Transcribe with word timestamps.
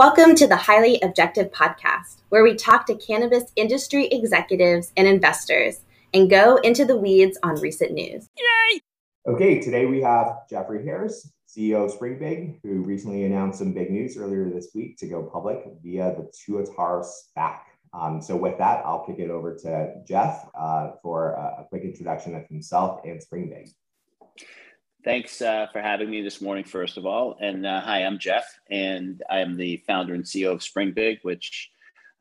Welcome 0.00 0.34
to 0.36 0.46
the 0.46 0.56
Highly 0.56 0.98
Objective 1.02 1.50
Podcast, 1.50 2.22
where 2.30 2.42
we 2.42 2.54
talk 2.54 2.86
to 2.86 2.94
cannabis 2.94 3.52
industry 3.54 4.06
executives 4.06 4.94
and 4.96 5.06
investors 5.06 5.80
and 6.14 6.30
go 6.30 6.56
into 6.56 6.86
the 6.86 6.96
weeds 6.96 7.36
on 7.42 7.60
recent 7.60 7.92
news. 7.92 8.26
Yay! 8.38 8.80
Okay, 9.28 9.60
today 9.60 9.84
we 9.84 10.00
have 10.00 10.48
Jeffrey 10.48 10.82
Harris, 10.86 11.30
CEO 11.46 11.84
of 11.84 11.90
Springbig, 11.90 12.60
who 12.62 12.80
recently 12.80 13.24
announced 13.24 13.58
some 13.58 13.74
big 13.74 13.90
news 13.90 14.16
earlier 14.16 14.48
this 14.48 14.70
week 14.74 14.96
to 15.00 15.06
go 15.06 15.22
public 15.22 15.66
via 15.82 16.16
the 16.16 16.32
Tuatara 16.32 17.04
SPAC. 17.04 17.58
Um, 17.92 18.22
so 18.22 18.36
with 18.36 18.56
that, 18.56 18.82
I'll 18.86 19.04
kick 19.04 19.18
it 19.18 19.28
over 19.30 19.54
to 19.54 19.96
Jeff 20.08 20.48
uh, 20.58 20.92
for 21.02 21.32
a, 21.32 21.56
a 21.60 21.66
quick 21.68 21.82
introduction 21.82 22.34
of 22.34 22.46
himself 22.46 23.02
and 23.04 23.20
Springbig. 23.20 23.68
Thanks 25.02 25.40
uh, 25.40 25.66
for 25.72 25.80
having 25.80 26.10
me 26.10 26.20
this 26.20 26.42
morning, 26.42 26.64
first 26.64 26.98
of 26.98 27.06
all. 27.06 27.38
And 27.40 27.64
uh, 27.64 27.80
hi, 27.80 28.04
I'm 28.04 28.18
Jeff, 28.18 28.44
and 28.70 29.22
I 29.30 29.38
am 29.38 29.56
the 29.56 29.82
founder 29.86 30.12
and 30.12 30.24
CEO 30.24 30.52
of 30.52 30.62
Springbig, 30.62 31.20
which 31.22 31.70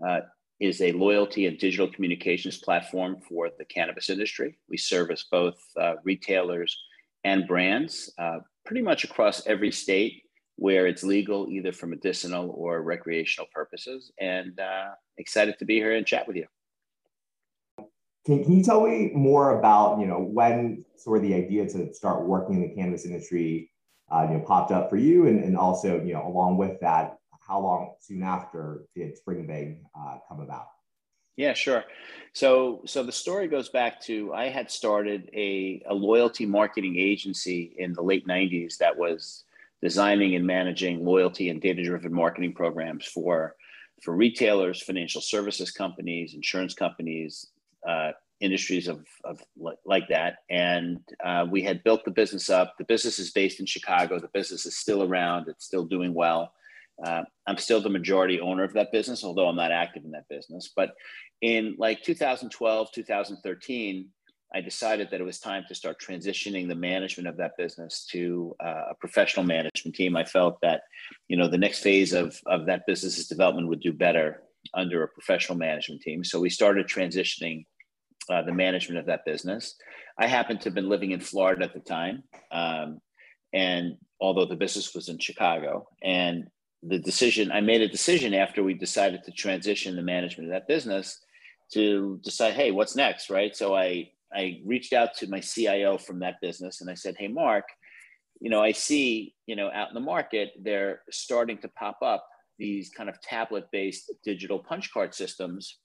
uh, 0.07 0.21
is 0.61 0.81
a 0.81 0.93
loyalty 0.93 1.45
and 1.47 1.57
digital 1.57 1.91
communications 1.91 2.57
platform 2.57 3.17
for 3.27 3.49
the 3.57 3.65
cannabis 3.65 4.09
industry. 4.09 4.57
We 4.69 4.77
service 4.77 5.25
both 5.29 5.57
uh, 5.77 5.95
retailers 6.05 6.77
and 7.25 7.45
brands 7.45 8.13
uh, 8.17 8.39
pretty 8.65 8.81
much 8.81 9.03
across 9.03 9.45
every 9.45 9.73
state 9.73 10.23
where 10.55 10.87
it's 10.87 11.03
legal, 11.03 11.49
either 11.49 11.73
for 11.73 11.87
medicinal 11.87 12.49
or 12.51 12.81
recreational 12.81 13.49
purposes. 13.53 14.09
And 14.21 14.57
uh, 14.57 14.91
excited 15.17 15.59
to 15.59 15.65
be 15.65 15.75
here 15.75 15.95
and 15.97 16.05
chat 16.05 16.27
with 16.27 16.37
you. 16.37 16.45
Can, 18.29 18.43
can 18.43 18.53
you 18.53 18.63
tell 18.63 18.85
me 18.85 19.09
more 19.15 19.57
about, 19.57 19.99
you 19.99 20.05
know, 20.05 20.19
when 20.19 20.85
sort 20.95 21.17
of 21.17 21.23
the 21.23 21.33
idea 21.33 21.67
to 21.67 21.91
start 21.95 22.27
working 22.27 22.57
in 22.57 22.61
the 22.61 22.75
cannabis 22.75 23.03
industry, 23.03 23.71
uh, 24.11 24.27
you 24.29 24.37
know, 24.37 24.43
popped 24.45 24.71
up 24.71 24.87
for 24.87 24.97
you, 24.97 25.25
and, 25.25 25.43
and 25.43 25.57
also, 25.57 25.99
you 26.03 26.13
know, 26.13 26.27
along 26.27 26.57
with 26.57 26.79
that, 26.81 27.17
how 27.41 27.59
long 27.59 27.95
soon 27.99 28.21
after 28.21 28.85
did 28.95 29.17
Springbig 29.17 29.79
uh, 29.97 30.17
come 30.27 30.41
about? 30.41 30.67
Yeah, 31.37 31.53
sure. 31.53 31.85
So, 32.33 32.83
so 32.85 33.01
the 33.01 33.11
story 33.11 33.47
goes 33.47 33.69
back 33.69 33.99
to 34.01 34.31
I 34.31 34.49
had 34.49 34.69
started 34.69 35.31
a, 35.33 35.81
a 35.89 35.93
loyalty 35.95 36.45
marketing 36.45 36.97
agency 36.99 37.73
in 37.79 37.93
the 37.93 38.03
late 38.03 38.27
'90s 38.27 38.77
that 38.77 38.95
was 38.95 39.43
designing 39.81 40.35
and 40.35 40.45
managing 40.45 41.03
loyalty 41.03 41.49
and 41.49 41.59
data-driven 41.59 42.13
marketing 42.13 42.53
programs 42.53 43.05
for 43.05 43.55
for 44.03 44.15
retailers, 44.15 44.83
financial 44.83 45.21
services 45.21 45.71
companies, 45.71 46.35
insurance 46.35 46.75
companies, 46.75 47.47
uh, 47.87 48.11
industries 48.39 48.87
of, 48.87 49.05
of 49.23 49.41
like 49.85 50.07
that. 50.09 50.37
And 50.49 50.99
uh, 51.23 51.45
we 51.49 51.61
had 51.61 51.83
built 51.83 52.05
the 52.05 52.11
business 52.11 52.49
up. 52.49 52.75
The 52.77 52.85
business 52.85 53.19
is 53.19 53.31
based 53.31 53.59
in 53.59 53.65
Chicago. 53.65 54.19
The 54.19 54.29
business 54.33 54.65
is 54.65 54.77
still 54.77 55.03
around. 55.03 55.47
It's 55.47 55.65
still 55.65 55.85
doing 55.85 56.13
well. 56.13 56.53
Uh, 57.03 57.23
I'm 57.47 57.57
still 57.57 57.81
the 57.81 57.89
majority 57.89 58.39
owner 58.41 58.63
of 58.63 58.73
that 58.73 58.91
business, 58.91 59.23
although 59.23 59.47
I'm 59.47 59.55
not 59.55 59.71
active 59.71 60.03
in 60.03 60.11
that 60.11 60.27
business. 60.29 60.71
But 60.75 60.93
in 61.41 61.75
like 61.77 62.03
2012, 62.03 62.91
2013, 62.91 64.09
I 64.53 64.61
decided 64.61 65.09
that 65.11 65.21
it 65.21 65.25
was 65.25 65.39
time 65.39 65.63
to 65.67 65.75
start 65.75 66.01
transitioning 66.01 66.67
the 66.67 66.75
management 66.75 67.27
of 67.27 67.37
that 67.37 67.55
business 67.57 68.05
to 68.11 68.55
uh, 68.63 68.85
a 68.91 68.95
professional 68.99 69.45
management 69.45 69.95
team. 69.95 70.15
I 70.15 70.25
felt 70.25 70.59
that, 70.61 70.81
you 71.27 71.37
know, 71.37 71.47
the 71.47 71.57
next 71.57 71.79
phase 71.79 72.13
of, 72.13 72.39
of 72.47 72.65
that 72.65 72.87
business's 72.87 73.27
development 73.27 73.67
would 73.67 73.81
do 73.81 73.93
better 73.93 74.41
under 74.73 75.03
a 75.03 75.07
professional 75.07 75.57
management 75.57 76.01
team. 76.01 76.23
So 76.23 76.39
we 76.39 76.49
started 76.49 76.87
transitioning 76.87 77.65
uh, 78.29 78.43
the 78.43 78.53
management 78.53 78.99
of 78.99 79.07
that 79.07 79.25
business. 79.25 79.75
I 80.17 80.27
happened 80.27 80.61
to 80.61 80.65
have 80.65 80.75
been 80.75 80.89
living 80.89 81.11
in 81.11 81.19
Florida 81.19 81.65
at 81.65 81.73
the 81.73 81.79
time. 81.79 82.23
Um, 82.51 83.01
and 83.53 83.97
although 84.21 84.45
the 84.45 84.55
business 84.55 84.93
was 84.93 85.09
in 85.09 85.17
Chicago, 85.17 85.87
and 86.03 86.47
the 86.83 86.99
decision, 86.99 87.51
I 87.51 87.61
made 87.61 87.81
a 87.81 87.87
decision 87.87 88.33
after 88.33 88.63
we 88.63 88.73
decided 88.73 89.23
to 89.23 89.31
transition 89.31 89.95
the 89.95 90.01
management 90.01 90.49
of 90.49 90.53
that 90.53 90.67
business 90.67 91.19
to 91.73 92.19
decide, 92.23 92.53
hey, 92.53 92.71
what's 92.71 92.95
next, 92.95 93.29
right? 93.29 93.55
So 93.55 93.75
I, 93.75 94.11
I 94.33 94.61
reached 94.65 94.93
out 94.93 95.15
to 95.17 95.27
my 95.27 95.39
CIO 95.39 95.97
from 95.97 96.19
that 96.19 96.35
business 96.41 96.81
and 96.81 96.89
I 96.89 96.93
said, 96.93 97.15
hey, 97.17 97.27
Mark, 97.27 97.65
you 98.39 98.49
know, 98.49 98.61
I 98.61 98.71
see, 98.71 99.33
you 99.45 99.55
know, 99.55 99.69
out 99.71 99.89
in 99.89 99.93
the 99.93 99.99
market, 99.99 100.51
they're 100.61 101.01
starting 101.11 101.57
to 101.59 101.67
pop 101.67 101.97
up 102.01 102.25
these 102.57 102.89
kind 102.89 103.09
of 103.09 103.21
tablet 103.21 103.65
based 103.71 104.11
digital 104.23 104.59
punch 104.59 104.93
card 104.93 105.13
systems 105.13 105.79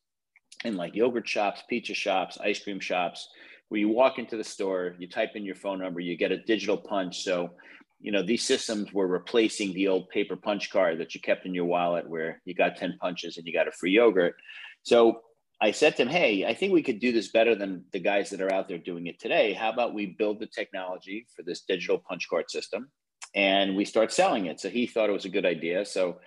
in 0.65 0.77
like 0.77 0.95
yogurt 0.95 1.29
shops, 1.29 1.63
pizza 1.69 1.95
shops, 1.95 2.39
ice 2.41 2.63
cream 2.63 2.81
shops, 2.81 3.29
where 3.69 3.81
you 3.81 3.89
walk 3.89 4.19
into 4.19 4.37
the 4.37 4.45
store, 4.45 4.95
you 4.99 5.09
type 5.09 5.31
in 5.35 5.45
your 5.45 5.55
phone 5.55 5.81
number, 5.81 6.01
you 6.01 6.17
get 6.17 6.33
a 6.33 6.39
digital 6.39 6.77
punch. 6.77 7.23
So, 7.23 7.51
you 8.01 8.13
know, 8.13 8.23
these 8.23 8.45
systems 8.45 8.93
were 8.93 9.07
replacing 9.07 9.73
the 9.73 9.89
old 9.89 10.09
paper 10.11 10.37
punch 10.37 10.71
card 10.71 11.01
that 11.01 11.15
you 11.15 11.21
kept 11.21 11.47
in 11.47 11.55
your 11.55 11.65
wallet 11.65 12.09
where 12.09 12.41
you 12.45 12.55
got 12.55 12.77
10 12.77 12.99
punches 13.01 13.37
and 13.37 13.47
you 13.47 13.53
got 13.53 13.69
a 13.69 13.73
free 13.73 13.93
yogurt. 13.93 14.35
So 14.83 15.23
I 15.61 15.71
said 15.71 15.97
to 15.97 16.03
him, 16.03 16.09
Hey, 16.09 16.45
I 16.45 16.55
think 16.55 16.73
we 16.73 16.83
could 16.83 17.01
do 17.01 17.13
this 17.13 17.29
better 17.29 17.55
than 17.55 17.85
the 17.93 18.01
guys 18.01 18.31
that 18.31 18.43
are 18.43 18.53
out 18.53 18.69
there 18.69 18.79
doing 18.79 19.07
it 19.07 19.19
today. 19.19 19.55
How 19.55 19.71
about 19.71 19.95
we 19.95 20.15
build 20.19 20.41
the 20.41 20.47
technology 20.47 21.27
for 21.35 21.43
this 21.43 21.63
digital 21.63 21.99
punch 21.99 22.29
card 22.29 22.51
system 22.51 22.91
and 23.35 23.75
we 23.75 23.85
start 23.85 24.13
selling 24.13 24.47
it? 24.47 24.61
So 24.61 24.69
he 24.69 24.87
thought 24.87 25.09
it 25.09 25.15
was 25.15 25.25
a 25.25 25.31
good 25.31 25.47
idea. 25.47 25.87
So 25.87 26.21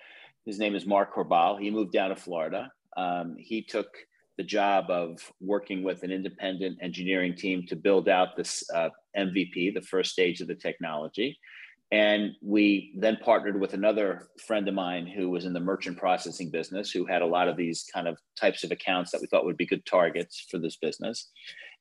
his 0.44 0.58
name 0.58 0.74
is 0.74 0.86
Mark 0.86 1.12
Corbal. 1.12 1.58
He 1.58 1.70
moved 1.70 1.92
down 1.92 2.08
to 2.10 2.16
Florida. 2.16 2.72
Um, 2.96 3.36
he 3.38 3.62
took 3.62 3.88
the 4.38 4.44
job 4.44 4.86
of 4.88 5.20
working 5.40 5.82
with 5.82 6.02
an 6.02 6.10
independent 6.10 6.78
engineering 6.80 7.34
team 7.34 7.66
to 7.66 7.76
build 7.76 8.08
out 8.08 8.36
this 8.36 8.64
uh, 8.74 8.88
MVP, 9.16 9.74
the 9.74 9.82
first 9.82 10.12
stage 10.12 10.40
of 10.40 10.48
the 10.48 10.54
technology. 10.54 11.38
And 11.90 12.32
we 12.42 12.94
then 12.98 13.18
partnered 13.22 13.60
with 13.60 13.74
another 13.74 14.28
friend 14.46 14.68
of 14.68 14.74
mine 14.74 15.06
who 15.06 15.28
was 15.30 15.44
in 15.44 15.52
the 15.52 15.60
merchant 15.60 15.98
processing 15.98 16.50
business, 16.50 16.90
who 16.90 17.04
had 17.04 17.22
a 17.22 17.26
lot 17.26 17.48
of 17.48 17.56
these 17.56 17.86
kind 17.92 18.06
of 18.06 18.18
types 18.38 18.62
of 18.62 18.70
accounts 18.70 19.10
that 19.10 19.20
we 19.20 19.26
thought 19.26 19.44
would 19.44 19.56
be 19.56 19.66
good 19.66 19.84
targets 19.84 20.46
for 20.50 20.58
this 20.58 20.76
business. 20.76 21.30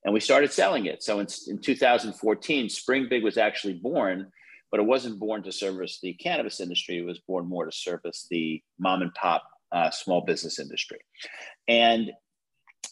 And 0.04 0.14
we 0.14 0.20
started 0.20 0.52
selling 0.52 0.86
it. 0.86 1.04
So 1.04 1.20
in, 1.20 1.28
in 1.48 1.62
2014, 1.62 2.70
Springbig 2.70 3.24
was 3.24 3.38
actually 3.38 3.74
born 3.74 4.32
but 4.72 4.80
it 4.80 4.86
wasn't 4.86 5.20
born 5.20 5.44
to 5.44 5.52
service 5.52 6.00
the 6.02 6.14
cannabis 6.14 6.60
industry. 6.60 6.98
It 6.98 7.06
was 7.06 7.20
born 7.20 7.48
more 7.48 7.66
to 7.66 7.72
service 7.72 8.28
the 8.30 8.62
mom 8.80 9.02
and 9.02 9.14
pop 9.14 9.44
uh, 9.72 9.90
small 9.92 10.22
business 10.22 10.60
industry. 10.60 11.00
And 11.68 12.12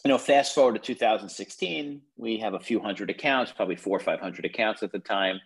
you 0.06 0.12
know, 0.12 0.18
fast 0.18 0.54
forward 0.54 0.76
to 0.76 0.78
2016, 0.78 2.00
we 2.16 2.38
have 2.38 2.54
a 2.54 2.60
few 2.60 2.78
hundred 2.78 3.10
accounts, 3.10 3.50
probably 3.50 3.74
four 3.74 3.96
or 3.96 4.00
500 4.00 4.44
accounts 4.44 4.84
at 4.84 4.92
the 4.92 5.00
time, 5.00 5.40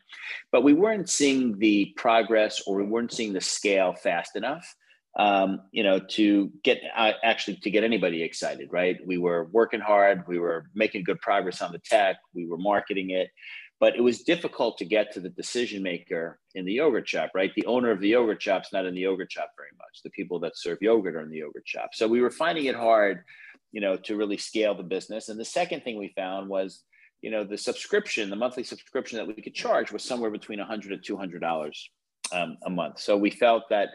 but 0.53 0.62
we 0.62 0.75
weren't 0.75 1.09
seeing 1.09 1.59
the 1.59 1.94
progress 1.97 2.60
or 2.66 2.76
we 2.76 2.84
weren't 2.84 3.10
seeing 3.10 3.32
the 3.32 3.41
scale 3.41 3.94
fast 3.94 4.37
enough, 4.37 4.76
um, 5.19 5.62
you 5.72 5.82
know, 5.82 5.98
to 5.98 6.53
get 6.62 6.78
uh, 6.94 7.12
actually 7.25 7.56
to 7.56 7.71
get 7.71 7.84
anybody 7.84 8.22
excited, 8.22 8.69
right? 8.71 8.98
We 9.06 9.16
were 9.16 9.48
working 9.50 9.81
hard, 9.81 10.25
we 10.28 10.38
were 10.38 10.66
making 10.75 11.04
good 11.04 11.22
progress 11.22 11.62
on 11.62 11.72
the 11.72 11.78
tech, 11.78 12.16
we 12.34 12.47
were 12.47 12.59
marketing 12.59 13.12
it, 13.12 13.31
but 13.78 13.97
it 13.97 14.03
was 14.03 14.25
difficult 14.25 14.77
to 14.77 14.84
get 14.84 15.10
to 15.12 15.21
the 15.21 15.31
decision 15.31 15.82
maker 15.82 16.38
in 16.54 16.66
the 16.66 16.75
yogurt 16.75 17.09
shop, 17.09 17.31
right? 17.34 17.50
The 17.56 17.65
owner 17.65 17.91
of 17.91 18.00
the 18.00 18.09
yogurt 18.09 18.42
shop's 18.42 18.75
not 18.75 18.84
in 18.84 18.94
the 18.94 19.00
yogurt 19.00 19.32
shop 19.32 19.53
very 19.56 19.71
much. 19.78 20.03
The 20.04 20.10
people 20.10 20.38
that 20.41 20.59
serve 20.59 20.82
yogurt 20.82 21.16
are 21.16 21.22
in 21.22 21.31
the 21.31 21.38
yogurt 21.38 21.66
shop. 21.66 21.94
So 21.94 22.06
we 22.06 22.21
were 22.21 22.31
finding 22.31 22.66
it 22.66 22.75
hard, 22.75 23.25
you 23.72 23.81
know, 23.81 23.97
to 23.97 24.16
really 24.16 24.36
scale 24.36 24.75
the 24.75 24.82
business. 24.82 25.28
And 25.28 25.38
the 25.38 25.44
second 25.44 25.82
thing 25.82 25.98
we 25.98 26.12
found 26.16 26.48
was, 26.48 26.82
you 27.22 27.31
know, 27.31 27.44
the 27.44 27.58
subscription, 27.58 28.31
the 28.31 28.36
monthly 28.36 28.64
subscription 28.64 29.19
that 29.19 29.26
we 29.26 29.42
could 29.42 29.54
charge 29.54 29.92
was 29.92 30.03
somewhere 30.03 30.31
between 30.31 30.58
100 30.58 30.92
and 30.92 31.04
200 31.04 31.41
dollars 31.41 31.91
um, 32.32 32.56
a 32.64 32.70
month. 32.70 32.98
So 33.00 33.16
we 33.16 33.30
felt 33.30 33.64
that 33.70 33.91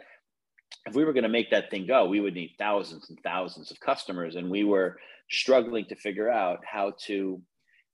if 0.86 0.94
we 0.94 1.04
were 1.04 1.12
going 1.12 1.24
to 1.24 1.28
make 1.28 1.50
that 1.50 1.70
thing 1.70 1.86
go, 1.86 2.06
we 2.06 2.20
would 2.20 2.34
need 2.34 2.54
thousands 2.58 3.10
and 3.10 3.18
thousands 3.22 3.70
of 3.70 3.80
customers, 3.80 4.36
and 4.36 4.50
we 4.50 4.64
were 4.64 4.98
struggling 5.30 5.84
to 5.86 5.96
figure 5.96 6.30
out 6.30 6.60
how 6.64 6.92
to 7.06 7.40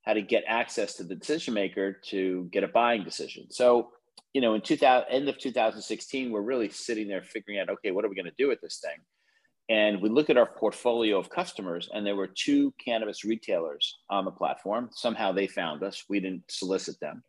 how 0.03 0.12
to 0.12 0.22
get 0.22 0.42
access 0.48 0.94
to 0.94 1.04
the 1.04 1.15
decision 1.15 1.54
maker 1.54 1.92
to 1.92 2.48
get 2.53 2.65
a 2.65 2.69
buying 2.69 3.04
decision. 3.04 3.47
So, 3.51 3.91
you 4.33 4.41
know, 4.41 4.54
in 4.54 4.60
2000, 4.60 5.06
end 5.09 5.28
of 5.28 5.39
2016, 5.39 6.33
we're 6.33 6.41
really 6.41 6.68
sitting 6.71 7.06
there 7.06 7.22
figuring 7.22 7.60
out, 7.60 7.71
okay, 7.71 7.92
what 7.92 8.04
are 8.04 8.09
we 8.09 8.16
going 8.16 8.27
to 8.27 8.33
do 8.36 8.48
with 8.48 8.60
this 8.60 8.80
thing? 8.80 8.98
And 9.72 10.03
we 10.03 10.10
look 10.10 10.28
at 10.28 10.36
our 10.36 10.45
portfolio 10.45 11.19
of 11.19 11.30
customers, 11.30 11.89
and 11.95 12.04
there 12.04 12.15
were 12.15 12.27
two 12.27 12.74
cannabis 12.84 13.24
retailers 13.24 13.97
on 14.10 14.27
the 14.27 14.30
platform. 14.30 14.91
Somehow 14.92 15.33
they 15.33 15.47
found 15.47 15.83
us. 15.83 16.04
We 16.10 16.21
didn't 16.21 16.45
solicit 16.51 17.01
them 17.01 17.24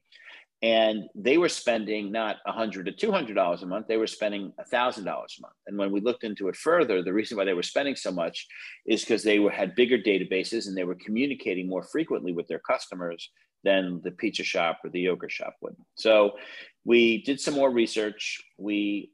and 0.63 1.09
they 1.13 1.37
were 1.37 1.49
spending 1.49 2.09
not 2.09 2.37
100 2.45 2.85
to 2.85 2.91
200 2.91 3.35
dollars 3.35 3.61
a 3.61 3.65
month 3.65 3.85
they 3.87 3.97
were 3.97 4.07
spending 4.07 4.51
$1000 4.71 5.05
a 5.05 5.05
month 5.05 5.53
and 5.67 5.77
when 5.77 5.91
we 5.91 5.99
looked 5.99 6.23
into 6.23 6.47
it 6.47 6.55
further 6.55 7.03
the 7.03 7.13
reason 7.13 7.37
why 7.37 7.43
they 7.43 7.53
were 7.53 7.61
spending 7.61 7.95
so 7.95 8.11
much 8.11 8.47
is 8.85 9.01
because 9.01 9.23
they 9.23 9.39
were 9.39 9.51
had 9.51 9.75
bigger 9.75 9.97
databases 9.97 10.67
and 10.67 10.75
they 10.75 10.85
were 10.85 10.95
communicating 10.95 11.67
more 11.67 11.83
frequently 11.83 12.31
with 12.31 12.47
their 12.47 12.59
customers 12.59 13.29
than 13.63 14.01
the 14.03 14.11
pizza 14.11 14.43
shop 14.43 14.79
or 14.83 14.89
the 14.89 15.01
yogurt 15.01 15.31
shop 15.31 15.55
would 15.61 15.75
so 15.95 16.31
we 16.85 17.21
did 17.23 17.39
some 17.39 17.53
more 17.53 17.71
research 17.71 18.41
we 18.57 19.11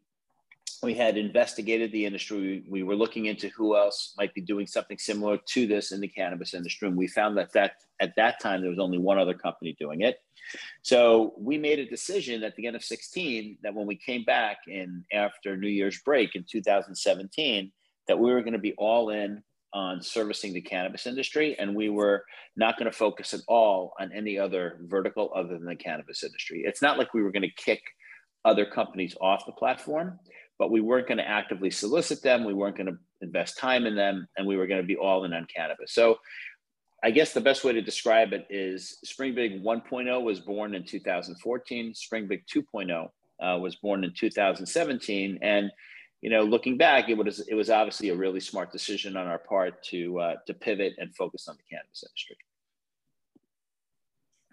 we 0.81 0.93
had 0.93 1.17
investigated 1.17 1.91
the 1.91 2.05
industry. 2.05 2.63
We, 2.65 2.81
we 2.81 2.83
were 2.83 2.95
looking 2.95 3.25
into 3.25 3.49
who 3.49 3.75
else 3.75 4.13
might 4.17 4.33
be 4.33 4.41
doing 4.41 4.67
something 4.67 4.97
similar 4.97 5.37
to 5.37 5.67
this 5.67 5.91
in 5.91 5.99
the 5.99 6.07
cannabis 6.07 6.53
industry. 6.53 6.87
And 6.87 6.97
we 6.97 7.07
found 7.07 7.37
that, 7.37 7.51
that 7.53 7.73
at 7.99 8.15
that 8.15 8.39
time, 8.39 8.61
there 8.61 8.69
was 8.69 8.79
only 8.79 8.97
one 8.97 9.17
other 9.17 9.33
company 9.33 9.75
doing 9.79 10.01
it. 10.01 10.17
So 10.81 11.33
we 11.37 11.57
made 11.57 11.79
a 11.79 11.85
decision 11.85 12.43
at 12.43 12.55
the 12.55 12.65
end 12.65 12.75
of 12.75 12.83
16 12.83 13.57
that 13.63 13.73
when 13.73 13.87
we 13.87 13.95
came 13.95 14.23
back 14.23 14.59
in 14.67 15.03
after 15.13 15.57
New 15.57 15.67
Year's 15.67 15.99
break 15.99 16.35
in 16.35 16.45
2017, 16.49 17.71
that 18.07 18.19
we 18.19 18.31
were 18.31 18.41
going 18.41 18.53
to 18.53 18.59
be 18.59 18.73
all 18.77 19.09
in 19.09 19.43
on 19.73 20.01
servicing 20.01 20.53
the 20.53 20.61
cannabis 20.61 21.05
industry 21.05 21.55
and 21.59 21.75
we 21.75 21.89
were 21.89 22.25
not 22.55 22.77
going 22.77 22.89
to 22.89 22.97
focus 22.97 23.35
at 23.35 23.41
all 23.47 23.93
on 23.99 24.11
any 24.11 24.39
other 24.39 24.79
vertical 24.85 25.31
other 25.35 25.49
than 25.49 25.65
the 25.65 25.75
cannabis 25.75 26.23
industry. 26.23 26.63
It's 26.65 26.81
not 26.81 26.97
like 26.97 27.13
we 27.13 27.21
were 27.21 27.31
going 27.31 27.43
to 27.43 27.63
kick 27.63 27.81
other 28.45 28.65
companies 28.65 29.15
off 29.21 29.45
the 29.45 29.51
platform 29.51 30.19
but 30.59 30.69
we 30.69 30.81
weren't 30.81 31.07
going 31.07 31.17
to 31.17 31.27
actively 31.27 31.71
solicit 31.71 32.21
them. 32.21 32.43
We 32.43 32.53
weren't 32.53 32.75
going 32.75 32.87
to 32.87 32.97
invest 33.21 33.57
time 33.57 33.85
in 33.85 33.95
them, 33.95 34.27
and 34.37 34.45
we 34.45 34.57
were 34.57 34.67
going 34.67 34.81
to 34.81 34.87
be 34.87 34.97
all 34.97 35.23
in 35.23 35.33
on 35.33 35.47
cannabis. 35.53 35.93
So, 35.93 36.19
I 37.01 37.11
guess 37.11 37.31
the 37.31 37.39
best 37.39 37.63
way 37.63 37.71
to 37.71 37.81
describe 37.81 38.33
it 38.33 38.45
is 38.49 38.99
Springbig 39.05 39.63
1.0 39.63 40.21
was 40.21 40.41
born 40.41 40.75
in 40.75 40.83
2014. 40.83 41.93
Springbig 41.95 42.43
2.0 42.53 43.07
uh, 43.41 43.57
was 43.57 43.77
born 43.77 44.03
in 44.03 44.13
2017, 44.13 45.39
and 45.41 45.71
you 46.21 46.29
know, 46.29 46.43
looking 46.43 46.77
back, 46.77 47.07
it 47.07 47.17
was 47.17 47.39
it 47.47 47.55
was 47.55 47.69
obviously 47.69 48.09
a 48.09 48.15
really 48.15 48.41
smart 48.41 48.73
decision 48.73 49.15
on 49.15 49.27
our 49.27 49.39
part 49.39 49.81
to 49.85 50.19
uh, 50.19 50.33
to 50.45 50.53
pivot 50.53 50.93
and 50.97 51.15
focus 51.15 51.47
on 51.47 51.55
the 51.55 51.63
cannabis 51.71 52.03
industry. 52.03 52.35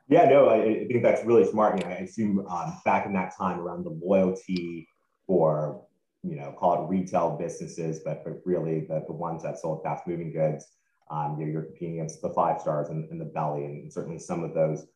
Yeah, 0.09 0.29
no, 0.29 0.47
I, 0.49 0.63
I 0.63 0.87
think 0.87 1.03
that's 1.03 1.25
really 1.25 1.51
smart. 1.51 1.85
I 1.85 1.95
assume 1.95 2.47
um, 2.47 2.81
back 2.85 3.07
in 3.07 3.13
that 3.15 3.37
time 3.37 3.59
around 3.59 3.83
the 3.83 3.91
loyalty 3.91 4.89
for 5.27 5.86
you 6.27 6.37
know, 6.37 6.55
call 6.59 6.85
it 6.85 6.89
retail 6.89 7.37
businesses, 7.39 8.01
but, 8.05 8.25
but 8.25 8.41
really 8.45 8.81
the, 8.81 9.05
the 9.07 9.13
ones 9.13 9.43
that 9.43 9.59
sold 9.59 9.83
fast 9.83 10.07
moving 10.07 10.33
goods, 10.33 10.67
um, 11.11 11.37
you're, 11.39 11.49
you're, 11.49 11.63
competing 11.63 12.01
against 12.01 12.21
the 12.21 12.31
five 12.31 12.61
stars 12.61 12.89
and, 12.89 13.09
and 13.11 13.21
the 13.21 13.25
belly, 13.25 13.65
and 13.65 13.93
certainly 13.93 14.19
some 14.19 14.43
of 14.43 14.55
those 14.55 14.87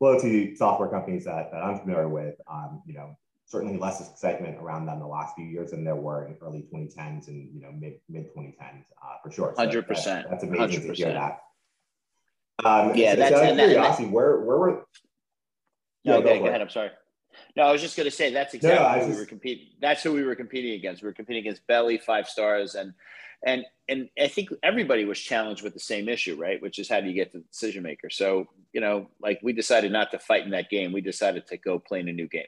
loyalty 0.00 0.54
software 0.54 0.88
companies 0.88 1.24
that, 1.24 1.50
that 1.50 1.62
I'm 1.62 1.78
familiar 1.78 2.08
with, 2.08 2.34
um, 2.50 2.82
you 2.86 2.94
know, 2.94 3.16
certainly 3.50 3.76
less 3.76 4.00
excitement 4.08 4.56
around 4.58 4.86
them 4.86 5.00
the 5.00 5.06
last 5.06 5.34
few 5.34 5.44
years 5.44 5.72
than 5.72 5.84
there 5.84 5.96
were 5.96 6.26
in 6.26 6.36
early 6.40 6.64
2010s 6.72 7.26
and 7.26 7.52
you 7.52 7.60
know 7.60 7.72
mid 7.72 7.94
mid 8.08 8.32
2010s 8.32 8.84
uh, 9.02 9.16
for 9.22 9.30
sure. 9.32 9.54
So 9.56 9.82
percent. 9.82 10.28
That's 10.30 10.44
amazing 10.44 10.82
100%. 10.82 10.86
to 10.86 10.92
hear 10.94 11.12
that. 11.12 11.40
Um, 12.64 12.94
yeah, 12.94 13.12
so, 13.12 13.16
that's 13.16 13.34
so 13.34 13.54
curiosity. 13.56 14.04
That, 14.04 14.12
where 14.12 14.40
where 14.40 14.56
were? 14.56 14.84
Yeah, 16.04 16.14
okay, 16.16 16.38
go, 16.38 16.44
go 16.44 16.48
ahead. 16.48 16.60
I'm 16.60 16.70
sorry. 16.70 16.90
No, 17.56 17.64
I 17.64 17.72
was 17.72 17.80
just 17.80 17.96
going 17.96 18.08
to 18.08 18.14
say 18.14 18.32
that's 18.32 18.54
exactly 18.54 18.84
no, 18.84 18.92
who 18.92 18.98
just... 19.00 19.10
we 19.10 19.16
were 19.16 19.26
competing. 19.26 19.66
That's 19.80 20.02
who 20.02 20.12
we 20.12 20.22
were 20.22 20.34
competing 20.34 20.72
against. 20.72 21.02
We 21.02 21.06
were 21.06 21.14
competing 21.14 21.40
against 21.40 21.66
Belly, 21.66 21.98
Five 21.98 22.28
Stars, 22.28 22.74
and 22.74 22.94
and 23.44 23.64
and 23.88 24.08
I 24.18 24.28
think 24.28 24.50
everybody 24.62 25.04
was 25.04 25.18
challenged 25.18 25.62
with 25.62 25.74
the 25.74 25.80
same 25.80 26.08
issue, 26.08 26.36
right? 26.36 26.60
Which 26.60 26.78
is 26.78 26.88
how 26.88 27.00
do 27.00 27.08
you 27.08 27.14
get 27.14 27.32
to 27.32 27.38
the 27.38 27.44
decision 27.44 27.82
maker? 27.82 28.10
So 28.10 28.46
you 28.72 28.80
know, 28.80 29.08
like 29.20 29.40
we 29.42 29.52
decided 29.52 29.92
not 29.92 30.10
to 30.12 30.18
fight 30.18 30.44
in 30.44 30.50
that 30.50 30.70
game. 30.70 30.92
We 30.92 31.00
decided 31.00 31.46
to 31.48 31.56
go 31.56 31.78
play 31.78 32.00
in 32.00 32.08
a 32.08 32.12
new 32.12 32.28
game. 32.28 32.44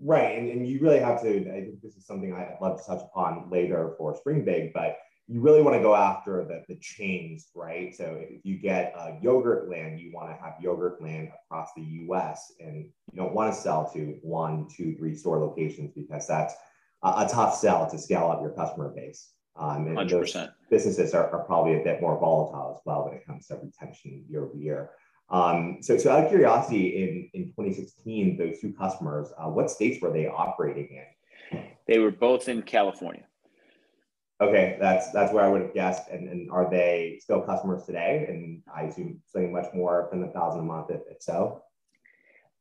right, 0.00 0.38
and, 0.38 0.50
and 0.50 0.66
you 0.66 0.80
really 0.80 1.00
have 1.00 1.22
to. 1.22 1.28
I 1.28 1.60
think 1.62 1.82
this 1.82 1.96
is 1.96 2.06
something 2.06 2.32
I'd 2.34 2.58
love 2.60 2.80
to 2.80 2.86
touch 2.86 3.02
upon 3.02 3.50
later 3.50 3.94
for 3.98 4.14
Springbig, 4.14 4.72
but 4.72 4.98
you 5.28 5.42
really 5.42 5.60
want 5.60 5.76
to 5.76 5.82
go 5.82 5.94
after 5.94 6.42
the, 6.44 6.64
the 6.68 6.80
chains, 6.80 7.48
right? 7.54 7.94
So 7.94 8.16
if 8.18 8.40
you 8.44 8.56
get 8.56 8.94
a 8.96 9.18
Yogurtland, 9.22 10.00
you 10.00 10.10
want 10.12 10.30
to 10.30 10.42
have 10.42 10.54
Yogurtland 10.62 11.30
across 11.44 11.68
the 11.76 11.82
US 11.82 12.52
and 12.60 12.86
you 13.12 13.16
don't 13.16 13.34
want 13.34 13.54
to 13.54 13.60
sell 13.60 13.90
to 13.92 14.18
one, 14.22 14.66
two, 14.74 14.96
three 14.96 15.14
store 15.14 15.38
locations 15.38 15.92
because 15.94 16.26
that's 16.26 16.54
a, 17.02 17.08
a 17.08 17.28
tough 17.30 17.54
sell 17.54 17.88
to 17.90 17.98
scale 17.98 18.30
up 18.30 18.40
your 18.40 18.50
customer 18.50 18.88
base. 18.88 19.32
Um, 19.54 19.88
and 19.88 19.98
100%. 19.98 20.10
those 20.10 20.48
businesses 20.70 21.14
are, 21.14 21.30
are, 21.30 21.44
probably 21.44 21.80
a 21.80 21.84
bit 21.84 22.00
more 22.00 22.18
volatile 22.18 22.76
as 22.76 22.82
well 22.86 23.04
when 23.04 23.14
it 23.14 23.26
comes 23.26 23.48
to 23.48 23.56
retention 23.56 24.24
year 24.28 24.44
over 24.44 24.56
year. 24.56 24.90
Um, 25.30 25.78
so, 25.82 25.98
so 25.98 26.10
out 26.10 26.24
of 26.24 26.30
curiosity, 26.30 27.28
in, 27.34 27.42
in 27.42 27.48
2016, 27.48 28.38
those 28.38 28.60
two 28.60 28.72
customers, 28.72 29.28
uh, 29.36 29.48
what 29.48 29.68
states 29.68 30.00
were 30.00 30.12
they 30.12 30.26
operating 30.26 31.02
in? 31.52 31.64
They 31.86 31.98
were 31.98 32.12
both 32.12 32.48
in 32.48 32.62
California. 32.62 33.24
Okay, 34.40 34.76
that's 34.80 35.10
that's 35.10 35.32
where 35.32 35.44
I 35.44 35.48
would 35.48 35.62
have 35.62 35.74
guessed. 35.74 36.08
And, 36.10 36.28
and 36.28 36.50
are 36.50 36.70
they 36.70 37.18
still 37.20 37.40
customers 37.40 37.84
today? 37.84 38.26
And 38.28 38.62
I 38.72 38.82
assume 38.82 39.20
something 39.26 39.52
much 39.52 39.66
more 39.74 40.08
than 40.12 40.22
a 40.22 40.28
thousand 40.28 40.60
a 40.60 40.64
month, 40.64 40.90
if, 40.90 41.00
if 41.10 41.20
so. 41.22 41.64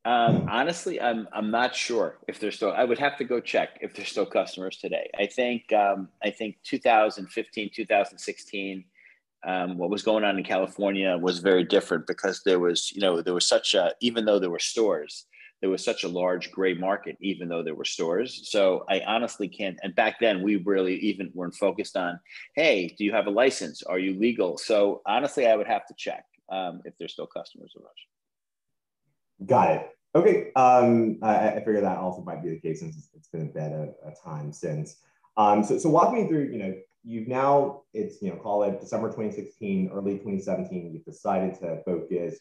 Um, 0.03 0.47
honestly, 0.49 0.99
I'm 1.01 1.27
I'm 1.33 1.51
not 1.51 1.75
sure 1.75 2.17
if 2.27 2.39
they're 2.39 2.51
still. 2.51 2.71
I 2.71 2.83
would 2.83 2.97
have 2.97 3.17
to 3.17 3.25
go 3.25 3.39
check 3.39 3.77
if 3.81 3.93
they're 3.93 4.05
still 4.05 4.25
customers 4.25 4.77
today. 4.77 5.09
I 5.19 5.27
think 5.27 5.71
um, 5.73 6.07
I 6.23 6.31
think 6.31 6.55
2015, 6.63 7.71
2016. 7.75 8.85
Um, 9.45 9.77
what 9.77 9.91
was 9.91 10.01
going 10.01 10.23
on 10.23 10.37
in 10.37 10.43
California 10.43 11.15
was 11.15 11.39
very 11.39 11.63
different 11.63 12.07
because 12.07 12.41
there 12.43 12.59
was, 12.59 12.91
you 12.91 13.01
know, 13.01 13.21
there 13.21 13.35
was 13.35 13.45
such 13.45 13.75
a, 13.75 13.93
even 14.01 14.25
though 14.25 14.39
there 14.39 14.49
were 14.49 14.59
stores, 14.59 15.25
there 15.61 15.69
was 15.69 15.83
such 15.83 16.03
a 16.03 16.07
large 16.07 16.51
gray 16.51 16.73
market, 16.73 17.17
even 17.19 17.47
though 17.47 17.63
there 17.63 17.75
were 17.75 17.85
stores. 17.85 18.49
So 18.51 18.85
I 18.89 19.01
honestly 19.01 19.47
can't. 19.47 19.77
And 19.81 19.95
back 19.95 20.19
then, 20.19 20.43
we 20.43 20.57
really 20.57 20.95
even 20.97 21.31
weren't 21.33 21.55
focused 21.55 21.97
on, 21.97 22.19
hey, 22.55 22.93
do 22.97 23.03
you 23.03 23.11
have 23.13 23.27
a 23.27 23.31
license? 23.31 23.83
Are 23.83 23.99
you 23.99 24.19
legal? 24.19 24.57
So 24.57 25.01
honestly, 25.05 25.47
I 25.47 25.55
would 25.55 25.67
have 25.67 25.85
to 25.87 25.95
check 25.97 26.23
um, 26.51 26.81
if 26.85 26.93
they're 26.97 27.07
still 27.07 27.27
customers 27.27 27.73
of 27.75 27.83
ours. 27.83 29.47
Got 29.47 29.71
it. 29.71 29.89
Okay. 30.15 30.51
Um, 30.55 31.19
I, 31.21 31.49
I 31.49 31.55
figure 31.57 31.81
that 31.81 31.97
also 31.97 32.21
might 32.21 32.43
be 32.43 32.49
the 32.49 32.59
case 32.59 32.79
since 32.79 33.09
it's 33.15 33.27
been 33.27 33.41
a 33.41 33.45
bit 33.45 33.71
of 33.71 33.89
a 34.05 34.13
time 34.23 34.51
since. 34.51 34.97
Um, 35.37 35.63
so, 35.63 35.77
so 35.77 35.89
walk 35.89 36.13
me 36.13 36.27
through, 36.27 36.49
you 36.51 36.57
know, 36.57 36.73
you've 37.03 37.27
now, 37.27 37.81
it's, 37.93 38.21
you 38.21 38.29
know, 38.29 38.37
call 38.37 38.63
it 38.63 38.79
December 38.79 39.07
2016, 39.09 39.91
early 39.93 40.13
2017, 40.13 40.91
you've 40.93 41.05
decided 41.05 41.55
to 41.59 41.81
focus 41.85 42.39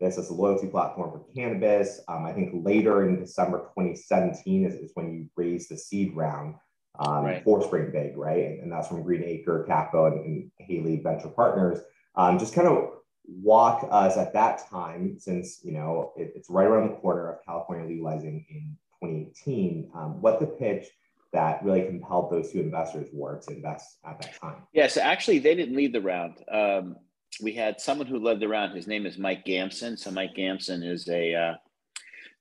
this 0.00 0.16
is 0.16 0.30
a 0.30 0.34
loyalty 0.34 0.68
platform 0.68 1.10
for 1.10 1.24
cannabis. 1.34 2.00
Um, 2.08 2.24
I 2.24 2.32
think 2.32 2.64
later 2.64 3.08
in 3.08 3.18
December 3.18 3.58
2017 3.58 4.64
is, 4.64 4.74
is 4.74 4.92
when 4.94 5.12
you 5.12 5.28
raised 5.36 5.70
the 5.70 5.76
seed 5.76 6.14
round 6.14 6.54
um, 6.98 7.24
right. 7.24 7.44
for 7.44 7.62
Springbig, 7.62 8.16
right? 8.16 8.44
And, 8.44 8.62
and, 8.62 8.72
that's 8.72 8.88
from 8.88 9.02
Green 9.02 9.22
Acre, 9.24 9.64
Capital, 9.64 10.06
and, 10.06 10.24
and 10.24 10.50
Halley 10.60 11.00
Venture 11.02 11.28
Partners. 11.28 11.80
Um, 12.16 12.38
just 12.38 12.54
kind 12.54 12.68
of 12.68 12.90
walk 13.24 13.86
us 13.90 14.16
at 14.16 14.32
that 14.32 14.68
time, 14.70 15.18
since 15.18 15.60
you 15.62 15.72
know 15.72 16.12
it, 16.16 16.32
it's 16.34 16.50
right 16.50 16.66
around 16.66 16.88
the 16.88 16.96
corner 16.96 17.30
of 17.30 17.44
California 17.44 17.86
legalizing 17.86 18.44
in 18.50 18.76
2018. 19.02 19.90
Um, 19.94 20.20
what 20.20 20.40
the 20.40 20.46
pitch 20.46 20.86
that 21.32 21.62
really 21.62 21.82
compelled 21.82 22.32
those 22.32 22.50
two 22.50 22.60
investors 22.60 23.08
were 23.12 23.38
to 23.46 23.54
invest 23.54 23.98
at 24.04 24.20
that 24.22 24.40
time? 24.40 24.62
Yeah, 24.72 24.86
so 24.88 25.00
actually 25.00 25.38
they 25.38 25.54
didn't 25.54 25.76
lead 25.76 25.92
the 25.92 26.00
round. 26.00 26.42
Um, 26.50 26.96
we 27.42 27.52
had 27.52 27.80
someone 27.80 28.06
who 28.06 28.18
led 28.18 28.40
the 28.40 28.48
round. 28.48 28.74
His 28.74 28.86
name 28.86 29.06
is 29.06 29.18
Mike 29.18 29.44
Gamson. 29.44 29.96
So 29.96 30.10
Mike 30.10 30.34
Gamson 30.34 30.82
is 30.82 31.08
a 31.08 31.34
uh, 31.34 31.54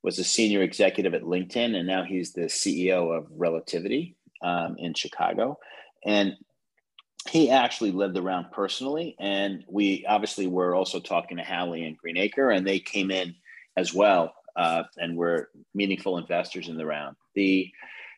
was 0.03 0.19
a 0.19 0.23
senior 0.23 0.61
executive 0.61 1.13
at 1.13 1.23
LinkedIn, 1.23 1.75
and 1.75 1.87
now 1.87 2.03
he's 2.03 2.33
the 2.33 2.45
CEO 2.45 3.15
of 3.15 3.27
Relativity 3.29 4.15
um, 4.41 4.75
in 4.77 4.93
Chicago. 4.93 5.59
And 6.05 6.35
he 7.29 7.49
actually 7.49 7.91
led 7.91 8.13
the 8.13 8.21
round 8.21 8.51
personally, 8.51 9.15
and 9.19 9.63
we 9.67 10.05
obviously 10.07 10.47
were 10.47 10.75
also 10.75 10.99
talking 10.99 11.37
to 11.37 11.43
Halley 11.43 11.83
and 11.83 11.97
Greenacre, 11.97 12.51
and 12.51 12.65
they 12.65 12.79
came 12.79 13.11
in 13.11 13.35
as 13.75 13.93
well, 13.93 14.33
uh, 14.55 14.83
and 14.97 15.17
were 15.17 15.49
meaningful 15.73 16.17
investors 16.17 16.69
in 16.69 16.77
the 16.77 16.85
round. 16.85 17.17
The, 17.35 17.69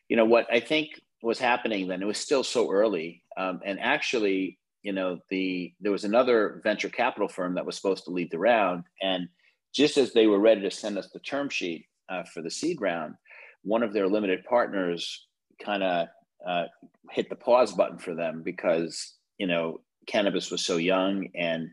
you 0.08 0.16
know, 0.16 0.24
what 0.24 0.46
I 0.52 0.60
think 0.60 0.90
was 1.22 1.38
happening 1.38 1.88
then, 1.88 2.02
it 2.02 2.06
was 2.06 2.18
still 2.18 2.44
so 2.44 2.70
early, 2.70 3.24
um, 3.36 3.60
and 3.64 3.80
actually 3.80 4.59
you 4.82 4.92
know 4.92 5.18
the 5.30 5.72
there 5.80 5.92
was 5.92 6.04
another 6.04 6.60
venture 6.64 6.88
capital 6.88 7.28
firm 7.28 7.54
that 7.54 7.66
was 7.66 7.76
supposed 7.76 8.04
to 8.04 8.10
lead 8.10 8.30
the 8.30 8.38
round 8.38 8.84
and 9.02 9.28
just 9.72 9.96
as 9.96 10.12
they 10.12 10.26
were 10.26 10.40
ready 10.40 10.60
to 10.62 10.70
send 10.70 10.98
us 10.98 11.08
the 11.12 11.20
term 11.20 11.48
sheet 11.48 11.86
uh, 12.08 12.22
for 12.24 12.42
the 12.42 12.50
seed 12.50 12.80
round 12.80 13.14
one 13.62 13.82
of 13.82 13.92
their 13.92 14.08
limited 14.08 14.44
partners 14.44 15.26
kind 15.62 15.82
of 15.82 16.08
uh, 16.46 16.64
hit 17.10 17.28
the 17.28 17.36
pause 17.36 17.72
button 17.72 17.98
for 17.98 18.14
them 18.14 18.42
because 18.42 19.14
you 19.38 19.46
know 19.46 19.80
cannabis 20.06 20.50
was 20.50 20.64
so 20.64 20.76
young 20.76 21.28
and 21.34 21.68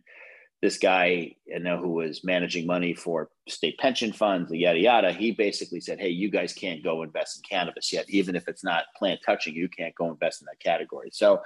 this 0.61 0.77
guy 0.77 1.31
you 1.45 1.59
know 1.59 1.77
who 1.77 1.89
was 1.89 2.23
managing 2.23 2.65
money 2.65 2.93
for 2.93 3.29
state 3.47 3.77
pension 3.77 4.11
funds 4.11 4.51
yada 4.51 4.79
yada 4.79 5.13
he 5.13 5.31
basically 5.31 5.79
said 5.79 5.99
hey 5.99 6.09
you 6.09 6.29
guys 6.29 6.51
can't 6.51 6.83
go 6.83 7.03
invest 7.03 7.37
in 7.37 7.43
cannabis 7.57 7.93
yet. 7.93 8.05
Even 8.09 8.35
if 8.35 8.47
it's 8.47 8.63
not 8.63 8.85
plant 8.97 9.19
touching 9.25 9.53
you 9.53 9.69
can't 9.69 9.95
go 9.95 10.09
invest 10.09 10.41
in 10.41 10.45
that 10.45 10.59
category. 10.59 11.09
So 11.11 11.41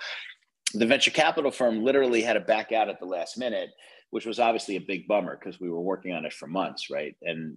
the 0.73 0.85
venture 0.85 1.11
capital 1.11 1.51
firm 1.51 1.83
literally 1.83 2.21
had 2.21 2.33
to 2.33 2.39
back 2.39 2.71
out 2.71 2.89
at 2.89 2.99
the 2.99 3.05
last 3.05 3.37
minute 3.37 3.69
which 4.11 4.25
was 4.25 4.39
obviously 4.39 4.75
a 4.75 4.81
big 4.81 5.07
bummer 5.07 5.37
because 5.37 5.61
we 5.61 5.69
were 5.69 5.79
working 5.79 6.13
on 6.13 6.25
it 6.25 6.33
for 6.33 6.47
months 6.47 6.89
right? 6.89 7.15
And 7.21 7.55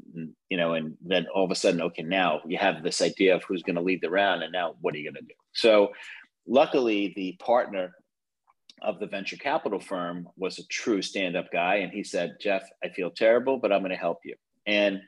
you 0.49 0.57
know 0.57 0.75
and 0.75 0.97
then 1.05 1.27
all 1.35 1.45
of 1.45 1.51
a 1.51 1.55
sudden 1.55 1.83
okay 1.83 2.03
now 2.03 2.41
you 2.47 2.59
have 2.59 2.83
this 2.83 3.03
idea 3.03 3.35
of 3.35 3.43
who's 3.45 3.63
going 3.63 3.77
to 3.77 3.83
lead 3.83 4.01
the 4.03 4.11
round 4.11 4.43
and 4.43 4.53
now 4.53 4.75
what 4.81 4.95
are 4.95 4.99
you 4.99 5.11
going 5.11 5.23
to 5.23 5.29
do? 5.29 5.35
So 5.53 5.93
luckily 6.47 7.13
the 7.17 7.37
partner 7.41 7.93
of 8.83 9.01
the 9.01 9.07
venture 9.07 9.37
capital 9.37 9.81
firm 9.81 10.29
was 10.37 10.59
a 10.59 10.67
true 10.67 11.01
stand-up 11.01 11.47
guy 11.53 11.77
and 11.77 11.93
he 11.93 12.05
said 12.05 12.37
jeff 12.41 12.69
i 12.85 12.89
feel 12.89 13.11
terrible 13.11 13.57
but 13.57 13.73
i'm 13.73 13.81
going 13.81 13.91
to 13.91 13.97
help 13.97 14.19
you. 14.25 14.35
And 14.67 15.01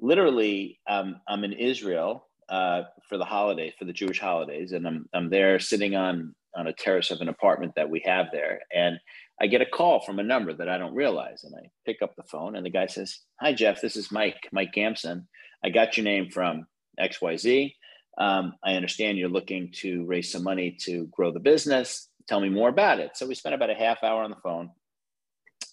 literally 0.00 0.80
um, 0.88 1.20
i'm 1.28 1.44
in 1.44 1.52
israel 1.52 2.26
uh, 2.50 2.82
for 3.08 3.16
the 3.16 3.24
holiday 3.24 3.72
for 3.78 3.84
the 3.84 3.92
Jewish 3.92 4.20
holidays, 4.20 4.72
and 4.72 4.86
I'm 4.86 5.08
I'm 5.14 5.30
there 5.30 5.58
sitting 5.60 5.94
on 5.94 6.34
on 6.54 6.66
a 6.66 6.72
terrace 6.72 7.10
of 7.10 7.20
an 7.20 7.28
apartment 7.28 7.74
that 7.76 7.90
we 7.90 8.02
have 8.04 8.26
there, 8.32 8.60
and 8.74 8.98
I 9.40 9.46
get 9.46 9.62
a 9.62 9.66
call 9.66 10.00
from 10.00 10.18
a 10.18 10.24
number 10.24 10.52
that 10.52 10.68
I 10.68 10.78
don't 10.78 10.94
realize, 10.94 11.44
and 11.44 11.54
I 11.54 11.70
pick 11.86 12.02
up 12.02 12.14
the 12.16 12.24
phone, 12.24 12.56
and 12.56 12.64
the 12.64 12.70
guy 12.70 12.86
says, 12.86 13.20
"Hi 13.40 13.52
Jeff, 13.52 13.80
this 13.80 13.96
is 13.96 14.12
Mike 14.12 14.48
Mike 14.52 14.72
Gamson. 14.72 15.28
I 15.64 15.70
got 15.70 15.96
your 15.96 16.04
name 16.04 16.30
from 16.30 16.66
X 16.98 17.20
Y 17.20 17.36
Z. 17.36 17.74
Um, 18.18 18.54
I 18.64 18.74
understand 18.74 19.18
you're 19.18 19.28
looking 19.28 19.72
to 19.76 20.04
raise 20.06 20.30
some 20.30 20.42
money 20.42 20.76
to 20.82 21.06
grow 21.06 21.32
the 21.32 21.40
business. 21.40 22.08
Tell 22.28 22.40
me 22.40 22.48
more 22.48 22.68
about 22.68 23.00
it." 23.00 23.16
So 23.16 23.26
we 23.26 23.34
spent 23.34 23.54
about 23.54 23.70
a 23.70 23.74
half 23.74 24.02
hour 24.02 24.22
on 24.22 24.30
the 24.30 24.36
phone 24.42 24.70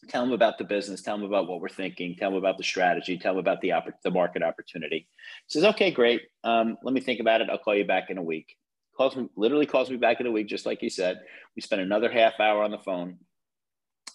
tell 0.08 0.24
them 0.24 0.34
about 0.34 0.58
the 0.58 0.64
business, 0.64 1.02
tell 1.02 1.18
them 1.18 1.26
about 1.26 1.48
what 1.48 1.62
we're 1.62 1.70
thinking, 1.70 2.16
tell 2.16 2.30
them 2.30 2.38
about 2.38 2.58
the 2.58 2.64
strategy, 2.64 3.18
tell 3.18 3.34
them 3.34 3.40
about 3.40 3.62
the, 3.62 3.72
opp- 3.72 4.02
the 4.04 4.12
market 4.12 4.44
opportunity. 4.44 5.08
He 5.48 5.60
says, 5.60 5.64
okay, 5.66 5.92
great. 5.92 6.22
Um, 6.44 6.78
let 6.84 6.94
me 6.94 7.02
think 7.02 7.20
about 7.20 7.42
it. 7.42 7.50
I'll 7.50 7.58
call 7.58 7.76
you 7.76 7.86
back 7.86 8.10
in 8.10 8.18
a 8.18 8.24
week. 8.24 8.56
Calls 8.98 9.16
me, 9.16 9.30
literally 9.36 9.68
calls 9.68 9.90
me 9.90 9.98
back 9.98 10.20
in 10.20 10.26
a 10.26 10.32
week, 10.32 10.48
just 10.48 10.66
like 10.66 10.80
he 10.80 10.90
said. 10.90 11.20
We 11.56 11.62
spent 11.62 11.82
another 11.82 12.12
half 12.12 12.40
hour 12.40 12.64
on 12.64 12.72
the 12.72 12.80
phone. 12.80 13.18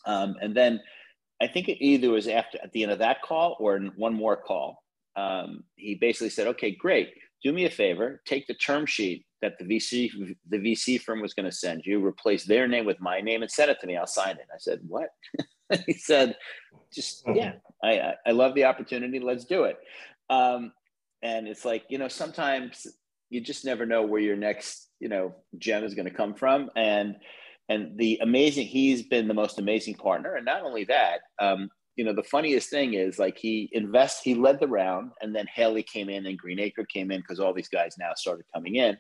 Um, 0.05 0.35
and 0.43 0.57
then 0.57 0.81
I 1.41 1.47
think 1.47 1.69
it 1.69 1.85
either 1.85 2.11
was 2.11 2.27
after 2.27 2.59
at 2.63 2.73
the 2.73 2.83
end 2.83 2.93
of 2.93 2.99
that 2.99 3.23
call 3.23 3.57
or 3.61 3.79
one 3.97 4.15
more 4.15 4.37
call. 4.37 4.83
Um, 5.15 5.65
he 5.77 5.95
basically 5.95 6.31
said, 6.31 6.49
okay, 6.49 6.73
great. 6.73 7.11
Do 7.45 7.53
me 7.53 7.65
a 7.65 7.71
favor, 7.71 8.23
take 8.25 8.47
the 8.47 8.55
term 8.55 8.87
sheet 8.87 9.25
that 9.41 9.59
the 9.59 9.65
VC 9.65 10.11
the 10.49 10.59
VC 10.59 11.01
firm 11.01 11.21
was 11.21 11.35
going 11.35 11.51
to 11.51 11.57
send 11.57 11.85
you, 11.85 12.05
replace 12.05 12.45
their 12.45 12.69
name 12.69 12.87
with 12.87 13.01
my 13.01 13.21
name, 13.21 13.43
and 13.43 13.51
send 13.51 13.71
it 13.71 13.79
to 13.81 13.87
me. 13.87 13.97
I'll 13.97 14.07
sign 14.07 14.37
it. 14.37 14.47
I 14.55 14.59
said, 14.59 14.81
"What?" 14.87 15.09
he 15.87 15.95
said, 15.95 16.37
just 16.93 17.27
mm-hmm. 17.27 17.37
yeah, 17.37 17.53
I 17.83 18.15
I 18.25 18.31
love 18.31 18.55
the 18.55 18.65
opportunity. 18.65 19.19
Let's 19.19 19.45
do 19.45 19.65
it. 19.65 19.77
Um, 20.31 20.73
and 21.23 21.49
it's 21.49 21.65
like 21.65 21.85
you 21.89 21.99
know 21.99 22.09
sometimes 22.09 22.87
you 23.33 23.41
just 23.41 23.65
never 23.65 23.87
know 23.87 24.03
where 24.03 24.21
your 24.21 24.37
next 24.37 24.91
you 25.01 25.09
know 25.09 25.35
gem 25.59 25.85
is 25.85 25.95
going 25.95 26.09
to 26.09 26.15
come 26.15 26.35
from 26.35 26.71
and 26.77 27.17
and 27.69 27.99
the 27.99 28.19
amazing 28.23 28.67
he's 28.67 29.03
been 29.03 29.27
the 29.27 29.35
most 29.35 29.59
amazing 29.59 29.95
partner 29.95 30.35
and 30.35 30.45
not 30.45 30.63
only 30.63 30.85
that 30.85 31.21
um, 31.41 31.71
you 31.97 32.05
know 32.05 32.15
the 32.15 32.23
funniest 32.23 32.69
thing 32.69 32.95
is 32.95 33.19
like 33.19 33.39
he 33.39 33.71
invests 33.73 34.23
he 34.23 34.35
led 34.35 34.61
the 34.61 34.69
round 34.69 35.11
and 35.23 35.35
then 35.35 35.47
halley 35.53 35.83
came 35.83 36.09
in 36.09 36.27
and 36.27 36.39
greenacre 36.39 36.85
came 36.85 37.11
in 37.11 37.21
because 37.21 37.41
all 37.41 37.55
these 37.55 37.69
guys 37.69 37.95
now 37.99 38.13
started 38.15 38.45
coming 38.55 38.77
in 38.77 38.97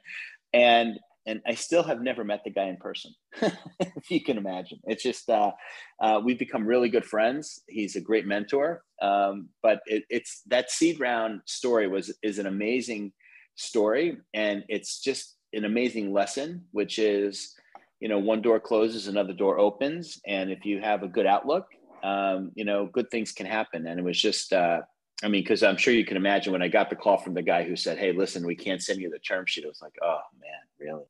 and 0.54 0.98
and 1.24 1.40
I 1.46 1.54
still 1.54 1.84
have 1.84 2.00
never 2.00 2.24
met 2.24 2.42
the 2.42 2.50
guy 2.50 2.64
in 2.64 2.76
person, 2.78 3.14
if 3.40 4.10
you 4.10 4.24
can 4.24 4.38
imagine. 4.38 4.80
It's 4.84 5.04
just 5.04 5.30
uh, 5.30 5.52
uh, 6.00 6.20
we've 6.24 6.38
become 6.38 6.66
really 6.66 6.88
good 6.88 7.04
friends. 7.04 7.62
He's 7.68 7.94
a 7.94 8.00
great 8.00 8.26
mentor, 8.26 8.82
um, 9.00 9.48
but 9.62 9.82
it, 9.86 10.02
it's 10.10 10.42
that 10.48 10.72
seed 10.72 10.98
round 10.98 11.42
story 11.46 11.86
was 11.86 12.12
is 12.24 12.40
an 12.40 12.46
amazing 12.46 13.12
story, 13.56 14.18
and 14.35 14.64
it's 14.68 15.00
just 15.00 15.37
an 15.52 15.64
amazing 15.64 16.12
lesson, 16.12 16.64
which 16.73 16.99
is 16.99 17.54
you 18.00 18.09
know 18.09 18.18
one 18.18 18.42
door 18.42 18.61
closes, 18.61 19.09
another 19.09 19.32
door 19.32 19.59
opens, 19.59 20.21
and 20.26 20.50
if 20.50 20.64
you 20.64 20.80
have 20.80 21.02
a 21.02 21.09
good 21.09 21.26
outlook, 21.26 21.66
um, 22.02 22.52
you 22.54 22.64
know 22.64 22.87
good 22.87 23.11
things 23.11 23.32
can 23.32 23.47
happen. 23.47 23.87
And 23.87 23.99
it 23.99 24.02
was 24.02 24.21
just 24.21 24.52
uh, 24.52 24.80
I 25.23 25.28
mean, 25.28 25.42
because 25.42 25.62
I'm 25.62 25.76
sure 25.76 25.94
you 25.94 26.04
can 26.04 26.16
imagine 26.16 26.52
when 26.52 26.62
I 26.62 26.68
got 26.68 26.90
the 26.90 26.97
call 26.97 27.16
from 27.16 27.35
the 27.35 27.42
guy 27.42 27.62
who 27.62 27.76
said, 27.76 27.99
"Hey, 27.99 28.12
listen, 28.12 28.44
we 28.44 28.56
can't 28.56 28.82
send 28.82 29.00
you 29.00 29.09
the 29.09 29.21
term 29.21 29.47
sheet." 29.47 29.64
It 29.64 29.68
was 29.68 29.80
like, 29.80 29.94
"Oh 30.02 30.21
man, 30.40 30.61
really?" 30.80 31.04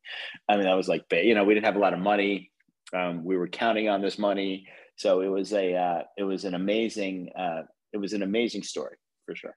I 0.47 0.57
mean, 0.57 0.67
I 0.67 0.75
was 0.75 0.87
like, 0.87 1.05
you 1.11 1.33
know, 1.33 1.43
we 1.43 1.53
didn't 1.53 1.65
have 1.65 1.75
a 1.75 1.79
lot 1.79 1.93
of 1.93 1.99
money. 1.99 2.51
Um, 2.93 3.23
we 3.23 3.37
were 3.37 3.47
counting 3.47 3.89
on 3.89 4.01
this 4.01 4.19
money, 4.19 4.67
so 4.97 5.21
it 5.21 5.27
was 5.27 5.51
a, 5.53 5.75
uh, 5.75 6.03
it 6.15 6.23
was 6.23 6.45
an 6.45 6.53
amazing, 6.53 7.31
uh, 7.35 7.63
it 7.91 7.97
was 7.97 8.13
an 8.13 8.21
amazing 8.21 8.61
story 8.61 8.97
for 9.25 9.35
sure. 9.35 9.55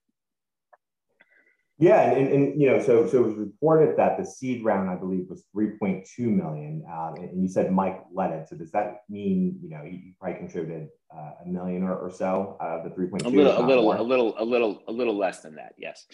Yeah, 1.79 2.11
and, 2.11 2.29
and, 2.29 2.61
you 2.61 2.71
know, 2.71 2.81
so 2.81 3.07
so 3.07 3.19
it 3.19 3.27
was 3.27 3.35
reported 3.35 3.99
that 3.99 4.17
the 4.17 4.25
seed 4.25 4.65
round, 4.65 4.89
I 4.89 4.95
believe, 4.95 5.27
was 5.29 5.45
3.2 5.55 6.07
million, 6.21 6.83
um, 6.91 7.17
and, 7.17 7.43
you 7.43 7.49
said 7.49 7.71
Mike 7.71 8.03
led 8.11 8.33
it. 8.33 8.49
So 8.49 8.57
does 8.57 8.71
that 8.73 9.03
mean 9.11 9.59
you 9.63 9.69
know 9.69 9.83
he 9.85 10.15
probably 10.19 10.39
contributed 10.39 10.89
uh, 11.15 11.33
a 11.45 11.47
million 11.47 11.83
or, 11.83 11.95
or 11.95 12.11
so 12.11 12.57
out 12.63 12.79
of 12.79 12.85
the 12.85 12.91
3.2? 12.91 13.27
A 13.27 13.29
little, 13.29 13.59
a 13.59 13.67
little, 13.67 13.85
more? 13.85 13.97
a 13.97 14.03
little, 14.03 14.35
a 14.39 14.45
little, 14.45 14.83
a 14.89 14.93
little 14.93 15.19
less 15.19 15.41
than 15.41 15.57
that. 15.57 15.75
Yes. 15.77 16.07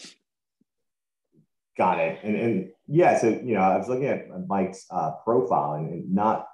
Got 1.78 2.00
it. 2.00 2.18
And 2.24 2.36
and 2.36 2.70
yeah, 2.88 3.18
so 3.18 3.28
you 3.28 3.54
know, 3.54 3.60
I 3.60 3.76
was 3.76 3.88
looking 3.88 4.06
at 4.06 4.26
Mike's 4.48 4.84
uh, 4.90 5.12
profile 5.24 5.74
and, 5.74 5.92
and, 5.92 6.12
not 6.12 6.48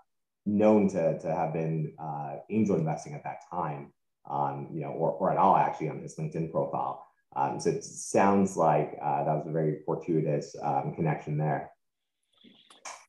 known 0.44 0.88
to 0.90 1.18
to 1.18 1.34
have 1.34 1.54
been 1.54 1.94
uh, 1.98 2.36
angel 2.50 2.76
investing 2.76 3.14
at 3.14 3.24
that 3.24 3.38
time, 3.50 3.90
um, 4.30 4.68
you 4.70 4.82
know, 4.82 4.90
or, 4.90 5.12
or 5.12 5.32
at 5.32 5.38
all 5.38 5.56
actually 5.56 5.88
on 5.88 6.02
his 6.02 6.14
LinkedIn 6.16 6.52
profile. 6.52 7.07
Um, 7.36 7.60
so 7.60 7.70
it 7.70 7.84
sounds 7.84 8.56
like 8.56 8.98
uh, 9.02 9.24
that 9.24 9.34
was 9.34 9.46
a 9.46 9.52
very 9.52 9.80
fortuitous 9.84 10.56
um, 10.62 10.94
connection 10.94 11.36
there. 11.36 11.70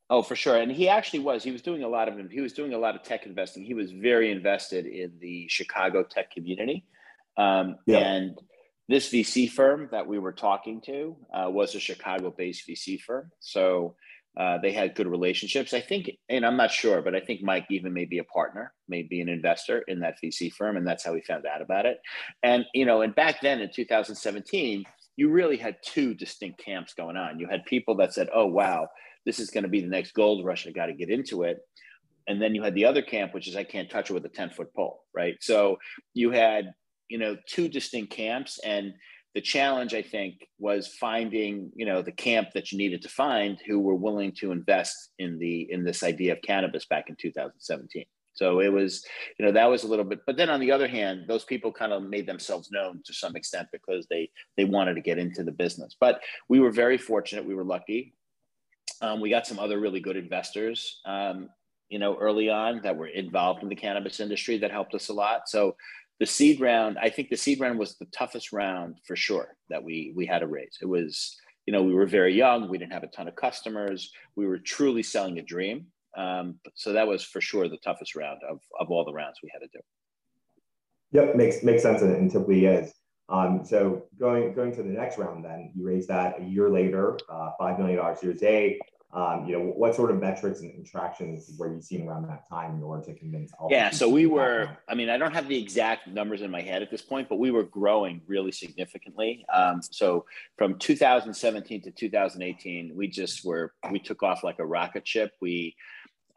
Oh, 0.09 0.23
for 0.23 0.35
sure. 0.35 0.57
And 0.57 0.71
he 0.71 0.89
actually 0.89 1.19
was. 1.19 1.43
He 1.43 1.51
was 1.51 1.61
doing 1.61 1.83
a 1.83 1.87
lot 1.87 2.07
of 2.07 2.31
he 2.31 2.41
was 2.41 2.53
doing 2.53 2.73
a 2.73 2.77
lot 2.77 2.95
of 2.95 3.03
tech 3.03 3.25
investing. 3.25 3.63
He 3.63 3.75
was 3.75 3.91
very 3.91 4.31
invested 4.31 4.87
in 4.87 5.13
the 5.19 5.47
Chicago 5.47 6.03
tech 6.03 6.31
community. 6.31 6.85
Um, 7.37 7.77
yeah. 7.85 7.99
And 7.99 8.39
this 8.87 9.11
VC 9.11 9.49
firm 9.49 9.87
that 9.91 10.07
we 10.07 10.17
were 10.17 10.31
talking 10.31 10.81
to 10.81 11.15
uh, 11.31 11.49
was 11.49 11.75
a 11.75 11.79
Chicago-based 11.79 12.67
VC 12.67 12.99
firm. 12.99 13.31
So 13.39 13.95
uh, 14.37 14.57
they 14.61 14.71
had 14.71 14.95
good 14.95 15.07
relationships. 15.07 15.73
I 15.73 15.81
think, 15.81 16.11
and 16.29 16.45
I'm 16.45 16.57
not 16.57 16.71
sure, 16.71 17.01
but 17.01 17.15
I 17.15 17.19
think 17.19 17.41
Mike 17.41 17.65
even 17.69 17.93
may 17.93 18.05
be 18.05 18.19
a 18.19 18.23
partner, 18.23 18.73
may 18.87 19.03
be 19.03 19.21
an 19.21 19.29
investor 19.29 19.83
in 19.87 19.99
that 20.01 20.15
VC 20.23 20.51
firm, 20.53 20.77
and 20.77 20.87
that's 20.87 21.03
how 21.03 21.13
we 21.13 21.21
found 21.21 21.45
out 21.45 21.61
about 21.61 21.85
it. 21.85 21.99
And 22.43 22.65
you 22.73 22.85
know, 22.85 23.01
and 23.01 23.13
back 23.15 23.41
then 23.41 23.59
in 23.59 23.69
2017, 23.73 24.83
you 25.17 25.29
really 25.29 25.57
had 25.57 25.77
two 25.83 26.13
distinct 26.13 26.63
camps 26.63 26.93
going 26.93 27.17
on. 27.17 27.39
You 27.39 27.47
had 27.49 27.65
people 27.65 27.95
that 27.97 28.13
said, 28.13 28.29
"Oh, 28.33 28.45
wow, 28.45 28.87
this 29.25 29.39
is 29.39 29.49
going 29.49 29.63
to 29.63 29.69
be 29.69 29.81
the 29.81 29.87
next 29.87 30.13
gold 30.13 30.45
rush. 30.45 30.67
I 30.67 30.71
got 30.71 30.87
to 30.87 30.93
get 30.93 31.09
into 31.09 31.43
it." 31.43 31.57
And 32.27 32.41
then 32.41 32.53
you 32.53 32.61
had 32.61 32.75
the 32.75 32.85
other 32.85 33.01
camp, 33.01 33.33
which 33.33 33.47
is 33.47 33.55
I 33.55 33.63
can't 33.63 33.89
touch 33.89 34.11
it 34.11 34.13
with 34.13 34.25
a 34.25 34.29
10 34.29 34.51
foot 34.51 34.73
pole, 34.75 35.03
right? 35.15 35.35
So 35.41 35.77
you 36.13 36.29
had, 36.29 36.71
you 37.09 37.17
know, 37.17 37.35
two 37.47 37.67
distinct 37.67 38.13
camps, 38.13 38.59
and 38.63 38.93
the 39.35 39.41
challenge 39.41 39.93
i 39.93 40.01
think 40.01 40.47
was 40.57 40.87
finding 40.87 41.71
you 41.75 41.85
know 41.85 42.01
the 42.01 42.11
camp 42.11 42.49
that 42.53 42.71
you 42.71 42.77
needed 42.77 43.01
to 43.01 43.09
find 43.09 43.59
who 43.67 43.79
were 43.79 43.95
willing 43.95 44.31
to 44.31 44.51
invest 44.51 45.11
in 45.19 45.37
the 45.39 45.71
in 45.71 45.83
this 45.83 46.03
idea 46.03 46.33
of 46.33 46.41
cannabis 46.41 46.85
back 46.85 47.09
in 47.09 47.15
2017 47.19 48.05
so 48.39 48.61
it 48.61 48.71
was 48.71 49.03
you 49.37 49.45
know 49.45 49.51
that 49.51 49.69
was 49.69 49.83
a 49.83 49.87
little 49.87 50.05
bit 50.05 50.19
but 50.25 50.37
then 50.37 50.49
on 50.49 50.61
the 50.61 50.71
other 50.71 50.87
hand 50.87 51.25
those 51.27 51.43
people 51.43 51.73
kind 51.73 51.91
of 51.91 52.03
made 52.03 52.25
themselves 52.25 52.71
known 52.71 53.01
to 53.05 53.13
some 53.13 53.35
extent 53.35 53.67
because 53.71 54.07
they 54.09 54.29
they 54.55 54.63
wanted 54.63 54.93
to 54.93 55.01
get 55.01 55.17
into 55.17 55.43
the 55.43 55.51
business. 55.51 55.97
But 55.99 56.21
we 56.47 56.59
were 56.59 56.71
very 56.71 56.97
fortunate 56.97 57.45
we 57.45 57.55
were 57.55 57.65
lucky. 57.65 58.13
Um, 59.01 59.19
we 59.19 59.29
got 59.29 59.47
some 59.47 59.59
other 59.59 59.79
really 59.79 59.99
good 59.99 60.17
investors 60.17 61.01
um, 61.05 61.49
you 61.89 61.99
know 61.99 62.15
early 62.17 62.49
on 62.49 62.81
that 62.83 62.95
were 62.95 63.07
involved 63.07 63.61
in 63.61 63.69
the 63.69 63.75
cannabis 63.75 64.21
industry 64.21 64.57
that 64.59 64.71
helped 64.71 64.95
us 64.95 65.09
a 65.09 65.13
lot. 65.13 65.49
So 65.49 65.75
the 66.19 66.25
seed 66.25 66.59
round, 66.59 66.97
I 66.99 67.09
think 67.09 67.29
the 67.29 67.37
seed 67.37 67.59
round 67.59 67.79
was 67.79 67.95
the 67.95 68.05
toughest 68.05 68.51
round 68.51 68.97
for 69.05 69.15
sure 69.15 69.55
that 69.69 69.83
we 69.83 70.13
we 70.15 70.25
had 70.25 70.39
to 70.39 70.47
raise. 70.47 70.77
It 70.81 70.85
was, 70.85 71.37
you 71.65 71.73
know, 71.73 71.81
we 71.81 71.93
were 71.93 72.05
very 72.05 72.33
young, 72.33 72.69
we 72.69 72.77
didn't 72.77 72.91
have 72.93 73.03
a 73.03 73.07
ton 73.07 73.27
of 73.27 73.35
customers, 73.35 74.11
we 74.35 74.45
were 74.45 74.57
truly 74.57 75.03
selling 75.03 75.39
a 75.39 75.41
dream. 75.41 75.87
Um, 76.17 76.59
so 76.75 76.93
that 76.93 77.07
was 77.07 77.23
for 77.23 77.39
sure 77.39 77.69
the 77.69 77.77
toughest 77.77 78.15
round 78.15 78.41
of, 78.49 78.59
of 78.79 78.89
all 78.91 79.05
the 79.05 79.13
rounds 79.13 79.37
we 79.41 79.49
had 79.53 79.59
to 79.59 79.67
do. 79.71 79.79
Yep, 81.11 81.35
makes 81.35 81.63
makes 81.63 81.83
sense 81.83 82.01
and, 82.01 82.15
and 82.15 82.29
typically 82.29 82.65
is. 82.65 82.93
Um, 83.29 83.63
so 83.63 84.07
going 84.19 84.53
going 84.53 84.75
to 84.75 84.83
the 84.83 84.89
next 84.89 85.17
round, 85.17 85.45
then 85.45 85.71
you 85.75 85.85
raised 85.85 86.09
that 86.09 86.41
a 86.41 86.43
year 86.43 86.69
later, 86.69 87.17
uh, 87.31 87.51
five 87.57 87.79
million 87.79 87.97
dollars 87.97 88.19
Series 88.19 88.43
A 88.43 88.79
um, 89.11 89.47
you 89.47 89.57
know, 89.57 89.65
what 89.65 89.95
sort 89.95 90.11
of 90.11 90.19
metrics 90.19 90.59
and 90.59 90.71
interactions 90.71 91.51
were 91.57 91.73
you 91.73 91.81
seeing 91.81 92.07
around 92.07 92.27
that 92.27 92.47
time 92.47 92.75
in 92.75 92.83
order 92.83 93.03
to 93.05 93.15
convince? 93.15 93.51
All? 93.53 93.67
Yeah, 93.71 93.89
so 93.89 94.07
we 94.07 94.27
were. 94.27 94.69
I 94.87 94.93
mean, 94.93 95.09
I 95.09 95.17
don't 95.17 95.33
have 95.33 95.47
the 95.47 95.59
exact 95.59 96.07
numbers 96.07 96.43
in 96.43 96.51
my 96.51 96.61
head 96.61 96.83
at 96.83 96.91
this 96.91 97.01
point, 97.01 97.27
but 97.27 97.39
we 97.39 97.49
were 97.49 97.63
growing 97.63 98.21
really 98.27 98.51
significantly. 98.51 99.45
Um, 99.51 99.81
so 99.81 100.25
from 100.59 100.77
2017 100.77 101.81
to 101.81 101.91
2018, 101.91 102.95
we 102.95 103.07
just 103.07 103.43
were 103.43 103.73
we 103.89 103.97
took 103.97 104.21
off 104.21 104.43
like 104.43 104.59
a 104.59 104.65
rocket 104.65 105.07
ship. 105.07 105.31
We, 105.41 105.75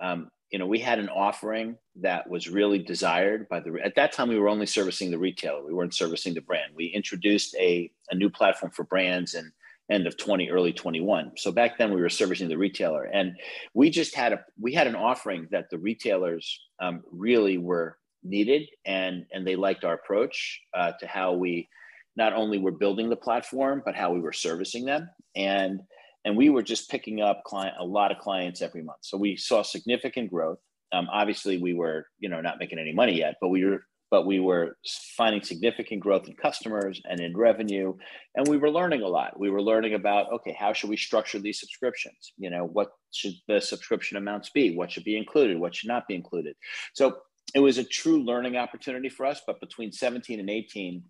um, 0.00 0.30
you 0.50 0.58
know, 0.58 0.66
we 0.66 0.78
had 0.78 0.98
an 0.98 1.10
offering 1.10 1.76
that 1.96 2.28
was 2.28 2.48
really 2.48 2.78
desired 2.78 3.50
by 3.50 3.60
the. 3.60 3.78
At 3.84 3.96
that 3.96 4.12
time, 4.12 4.30
we 4.30 4.38
were 4.38 4.48
only 4.48 4.66
servicing 4.66 5.10
the 5.10 5.18
retailer. 5.18 5.62
We 5.62 5.74
weren't 5.74 5.94
servicing 5.94 6.32
the 6.32 6.40
brand. 6.40 6.72
We 6.74 6.86
introduced 6.86 7.54
a 7.56 7.90
a 8.10 8.14
new 8.14 8.30
platform 8.30 8.72
for 8.72 8.84
brands 8.84 9.34
and 9.34 9.52
end 9.90 10.06
of 10.06 10.16
20 10.16 10.50
early 10.50 10.72
21 10.72 11.32
so 11.36 11.50
back 11.50 11.76
then 11.76 11.92
we 11.92 12.00
were 12.00 12.08
servicing 12.08 12.48
the 12.48 12.56
retailer 12.56 13.04
and 13.04 13.32
we 13.74 13.90
just 13.90 14.14
had 14.14 14.32
a 14.32 14.40
we 14.60 14.72
had 14.72 14.86
an 14.86 14.94
offering 14.94 15.48
that 15.50 15.68
the 15.70 15.78
retailers 15.78 16.60
um, 16.80 17.02
really 17.10 17.58
were 17.58 17.96
needed 18.22 18.68
and 18.86 19.26
and 19.32 19.46
they 19.46 19.56
liked 19.56 19.84
our 19.84 19.94
approach 19.94 20.60
uh, 20.74 20.92
to 21.00 21.06
how 21.06 21.32
we 21.32 21.68
not 22.16 22.32
only 22.32 22.58
were 22.58 22.72
building 22.72 23.08
the 23.08 23.16
platform 23.16 23.82
but 23.84 23.94
how 23.94 24.12
we 24.12 24.20
were 24.20 24.32
servicing 24.32 24.84
them. 24.84 25.08
And 25.34 25.80
and 26.24 26.36
we 26.36 26.50
were 26.50 26.62
just 26.62 26.88
picking 26.88 27.20
up 27.20 27.42
client 27.44 27.74
a 27.80 27.84
lot 27.84 28.12
of 28.12 28.18
clients 28.18 28.62
every 28.62 28.82
month. 28.82 29.00
So 29.02 29.16
we 29.18 29.36
saw 29.36 29.62
significant 29.62 30.30
growth. 30.30 30.58
Um, 30.92 31.08
obviously 31.10 31.58
we 31.58 31.74
were 31.74 32.06
you 32.18 32.28
know 32.28 32.40
not 32.40 32.58
making 32.58 32.78
any 32.78 32.92
money 32.92 33.18
yet 33.18 33.36
but 33.40 33.48
we 33.48 33.64
were 33.64 33.86
but 34.12 34.26
we 34.26 34.40
were 34.40 34.76
finding 35.16 35.42
significant 35.42 35.98
growth 36.02 36.28
in 36.28 36.34
customers 36.34 37.00
and 37.08 37.18
in 37.18 37.34
revenue 37.34 37.94
and 38.34 38.46
we 38.46 38.58
were 38.58 38.70
learning 38.70 39.00
a 39.00 39.08
lot. 39.08 39.40
We 39.40 39.48
were 39.48 39.62
learning 39.62 39.94
about 39.94 40.30
okay 40.30 40.54
how 40.56 40.74
should 40.74 40.90
we 40.90 40.98
structure 40.98 41.38
these 41.38 41.58
subscriptions? 41.58 42.34
You 42.36 42.50
know 42.50 42.66
what 42.66 42.92
should 43.10 43.32
the 43.48 43.58
subscription 43.60 44.18
amounts 44.18 44.50
be? 44.50 44.76
What 44.76 44.92
should 44.92 45.04
be 45.04 45.16
included? 45.16 45.58
What 45.58 45.74
should 45.74 45.88
not 45.88 46.06
be 46.06 46.14
included? 46.14 46.54
So 46.92 47.16
it 47.54 47.60
was 47.60 47.78
a 47.78 47.84
true 47.84 48.22
learning 48.22 48.56
opportunity 48.56 49.08
for 49.08 49.24
us 49.24 49.40
but 49.46 49.60
between 49.60 49.90
17 49.90 50.38
and 50.38 50.48
18 50.48 51.02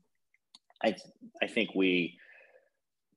i 0.82 0.96
i 1.42 1.46
think 1.46 1.74
we 1.74 2.18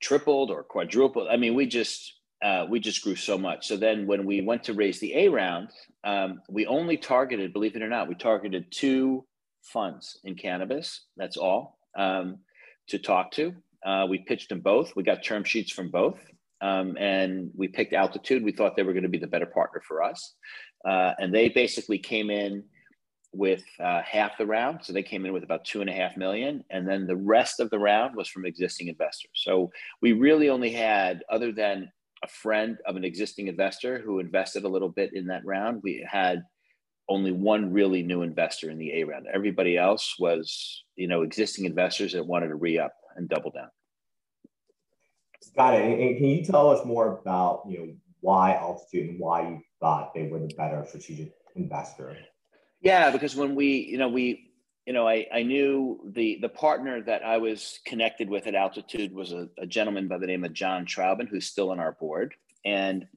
tripled 0.02 0.50
or 0.50 0.64
quadrupled. 0.64 1.28
I 1.30 1.38
mean 1.38 1.54
we 1.54 1.68
just 1.68 2.12
uh, 2.44 2.66
we 2.70 2.80
just 2.80 3.04
grew 3.04 3.16
so 3.16 3.38
much. 3.38 3.68
So 3.68 3.78
then 3.78 4.08
when 4.08 4.26
we 4.26 4.42
went 4.42 4.64
to 4.66 4.74
raise 4.74 5.00
the 5.00 5.16
A 5.16 5.30
round, 5.30 5.70
um, 6.04 6.42
we 6.50 6.68
only 6.68 6.98
targeted, 6.98 7.54
believe 7.54 7.76
it 7.76 7.82
or 7.82 7.88
not, 7.88 8.10
we 8.10 8.16
targeted 8.16 8.72
two 8.72 9.26
funds 9.66 10.20
in 10.24 10.36
cannabis. 10.36 11.06
That's 11.18 11.38
all 11.38 11.78
um, 11.98 12.40
to 12.90 13.00
talk 13.00 13.32
to. 13.32 13.54
Uh, 13.86 14.06
we 14.10 14.20
pitched 14.20 14.50
them 14.50 14.62
both. 14.62 14.96
We 14.96 15.04
got 15.04 15.24
term 15.24 15.44
sheets 15.44 15.72
from 15.72 15.90
both. 15.90 16.20
Um, 16.62 16.98
and 16.98 17.52
we 17.56 17.68
picked 17.68 17.94
Altitude. 17.94 18.44
We 18.44 18.52
thought 18.52 18.76
they 18.76 18.84
were 18.84 18.94
going 18.94 19.04
to 19.04 19.10
be 19.10 19.20
the 19.20 19.28
better 19.28 19.46
partner 19.46 19.82
for 19.88 20.02
us. 20.02 20.34
Uh, 20.88 21.12
and 21.20 21.34
they 21.34 21.50
basically 21.50 22.00
came 22.00 22.30
in 22.30 22.64
with 23.34 23.64
uh, 23.80 24.02
half 24.02 24.38
the 24.38 24.46
round. 24.46 24.80
So 24.82 24.94
they 24.94 25.04
came 25.04 25.26
in 25.26 25.34
with 25.34 25.44
about 25.44 25.66
two 25.66 25.82
and 25.82 25.90
a 25.90 25.94
half 25.94 26.16
million. 26.16 26.64
And 26.70 26.88
then 26.88 27.06
the 27.06 27.18
rest 27.18 27.60
of 27.60 27.70
the 27.70 27.80
round 27.80 28.16
was 28.16 28.30
from 28.30 28.46
existing 28.46 28.88
investors. 28.88 29.32
So 29.34 29.72
we 30.02 30.14
really 30.14 30.50
only 30.50 30.72
had, 30.72 31.24
other 31.30 31.52
than 31.52 31.92
a 32.24 32.28
friend 32.28 32.78
of 32.88 32.96
an 32.96 33.04
existing 33.04 33.48
investor 33.48 34.00
who 34.00 34.20
invested 34.20 34.64
a 34.64 34.70
little 34.70 34.90
bit 34.90 35.14
in 35.14 35.28
that 35.28 35.46
round. 35.46 35.82
We 35.84 36.06
had 36.10 36.44
only 37.08 37.32
one 37.32 37.72
really 37.72 38.04
new 38.04 38.22
investor 38.22 38.70
in 38.70 38.78
the 38.78 39.00
A 39.00 39.04
round. 39.04 39.28
Everybody 39.32 39.78
else 39.78 40.16
was, 40.20 40.84
you 40.96 41.08
know, 41.08 41.22
existing 41.22 41.66
investors 41.66 42.14
that 42.14 42.26
wanted 42.26 42.48
to 42.48 42.56
re 42.56 42.80
up 42.80 42.94
and 43.16 43.30
double 43.30 43.52
down. 43.52 43.70
Got 45.56 45.76
it. 45.76 46.00
And 46.00 46.18
can 46.18 46.26
you 46.26 46.44
tell 46.44 46.70
us 46.72 46.86
more 46.86 47.20
about, 47.20 47.64
you 47.68 47.78
know, 47.78 47.94
why 48.22 48.56
Altitude 48.56 49.12
and 49.12 49.20
why 49.20 49.48
you 49.48 49.62
thought 49.80 50.14
they 50.14 50.28
were 50.28 50.40
the 50.40 50.54
better 50.56 50.84
strategic 50.88 51.32
investor? 51.56 52.18
Yeah, 52.82 53.12
because 53.12 53.36
when 53.36 53.56
we, 53.56 53.78
you 53.78 53.98
know, 53.98 54.10
we 54.10 54.52
you 54.86 54.94
know, 54.94 55.08
I, 55.08 55.26
I 55.34 55.42
knew 55.42 56.00
the 56.14 56.38
the 56.42 56.50
partner 56.50 57.02
that 57.02 57.26
I 57.26 57.38
was 57.38 57.80
connected 57.86 58.30
with 58.30 58.46
at 58.46 58.54
Altitude 58.54 59.14
was 59.14 59.32
a, 59.32 59.50
a 59.58 59.66
gentleman 59.66 60.08
by 60.08 60.20
the 60.20 60.28
name 60.28 60.44
of 60.44 60.54
John 60.54 60.86
Trauben, 60.86 61.28
who's 61.28 61.48
still 61.48 61.72
on 61.72 61.80
our 61.80 61.94
board. 61.94 62.36
And 62.64 63.08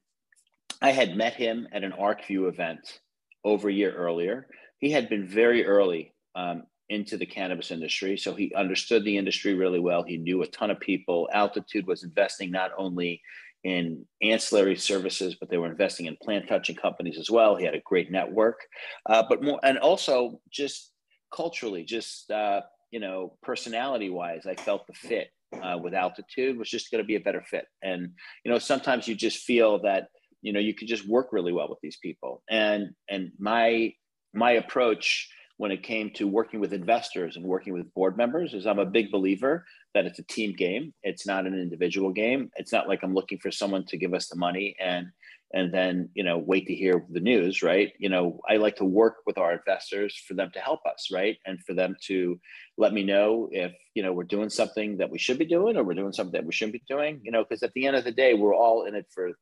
I 0.80 0.92
had 0.92 1.16
met 1.16 1.35
him 1.35 1.68
at 1.73 1.85
an 1.85 1.92
ArcView 1.92 2.49
event 2.49 3.00
over 3.45 3.68
a 3.68 3.73
year 3.73 3.92
earlier. 3.95 4.47
He 4.78 4.90
had 4.90 5.09
been 5.09 5.26
very 5.26 5.66
early 5.66 6.14
um, 6.35 6.64
into 6.88 7.16
the 7.16 7.26
cannabis 7.26 7.71
industry, 7.71 8.16
so 8.16 8.35
he 8.35 8.52
understood 8.54 9.04
the 9.04 9.16
industry 9.16 9.54
really 9.54 9.80
well. 9.80 10.02
He 10.02 10.16
knew 10.16 10.42
a 10.42 10.47
ton 10.47 10.71
of 10.71 10.80
people. 10.80 11.28
Altitude 11.33 11.87
was 11.87 12.04
investing 12.04 12.50
not 12.50 12.71
only 12.78 13.21
in 13.64 14.07
ancillary 14.23 14.76
services, 14.76 15.37
but 15.38 15.50
they 15.50 15.59
were 15.59 15.71
investing 15.71 16.07
in 16.07 16.16
plant 16.23 16.49
touching 16.49 16.76
companies 16.76 17.18
as 17.18 17.30
well. 17.30 17.57
He 17.57 17.64
had 17.64 17.75
a 17.75 17.83
great 17.85 18.11
network, 18.11 18.61
uh, 19.07 19.25
but 19.28 19.42
more 19.42 19.59
and 19.62 19.78
also 19.78 20.40
just 20.50 20.92
culturally, 21.35 21.85
just 21.85 22.30
uh, 22.30 22.61
you 22.90 23.00
know, 23.00 23.37
personality 23.42 24.11
wise, 24.11 24.47
I 24.47 24.54
felt 24.54 24.87
the 24.87 24.95
fit 24.95 25.30
uh, 25.62 25.78
with 25.83 25.95
altitude 25.95 26.59
was 26.59 26.71
just 26.71 26.90
going 26.90 27.02
to 27.02 27.07
be 27.07 27.16
a 27.16 27.21
better 27.21 27.42
fit. 27.42 27.66
And 27.83 28.12
you 28.45 28.50
know, 28.50 28.59
sometimes 28.59 29.09
you 29.09 29.14
just 29.14 29.38
feel 29.38 29.80
that 29.83 30.09
you 30.42 30.52
know 30.52 30.61
you 30.61 30.75
could 30.75 30.88
just 30.88 31.09
work 31.09 31.28
really 31.33 31.52
well 31.52 31.68
with 31.68 31.80
these 31.83 31.99
people. 32.02 32.42
And 32.49 32.90
and 33.09 33.33
my 33.38 33.92
my 34.35 34.52
approach 34.52 35.30
when 35.57 35.73
it 35.73 35.83
came 35.83 36.11
to 36.11 36.28
working 36.28 36.61
with 36.61 36.73
investors 36.73 37.37
and 37.37 37.45
working 37.45 37.73
with 37.73 37.92
board 37.92 38.16
members 38.16 38.54
is 38.54 38.66
I'm 38.66 38.78
a 38.78 38.87
big 38.87 39.11
believer 39.11 39.64
that 39.92 40.07
it's 40.07 40.21
a 40.21 40.25
team 40.25 40.54
game. 40.54 40.95
It's 41.02 41.26
not 41.26 41.47
an 41.47 41.54
individual 41.54 42.12
game. 42.12 42.50
It's 42.57 42.73
not 42.73 42.87
like 42.87 43.02
I'm 43.02 43.14
looking 43.14 43.38
for 43.38 43.50
someone 43.50 43.85
to 43.87 43.97
give 43.97 44.14
us 44.14 44.28
the 44.28 44.37
money 44.37 44.76
and 44.80 45.09
and 45.54 45.73
then 45.73 46.11
you 46.14 46.23
know 46.23 46.38
wait 46.38 46.66
to 46.66 46.75
hear 46.75 47.04
the 47.11 47.21
news 47.21 47.62
right 47.62 47.92
you 47.99 48.09
know 48.09 48.40
i 48.49 48.57
like 48.57 48.76
to 48.76 48.85
work 48.85 49.16
with 49.26 49.38
our 49.38 49.52
investors 49.52 50.14
for 50.26 50.35
them 50.35 50.50
to 50.52 50.61
help 50.61 50.80
us 50.87 51.09
right 51.12 51.38
and 51.47 51.59
for 51.64 51.75
them 51.75 51.97
to 52.02 52.38
let 52.76 52.92
me 52.92 53.02
know 53.02 53.49
if 53.50 53.73
you 53.95 54.02
know 54.02 54.12
we're 54.12 54.25
doing 54.25 54.50
something 54.50 54.99
that 54.99 55.11
we 55.11 55.18
should 55.18 55.38
be 55.38 55.47
doing 55.47 55.76
or 55.76 55.85
we're 55.85 55.95
doing 55.95 56.12
something 56.12 56.33
that 56.33 56.45
we 56.45 56.52
shouldn't 56.52 56.75
be 56.75 56.83
doing 56.88 57.21
you 57.23 57.33
know 57.33 57.45
because 57.45 57.62
at 57.62 57.73
the 57.73 57.87
end 57.87 57.97
of 57.97 58.04
the 58.04 58.12
day 58.12 58.35
we're 58.35 58.54
all 58.54 58.84
in 58.84 58.95
it 58.95 59.06
for 59.10 59.32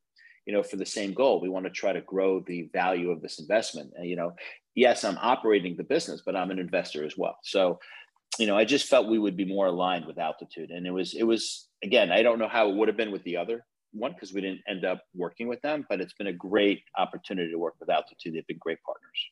you 0.46 0.52
know 0.52 0.62
for 0.62 0.76
the 0.76 0.86
same 0.86 1.12
goal 1.12 1.40
we 1.40 1.48
want 1.48 1.64
to 1.64 1.70
try 1.70 1.92
to 1.92 2.00
grow 2.02 2.40
the 2.40 2.68
value 2.72 3.10
of 3.10 3.20
this 3.20 3.38
investment 3.38 3.92
and 3.96 4.08
you 4.08 4.16
know 4.16 4.32
yes 4.74 5.04
i'm 5.04 5.18
operating 5.20 5.76
the 5.76 5.84
business 5.84 6.22
but 6.24 6.36
i'm 6.36 6.50
an 6.50 6.58
investor 6.58 7.04
as 7.04 7.16
well 7.16 7.36
so 7.42 7.78
you 8.38 8.46
know 8.46 8.56
i 8.56 8.64
just 8.64 8.88
felt 8.88 9.08
we 9.08 9.18
would 9.18 9.36
be 9.36 9.44
more 9.44 9.66
aligned 9.66 10.06
with 10.06 10.18
altitude 10.18 10.70
and 10.70 10.86
it 10.86 10.92
was 10.92 11.14
it 11.14 11.24
was 11.24 11.68
again 11.82 12.10
i 12.10 12.22
don't 12.22 12.38
know 12.38 12.48
how 12.48 12.68
it 12.68 12.76
would 12.76 12.88
have 12.88 12.96
been 12.96 13.12
with 13.12 13.24
the 13.24 13.36
other 13.36 13.64
one 13.96 14.12
because 14.12 14.32
we 14.32 14.40
didn't 14.40 14.60
end 14.68 14.84
up 14.84 15.02
working 15.14 15.48
with 15.48 15.60
them, 15.62 15.86
but 15.88 16.00
it's 16.00 16.14
been 16.14 16.26
a 16.28 16.32
great 16.32 16.82
opportunity 16.98 17.50
to 17.50 17.58
work 17.58 17.74
with 17.80 17.90
Altitude. 17.90 18.34
They've 18.34 18.46
been 18.46 18.58
great 18.58 18.78
partners. 18.84 19.30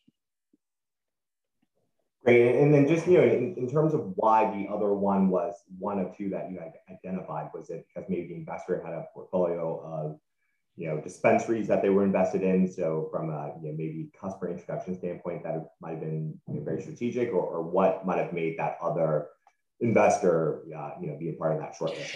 Great. 2.24 2.56
And 2.56 2.72
then 2.72 2.88
just, 2.88 3.06
you 3.06 3.18
know, 3.18 3.24
in, 3.24 3.54
in, 3.56 3.70
terms 3.70 3.92
of 3.92 4.12
why 4.16 4.50
the 4.56 4.72
other 4.72 4.94
one 4.94 5.28
was 5.28 5.54
one 5.78 5.98
of 5.98 6.16
two 6.16 6.30
that 6.30 6.50
you 6.50 6.58
identified, 6.90 7.50
was 7.52 7.68
it 7.68 7.86
because 7.86 8.08
maybe 8.08 8.28
the 8.28 8.34
investor 8.34 8.82
had 8.82 8.94
a 8.94 9.04
portfolio 9.12 9.80
of, 9.84 10.18
you 10.76 10.88
know, 10.88 11.00
dispensaries 11.00 11.68
that 11.68 11.82
they 11.82 11.88
were 11.88 12.04
invested 12.04 12.42
in? 12.42 12.70
So 12.70 13.08
from 13.10 13.30
a, 13.30 13.54
you 13.60 13.68
know, 13.68 13.74
maybe 13.76 14.08
customer 14.20 14.50
introduction 14.50 14.96
standpoint, 14.98 15.44
that 15.44 15.68
might 15.80 15.92
have 15.92 16.00
been 16.00 16.38
you 16.48 16.54
know, 16.54 16.64
very 16.64 16.82
strategic 16.82 17.32
or, 17.32 17.42
or 17.42 17.62
what 17.62 18.06
might 18.06 18.18
have 18.18 18.32
made 18.32 18.58
that 18.58 18.76
other 18.82 19.28
investor, 19.80 20.62
uh, 20.76 20.90
you 21.00 21.08
know, 21.08 21.16
be 21.18 21.30
a 21.30 21.32
part 21.34 21.54
of 21.54 21.60
that 21.60 21.74
short 21.76 21.90
list 21.90 22.14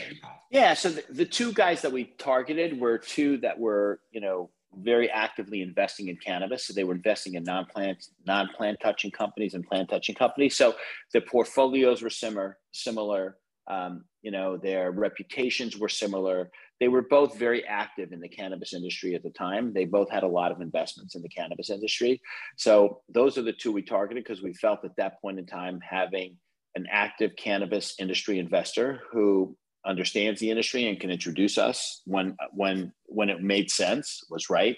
Yeah. 0.50 0.74
So 0.74 0.90
the, 0.90 1.04
the 1.10 1.24
two 1.24 1.52
guys 1.52 1.82
that 1.82 1.92
we 1.92 2.04
targeted 2.18 2.78
were 2.78 2.98
two 2.98 3.38
that 3.38 3.58
were, 3.58 4.00
you 4.10 4.20
know, 4.20 4.50
very 4.74 5.10
actively 5.10 5.62
investing 5.62 6.08
in 6.08 6.16
cannabis. 6.16 6.66
So 6.66 6.72
they 6.72 6.84
were 6.84 6.94
investing 6.94 7.34
in 7.34 7.44
non-plant, 7.44 8.04
non-plant 8.26 8.78
touching 8.82 9.10
companies 9.10 9.54
and 9.54 9.66
plant 9.66 9.88
touching 9.88 10.14
companies. 10.14 10.56
So 10.56 10.74
the 11.12 11.20
portfolios 11.20 12.02
were 12.02 12.10
similar, 12.10 12.58
similar. 12.72 13.38
Um, 13.66 14.04
you 14.28 14.32
know, 14.32 14.58
their 14.58 14.90
reputations 14.90 15.78
were 15.78 15.88
similar. 15.88 16.50
They 16.80 16.88
were 16.88 17.00
both 17.00 17.38
very 17.38 17.64
active 17.64 18.12
in 18.12 18.20
the 18.20 18.28
cannabis 18.28 18.74
industry 18.74 19.14
at 19.14 19.22
the 19.22 19.30
time. 19.30 19.72
They 19.72 19.86
both 19.86 20.10
had 20.10 20.22
a 20.22 20.28
lot 20.28 20.52
of 20.52 20.60
investments 20.60 21.14
in 21.14 21.22
the 21.22 21.30
cannabis 21.30 21.70
industry. 21.70 22.20
So 22.58 23.00
those 23.08 23.38
are 23.38 23.42
the 23.42 23.54
two 23.54 23.72
we 23.72 23.80
targeted 23.80 24.22
because 24.22 24.42
we 24.42 24.52
felt 24.52 24.84
at 24.84 24.94
that 24.98 25.18
point 25.22 25.38
in 25.38 25.46
time 25.46 25.80
having 25.80 26.36
an 26.74 26.86
active 26.90 27.36
cannabis 27.36 27.94
industry 27.98 28.38
investor 28.38 29.00
who 29.10 29.56
understands 29.86 30.40
the 30.40 30.50
industry 30.50 30.86
and 30.88 31.00
can 31.00 31.10
introduce 31.10 31.56
us 31.56 32.02
when 32.04 32.36
when 32.52 32.92
when 33.06 33.30
it 33.30 33.40
made 33.40 33.70
sense 33.70 34.22
was 34.28 34.50
right 34.50 34.76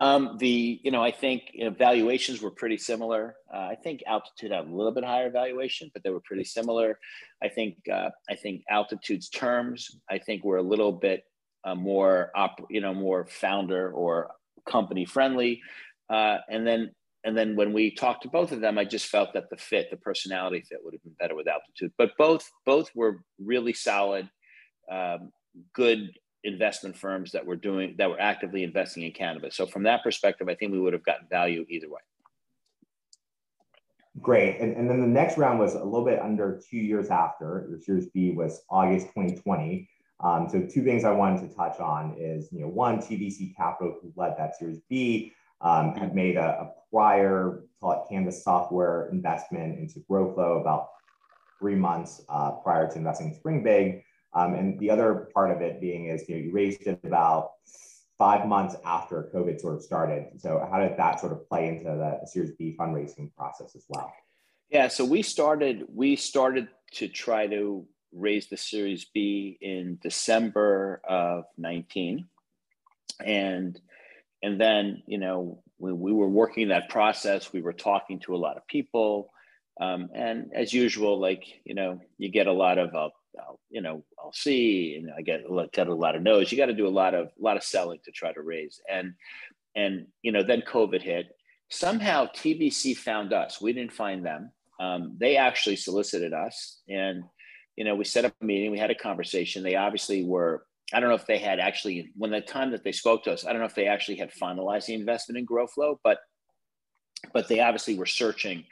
um, 0.00 0.36
the 0.38 0.80
you 0.82 0.90
know 0.90 1.02
i 1.02 1.10
think 1.10 1.42
you 1.52 1.64
know, 1.64 1.70
valuations 1.70 2.40
were 2.42 2.50
pretty 2.50 2.78
similar. 2.78 3.36
Uh, 3.52 3.68
i 3.72 3.76
think 3.82 4.02
altitude 4.06 4.52
had 4.52 4.66
a 4.66 4.70
little 4.70 4.92
bit 4.92 5.04
higher 5.04 5.30
valuation 5.30 5.90
but 5.92 6.02
they 6.02 6.10
were 6.10 6.22
pretty 6.24 6.44
similar. 6.44 6.98
I 7.42 7.48
think 7.48 7.76
uh, 7.92 8.10
i 8.30 8.34
think 8.34 8.62
altitude's 8.70 9.28
terms 9.28 9.96
i 10.10 10.18
think 10.18 10.44
were 10.44 10.58
a 10.58 10.62
little 10.62 10.92
bit 10.92 11.24
uh, 11.64 11.74
more 11.74 12.30
op, 12.34 12.60
you 12.70 12.80
know 12.80 12.94
more 12.94 13.26
founder 13.26 13.92
or 13.92 14.30
company 14.66 15.04
friendly. 15.04 15.60
Uh, 16.10 16.38
and 16.48 16.66
then 16.66 16.90
and 17.24 17.36
then 17.36 17.54
when 17.54 17.72
we 17.72 17.94
talked 17.94 18.22
to 18.24 18.28
both 18.28 18.50
of 18.50 18.60
them, 18.60 18.78
I 18.78 18.84
just 18.84 19.06
felt 19.06 19.32
that 19.34 19.48
the 19.48 19.56
fit, 19.56 19.90
the 19.90 19.96
personality 19.96 20.64
fit, 20.68 20.78
would 20.82 20.94
have 20.94 21.02
been 21.04 21.14
better 21.20 21.36
with 21.36 21.46
altitude. 21.46 21.92
But 21.96 22.12
both 22.18 22.50
both 22.66 22.90
were 22.94 23.22
really 23.38 23.72
solid, 23.72 24.28
um, 24.90 25.30
good 25.72 26.10
investment 26.44 26.96
firms 26.96 27.32
that 27.32 27.44
were 27.44 27.56
doing 27.56 27.94
that 27.98 28.10
were 28.10 28.20
actively 28.20 28.64
investing 28.64 29.04
in 29.04 29.12
cannabis. 29.12 29.56
So 29.56 29.66
from 29.66 29.84
that 29.84 30.02
perspective, 30.02 30.48
I 30.48 30.54
think 30.54 30.72
we 30.72 30.80
would 30.80 30.92
have 30.92 31.04
gotten 31.04 31.26
value 31.28 31.64
either 31.68 31.88
way. 31.88 32.00
Great. 34.20 34.60
And, 34.60 34.76
and 34.76 34.90
then 34.90 35.00
the 35.00 35.06
next 35.06 35.38
round 35.38 35.58
was 35.58 35.74
a 35.74 35.82
little 35.82 36.04
bit 36.04 36.20
under 36.20 36.60
two 36.68 36.76
years 36.76 37.08
after. 37.08 37.66
Your 37.70 37.80
Series 37.80 38.06
B 38.10 38.32
was 38.32 38.62
August 38.68 39.06
2020. 39.06 39.88
Um, 40.20 40.48
so 40.48 40.60
two 40.60 40.84
things 40.84 41.04
I 41.04 41.12
wanted 41.12 41.48
to 41.48 41.56
touch 41.56 41.80
on 41.80 42.14
is, 42.18 42.52
you 42.52 42.60
know, 42.60 42.68
one, 42.68 42.98
TVC 42.98 43.56
Capital, 43.56 43.98
who 44.00 44.12
led 44.14 44.36
that 44.38 44.56
Series 44.56 44.80
B, 44.88 45.32
um, 45.62 45.94
had 45.94 46.14
made 46.14 46.36
a, 46.36 46.60
a 46.60 46.70
prior, 46.92 47.64
call 47.80 48.06
cannabis 48.08 48.44
software 48.44 49.08
investment 49.10 49.78
into 49.78 50.00
GrowFlow 50.08 50.60
about 50.60 50.88
three 51.58 51.74
months 51.74 52.22
uh, 52.28 52.52
prior 52.52 52.88
to 52.90 52.98
investing 52.98 53.28
in 53.28 53.34
Springbig. 53.34 54.02
Um, 54.34 54.54
and 54.54 54.78
the 54.78 54.90
other 54.90 55.28
part 55.34 55.50
of 55.50 55.60
it 55.60 55.80
being 55.80 56.06
is, 56.06 56.28
you 56.28 56.36
know, 56.36 56.42
you 56.42 56.52
raised 56.52 56.86
it 56.86 57.00
about 57.04 57.52
five 58.18 58.46
months 58.46 58.76
after 58.84 59.30
COVID 59.34 59.60
sort 59.60 59.74
of 59.74 59.82
started. 59.82 60.40
So 60.40 60.66
how 60.70 60.80
did 60.80 60.96
that 60.96 61.20
sort 61.20 61.32
of 61.32 61.48
play 61.48 61.68
into 61.68 61.84
the, 61.84 62.18
the 62.20 62.26
Series 62.26 62.52
B 62.52 62.76
fundraising 62.78 63.34
process 63.36 63.74
as 63.74 63.84
well? 63.88 64.12
Yeah, 64.70 64.88
so 64.88 65.04
we 65.04 65.22
started 65.22 65.84
we 65.94 66.16
started 66.16 66.68
to 66.94 67.08
try 67.08 67.46
to 67.46 67.86
raise 68.12 68.48
the 68.48 68.56
Series 68.56 69.06
B 69.12 69.58
in 69.60 69.98
December 70.02 71.02
of 71.08 71.44
19. 71.58 72.26
And 73.24 73.80
and 74.42 74.60
then 74.60 75.02
you 75.06 75.18
know 75.18 75.62
we, 75.78 75.92
we 75.92 76.12
were 76.12 76.28
working 76.28 76.68
that 76.68 76.88
process 76.88 77.52
we 77.52 77.62
were 77.62 77.72
talking 77.74 78.20
to 78.20 78.34
a 78.34 78.38
lot 78.38 78.56
of 78.56 78.66
people 78.66 79.30
Um, 79.80 80.10
and 80.14 80.52
as 80.54 80.72
usual, 80.72 81.18
like 81.20 81.44
you 81.64 81.74
know, 81.74 82.00
you 82.18 82.30
get 82.30 82.46
a 82.46 82.52
lot 82.52 82.78
of 82.78 82.94
I'll, 82.94 83.12
I'll 83.38 83.60
you 83.70 83.80
know 83.80 84.04
I'll 84.18 84.32
see, 84.32 84.96
and 84.96 85.10
I 85.16 85.22
get 85.22 85.44
get 85.72 85.88
a 85.88 85.94
lot 85.94 86.16
of 86.16 86.22
no's. 86.22 86.50
You 86.50 86.58
got 86.58 86.66
to 86.66 86.74
do 86.74 86.86
a 86.86 86.88
lot 86.88 87.14
of 87.14 87.26
a 87.26 87.42
lot 87.42 87.56
of 87.56 87.62
selling 87.62 88.00
to 88.04 88.10
try 88.10 88.32
to 88.32 88.42
raise, 88.42 88.80
and 88.90 89.14
and 89.76 90.06
you 90.22 90.32
know 90.32 90.42
then 90.42 90.62
COVID 90.62 91.02
hit. 91.02 91.36
Somehow 91.70 92.26
TVC 92.26 92.96
found 92.96 93.32
us. 93.32 93.60
We 93.60 93.72
didn't 93.72 93.92
find 93.92 94.24
them. 94.24 94.52
Um, 94.78 95.16
they 95.18 95.36
actually 95.36 95.76
solicited 95.76 96.32
us, 96.32 96.80
and 96.88 97.24
you 97.76 97.84
know 97.84 97.94
we 97.94 98.04
set 98.04 98.24
up 98.24 98.34
a 98.40 98.44
meeting. 98.44 98.70
We 98.70 98.78
had 98.78 98.90
a 98.90 98.94
conversation. 98.94 99.62
They 99.62 99.76
obviously 99.76 100.24
were 100.24 100.64
I 100.92 101.00
don't 101.00 101.08
know 101.08 101.14
if 101.14 101.26
they 101.26 101.38
had 101.38 101.58
actually, 101.58 102.10
when 102.16 102.30
the 102.30 102.40
time 102.40 102.70
that 102.72 102.84
they 102.84 102.92
spoke 102.92 103.24
to 103.24 103.32
us, 103.32 103.46
I 103.46 103.52
don't 103.52 103.60
know 103.60 103.66
if 103.66 103.74
they 103.74 103.86
actually 103.86 104.16
had 104.16 104.30
finalized 104.32 104.86
the 104.86 104.94
investment 104.94 105.38
in 105.38 105.46
GrowFlow, 105.46 105.96
but 106.04 106.18
but 107.32 107.48
they 107.48 107.60
obviously 107.60 107.96
were 107.96 108.06
searching 108.06 108.64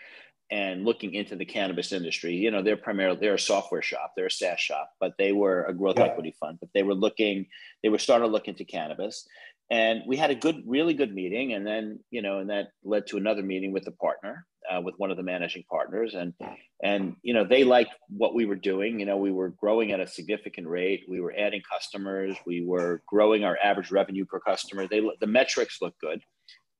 and 0.50 0.84
looking 0.84 1.14
into 1.14 1.36
the 1.36 1.44
cannabis 1.44 1.92
industry. 1.92 2.34
You 2.34 2.50
know, 2.50 2.62
they're 2.62 2.76
primarily 2.76 3.18
they're 3.20 3.34
a 3.34 3.38
software 3.38 3.82
shop, 3.82 4.12
they're 4.16 4.26
a 4.26 4.30
SaaS 4.30 4.58
shop, 4.58 4.90
but 4.98 5.14
they 5.18 5.32
were 5.32 5.64
a 5.64 5.74
growth 5.74 5.98
yeah. 5.98 6.06
equity 6.06 6.34
fund. 6.40 6.58
But 6.60 6.70
they 6.74 6.82
were 6.82 6.94
looking, 6.94 7.46
they 7.82 7.88
were 7.88 7.98
starting 7.98 8.26
to 8.26 8.32
look 8.32 8.48
into 8.48 8.64
cannabis, 8.64 9.26
and 9.70 10.02
we 10.06 10.16
had 10.16 10.30
a 10.30 10.34
good, 10.34 10.62
really 10.66 10.94
good 10.94 11.14
meeting, 11.14 11.52
and 11.52 11.66
then 11.66 12.00
you 12.10 12.22
know, 12.22 12.40
and 12.40 12.50
that 12.50 12.68
led 12.82 13.06
to 13.08 13.16
another 13.16 13.42
meeting 13.42 13.72
with 13.72 13.84
the 13.84 13.92
partner, 13.92 14.46
uh, 14.68 14.80
with 14.80 14.94
one 14.98 15.12
of 15.12 15.16
the 15.16 15.22
managing 15.22 15.62
partners, 15.70 16.14
and 16.14 16.34
and 16.82 17.14
you 17.22 17.32
know, 17.32 17.44
they 17.44 17.62
liked 17.62 17.94
what 18.08 18.34
we 18.34 18.46
were 18.46 18.56
doing. 18.56 18.98
You 18.98 19.06
know, 19.06 19.16
we 19.16 19.30
were 19.30 19.50
growing 19.50 19.92
at 19.92 20.00
a 20.00 20.08
significant 20.08 20.66
rate. 20.66 21.04
We 21.08 21.20
were 21.20 21.34
adding 21.38 21.62
customers. 21.72 22.36
We 22.44 22.64
were 22.64 23.02
growing 23.06 23.44
our 23.44 23.56
average 23.62 23.92
revenue 23.92 24.24
per 24.24 24.40
customer. 24.40 24.88
They 24.88 25.00
the 25.20 25.28
metrics 25.28 25.78
look 25.80 25.94
good, 26.00 26.20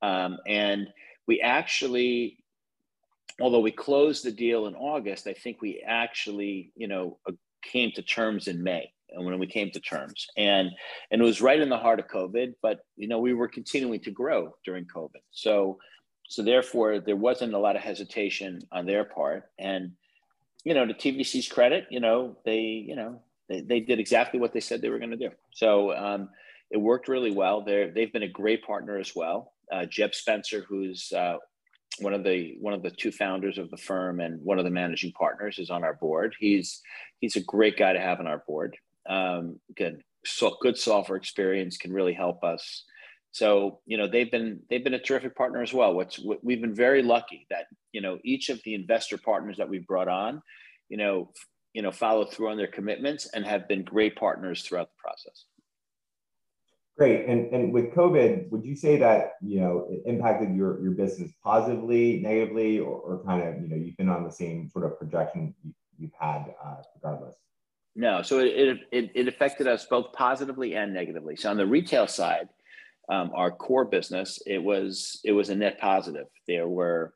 um, 0.01 0.37
and 0.45 0.87
we 1.27 1.39
actually 1.39 2.40
although 3.41 3.59
we 3.59 3.71
closed 3.71 4.23
the 4.23 4.31
deal 4.31 4.67
in 4.67 4.75
August, 4.75 5.27
I 5.27 5.33
think 5.33 5.61
we 5.61 5.83
actually, 5.85 6.71
you 6.75 6.87
know, 6.87 7.17
uh, 7.27 7.33
came 7.61 7.91
to 7.91 8.01
terms 8.01 8.47
in 8.47 8.63
May 8.63 8.91
and 9.11 9.25
when 9.25 9.37
we 9.39 9.47
came 9.47 9.71
to 9.71 9.79
terms. 9.79 10.27
And 10.37 10.69
and 11.11 11.21
it 11.21 11.25
was 11.25 11.41
right 11.41 11.59
in 11.59 11.69
the 11.69 11.77
heart 11.77 11.99
of 11.99 12.07
covid 12.07 12.53
but 12.61 12.79
you 12.95 13.07
know 13.07 13.19
we 13.19 13.33
were 13.33 13.47
continuing 13.47 13.99
to 14.01 14.11
grow 14.11 14.55
during 14.65 14.85
covid. 14.85 15.21
So 15.31 15.77
so 16.29 16.43
therefore 16.43 16.99
there 16.99 17.15
wasn't 17.15 17.53
a 17.53 17.59
lot 17.59 17.75
of 17.75 17.81
hesitation 17.81 18.61
on 18.71 18.85
their 18.85 19.03
part. 19.03 19.51
And 19.59 19.91
you 20.63 20.73
know 20.73 20.85
to 20.85 20.93
tvc's 20.93 21.47
credit 21.47 21.87
you 21.89 21.99
know 21.99 22.37
they 22.45 22.59
you 22.59 22.95
know 22.95 23.21
they, 23.49 23.61
they 23.61 23.79
did 23.79 23.99
exactly 23.99 24.39
what 24.39 24.53
they 24.53 24.59
said 24.59 24.81
they 24.81 24.89
were 24.89 24.99
going 24.99 25.11
to 25.11 25.17
do. 25.17 25.31
So 25.51 25.93
um, 25.93 26.29
it 26.69 26.77
worked 26.77 27.07
really 27.07 27.31
well. 27.31 27.63
They 27.63 27.91
they've 27.93 28.13
been 28.13 28.23
a 28.23 28.29
great 28.29 28.63
partner 28.63 28.97
as 28.97 29.13
well. 29.15 29.53
Uh, 29.71 29.85
jeb 29.85 30.13
spencer 30.13 30.65
who's 30.67 31.11
uh, 31.13 31.37
one 31.99 32.13
of 32.13 32.23
the 32.23 32.55
one 32.59 32.73
of 32.73 32.83
the 32.83 32.91
two 32.91 33.11
founders 33.11 33.57
of 33.57 33.69
the 33.69 33.77
firm 33.77 34.19
and 34.19 34.41
one 34.41 34.59
of 34.59 34.65
the 34.65 34.71
managing 34.71 35.11
partners 35.11 35.59
is 35.59 35.69
on 35.69 35.83
our 35.83 35.93
board. 35.95 36.35
He's 36.39 36.81
he's 37.19 37.35
a 37.35 37.41
great 37.41 37.77
guy 37.77 37.93
to 37.93 37.99
have 37.99 38.19
on 38.19 38.27
our 38.27 38.43
board. 38.47 38.77
Um, 39.09 39.59
good 39.75 40.01
so 40.25 40.57
good 40.61 40.77
software 40.77 41.17
experience 41.17 41.77
can 41.77 41.91
really 41.91 42.13
help 42.13 42.43
us. 42.43 42.85
So 43.31 43.79
you 43.85 43.97
know 43.97 44.07
they've 44.07 44.31
been 44.31 44.61
they've 44.69 44.83
been 44.83 44.93
a 44.93 44.99
terrific 44.99 45.35
partner 45.35 45.61
as 45.61 45.73
well. 45.73 45.93
What's 45.93 46.19
we've 46.41 46.61
been 46.61 46.75
very 46.75 47.01
lucky 47.01 47.47
that 47.49 47.65
you 47.91 48.01
know 48.01 48.19
each 48.23 48.49
of 48.49 48.61
the 48.63 48.73
investor 48.73 49.17
partners 49.17 49.57
that 49.57 49.69
we've 49.69 49.87
brought 49.87 50.07
on, 50.07 50.41
you 50.89 50.97
know 50.97 51.31
you 51.73 51.81
know 51.81 51.91
follow 51.91 52.25
through 52.25 52.49
on 52.49 52.57
their 52.57 52.67
commitments 52.67 53.27
and 53.33 53.45
have 53.45 53.67
been 53.67 53.83
great 53.83 54.15
partners 54.15 54.63
throughout 54.63 54.89
the 54.89 55.01
process. 55.01 55.45
Great. 57.01 57.25
And, 57.25 57.51
and 57.51 57.73
with 57.73 57.95
COVID, 57.95 58.51
would 58.51 58.63
you 58.63 58.75
say 58.75 58.95
that, 58.97 59.31
you 59.41 59.59
know, 59.59 59.87
it 59.89 60.03
impacted 60.05 60.55
your, 60.55 60.79
your 60.83 60.91
business 60.91 61.31
positively, 61.43 62.19
negatively, 62.19 62.77
or, 62.77 62.95
or 62.95 63.23
kind 63.25 63.41
of, 63.41 63.59
you 63.59 63.67
know, 63.67 63.75
you've 63.75 63.97
been 63.97 64.07
on 64.07 64.23
the 64.23 64.29
same 64.31 64.69
sort 64.69 64.85
of 64.85 64.99
projection 64.99 65.55
you, 65.97 66.11
have 66.19 66.43
had 66.45 66.53
uh, 66.63 66.75
regardless? 66.93 67.37
No. 67.95 68.21
So 68.21 68.37
it, 68.37 68.81
it, 68.91 69.09
it 69.15 69.27
affected 69.27 69.65
us 69.65 69.87
both 69.87 70.13
positively 70.13 70.75
and 70.75 70.93
negatively. 70.93 71.35
So 71.37 71.49
on 71.49 71.57
the 71.57 71.65
retail 71.65 72.05
side, 72.05 72.49
um, 73.09 73.31
our 73.33 73.49
core 73.49 73.85
business, 73.85 74.37
it 74.45 74.59
was, 74.59 75.19
it 75.25 75.31
was 75.31 75.49
a 75.49 75.55
net 75.55 75.79
positive. 75.79 76.27
There 76.47 76.67
were, 76.67 77.15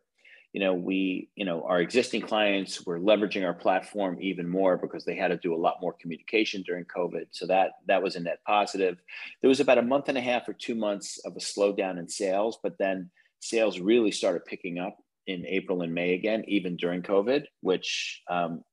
you 0.56 0.62
know, 0.62 0.74
we, 0.74 1.28
you 1.36 1.44
know, 1.44 1.63
our 1.63 1.82
existing 1.82 2.22
clients 2.22 2.86
were 2.86 2.98
leveraging 2.98 3.46
our 3.46 3.54
platform 3.54 4.18
even 4.22 4.48
more 4.48 4.78
because 4.78 5.04
they 5.04 5.18
had 5.18 5.28
to 5.28 5.36
do 5.36 5.54
a 5.54 5.58
lot 5.58 5.82
more 5.82 5.91
communication 6.00 6.62
during 6.62 6.86
COVID. 6.86 7.26
So 7.32 7.46
that 7.48 7.72
that 7.88 8.02
was 8.02 8.15
a 8.15 8.22
net 8.22 8.39
positive. 8.48 8.96
There 9.41 9.50
was 9.50 9.60
about 9.60 9.80
a 9.80 9.82
month 9.82 10.08
and 10.08 10.18
a 10.18 10.22
half 10.22 10.48
or 10.48 10.54
two 10.54 10.74
months 10.74 11.20
of 11.26 11.36
a 11.36 11.39
slowdown 11.39 12.00
in 12.00 12.08
sales, 12.08 12.58
but 12.63 12.78
then 12.80 13.12
sales 13.41 13.82
really 13.82 14.12
started 14.12 14.46
picking 14.46 14.80
up 14.80 14.96
in 15.28 15.46
April 15.46 15.82
and 15.82 15.94
May 15.94 16.13
again, 16.13 16.46
even 16.48 16.78
during 16.78 17.02
COVID, 17.02 17.44
which 17.60 18.22
um, 18.30 18.63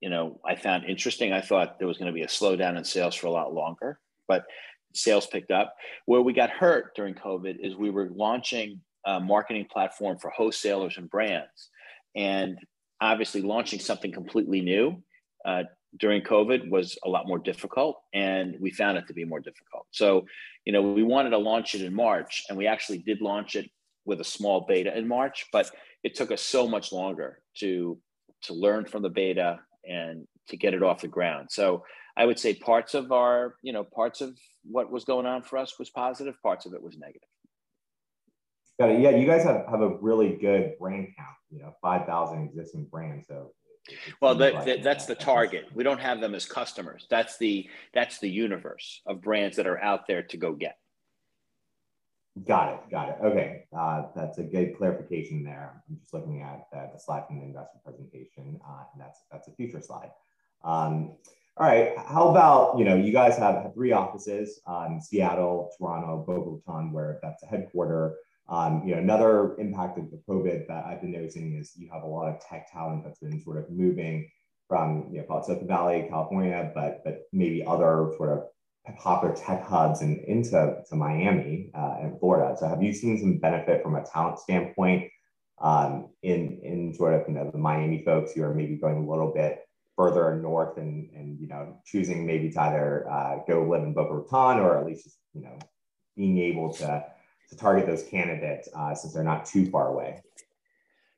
you 0.00 0.10
know 0.10 0.38
I 0.46 0.54
found 0.54 0.84
interesting. 0.84 1.32
I 1.32 1.40
thought 1.40 1.80
there 1.80 1.88
was 1.88 1.98
going 1.98 2.06
to 2.06 2.14
be 2.14 2.22
a 2.22 2.28
slowdown 2.28 2.78
in 2.78 2.84
sales 2.84 3.16
for 3.16 3.26
a 3.26 3.32
lot 3.32 3.52
longer, 3.52 3.98
but 4.28 4.44
sales 4.94 5.26
picked 5.26 5.50
up. 5.50 5.74
Where 6.06 6.22
we 6.22 6.34
got 6.34 6.50
hurt 6.50 6.94
during 6.94 7.14
COVID 7.14 7.56
is 7.58 7.74
we 7.74 7.90
were 7.90 8.10
launching 8.14 8.80
uh, 9.04 9.20
marketing 9.20 9.66
platform 9.70 10.18
for 10.18 10.30
wholesalers 10.30 10.96
and 10.96 11.10
brands. 11.10 11.70
And 12.14 12.58
obviously, 13.00 13.42
launching 13.42 13.80
something 13.80 14.12
completely 14.12 14.60
new 14.60 15.02
uh, 15.44 15.64
during 15.98 16.22
COVID 16.22 16.70
was 16.70 16.98
a 17.04 17.08
lot 17.08 17.26
more 17.26 17.38
difficult, 17.38 18.00
and 18.14 18.56
we 18.60 18.70
found 18.70 18.98
it 18.98 19.06
to 19.08 19.14
be 19.14 19.24
more 19.24 19.40
difficult. 19.40 19.86
So, 19.90 20.26
you 20.64 20.72
know, 20.72 20.82
we 20.82 21.02
wanted 21.02 21.30
to 21.30 21.38
launch 21.38 21.74
it 21.74 21.82
in 21.82 21.94
March, 21.94 22.44
and 22.48 22.56
we 22.56 22.66
actually 22.66 22.98
did 22.98 23.20
launch 23.20 23.56
it 23.56 23.70
with 24.04 24.20
a 24.20 24.24
small 24.24 24.62
beta 24.62 24.96
in 24.96 25.06
March, 25.06 25.46
but 25.52 25.70
it 26.02 26.14
took 26.14 26.30
us 26.32 26.42
so 26.42 26.66
much 26.66 26.92
longer 26.92 27.40
to 27.58 27.98
to 28.42 28.54
learn 28.54 28.84
from 28.84 29.02
the 29.02 29.08
beta 29.08 29.60
and 29.88 30.26
to 30.48 30.56
get 30.56 30.74
it 30.74 30.82
off 30.82 31.00
the 31.00 31.08
ground. 31.08 31.48
So 31.50 31.84
I 32.16 32.26
would 32.26 32.38
say 32.38 32.54
parts 32.54 32.94
of 32.94 33.12
our, 33.12 33.54
you 33.62 33.72
know, 33.72 33.84
parts 33.84 34.20
of 34.20 34.36
what 34.64 34.90
was 34.90 35.04
going 35.04 35.26
on 35.26 35.42
for 35.42 35.58
us 35.58 35.78
was 35.78 35.90
positive, 35.90 36.34
parts 36.42 36.66
of 36.66 36.74
it 36.74 36.82
was 36.82 36.98
negative. 36.98 37.28
Got 38.80 38.90
it. 38.90 39.00
Yeah, 39.00 39.10
you 39.10 39.26
guys 39.26 39.44
have, 39.44 39.66
have 39.68 39.80
a 39.80 39.96
really 40.00 40.36
good 40.36 40.78
brand 40.78 41.08
count. 41.16 41.36
You 41.50 41.60
know, 41.60 41.74
five 41.82 42.06
thousand 42.06 42.44
existing 42.44 42.86
brands. 42.86 43.28
So, 43.28 43.52
well, 44.20 44.34
that, 44.36 44.64
that, 44.64 44.82
that's 44.82 45.06
the 45.06 45.14
target. 45.14 45.66
We 45.74 45.84
don't 45.84 46.00
have 46.00 46.20
them 46.20 46.34
as 46.34 46.46
customers. 46.46 47.06
That's 47.10 47.36
the 47.36 47.68
that's 47.92 48.18
the 48.18 48.30
universe 48.30 49.02
of 49.06 49.20
brands 49.20 49.56
that 49.56 49.66
are 49.66 49.78
out 49.82 50.06
there 50.06 50.22
to 50.22 50.36
go 50.36 50.52
get. 50.52 50.78
Got 52.46 52.72
it. 52.72 52.80
Got 52.90 53.08
it. 53.10 53.16
Okay, 53.22 53.64
uh, 53.76 54.04
that's 54.16 54.38
a 54.38 54.42
good 54.42 54.78
clarification 54.78 55.44
there. 55.44 55.82
I'm 55.88 55.98
just 55.98 56.14
looking 56.14 56.40
at 56.40 56.66
uh, 56.74 56.86
the 56.92 56.98
slide 56.98 57.26
from 57.26 57.40
the 57.40 57.44
investment 57.44 57.84
presentation, 57.84 58.58
uh, 58.66 58.84
and 58.94 59.02
that's 59.02 59.20
that's 59.30 59.48
a 59.48 59.52
future 59.52 59.82
slide. 59.82 60.10
Um, 60.64 61.16
all 61.58 61.66
right. 61.66 61.92
How 61.98 62.28
about, 62.28 62.78
you 62.78 62.84
know, 62.86 62.96
you 62.96 63.12
guys 63.12 63.36
have 63.36 63.74
three 63.74 63.92
offices, 63.92 64.60
um, 64.66 65.00
Seattle, 65.02 65.70
Toronto, 65.76 66.24
Boca 66.26 66.48
Raton, 66.48 66.92
where 66.92 67.18
that's 67.22 67.42
a 67.42 67.46
headquarter. 67.46 68.14
Um, 68.48 68.82
you 68.84 68.94
know, 68.94 69.00
another 69.00 69.56
impact 69.58 69.98
of 69.98 70.10
the 70.10 70.20
COVID 70.28 70.66
that 70.68 70.84
I've 70.84 71.00
been 71.00 71.12
noticing 71.12 71.56
is 71.56 71.72
you 71.76 71.88
have 71.92 72.02
a 72.02 72.06
lot 72.06 72.28
of 72.28 72.40
tech 72.40 72.70
talent 72.70 73.04
that's 73.04 73.20
been 73.20 73.40
sort 73.40 73.58
of 73.58 73.70
moving 73.70 74.28
from, 74.68 75.08
you 75.10 75.18
know, 75.20 75.26
call 75.26 75.42
Silicon 75.42 75.68
Valley, 75.68 76.06
California, 76.08 76.70
but 76.74 77.02
but 77.04 77.22
maybe 77.32 77.64
other 77.64 78.12
sort 78.16 78.30
of 78.30 78.44
popular 78.98 79.34
tech 79.34 79.64
hubs 79.64 80.02
and 80.02 80.18
into 80.24 80.76
to 80.88 80.96
Miami 80.96 81.70
uh, 81.74 81.96
and 82.00 82.18
Florida. 82.18 82.56
So 82.58 82.68
have 82.68 82.82
you 82.82 82.92
seen 82.92 83.18
some 83.18 83.38
benefit 83.38 83.82
from 83.82 83.94
a 83.94 84.04
talent 84.04 84.38
standpoint 84.40 85.10
um, 85.60 86.08
in 86.22 86.58
in 86.62 86.94
sort 86.94 87.14
of 87.14 87.26
you 87.28 87.34
know 87.34 87.50
the 87.50 87.58
Miami 87.58 88.02
folks 88.04 88.32
who 88.32 88.42
are 88.42 88.54
maybe 88.54 88.76
going 88.76 88.96
a 88.96 89.08
little 89.08 89.32
bit 89.32 89.60
further 89.96 90.34
north 90.36 90.78
and 90.78 91.10
and 91.14 91.38
you 91.40 91.46
know 91.46 91.80
choosing 91.86 92.26
maybe 92.26 92.50
to 92.50 92.60
either 92.60 93.08
uh, 93.08 93.36
go 93.46 93.62
live 93.62 93.84
in 93.84 93.94
Boca 93.94 94.14
Raton 94.14 94.58
or 94.58 94.78
at 94.78 94.86
least 94.86 95.04
just, 95.04 95.18
you 95.34 95.42
know 95.42 95.58
being 96.16 96.38
able 96.38 96.72
to 96.74 97.04
to 97.52 97.58
target 97.58 97.86
those 97.86 98.02
candidates 98.04 98.68
uh, 98.74 98.94
since 98.94 99.12
they're 99.12 99.22
not 99.22 99.44
too 99.44 99.70
far 99.70 99.88
away? 99.88 100.22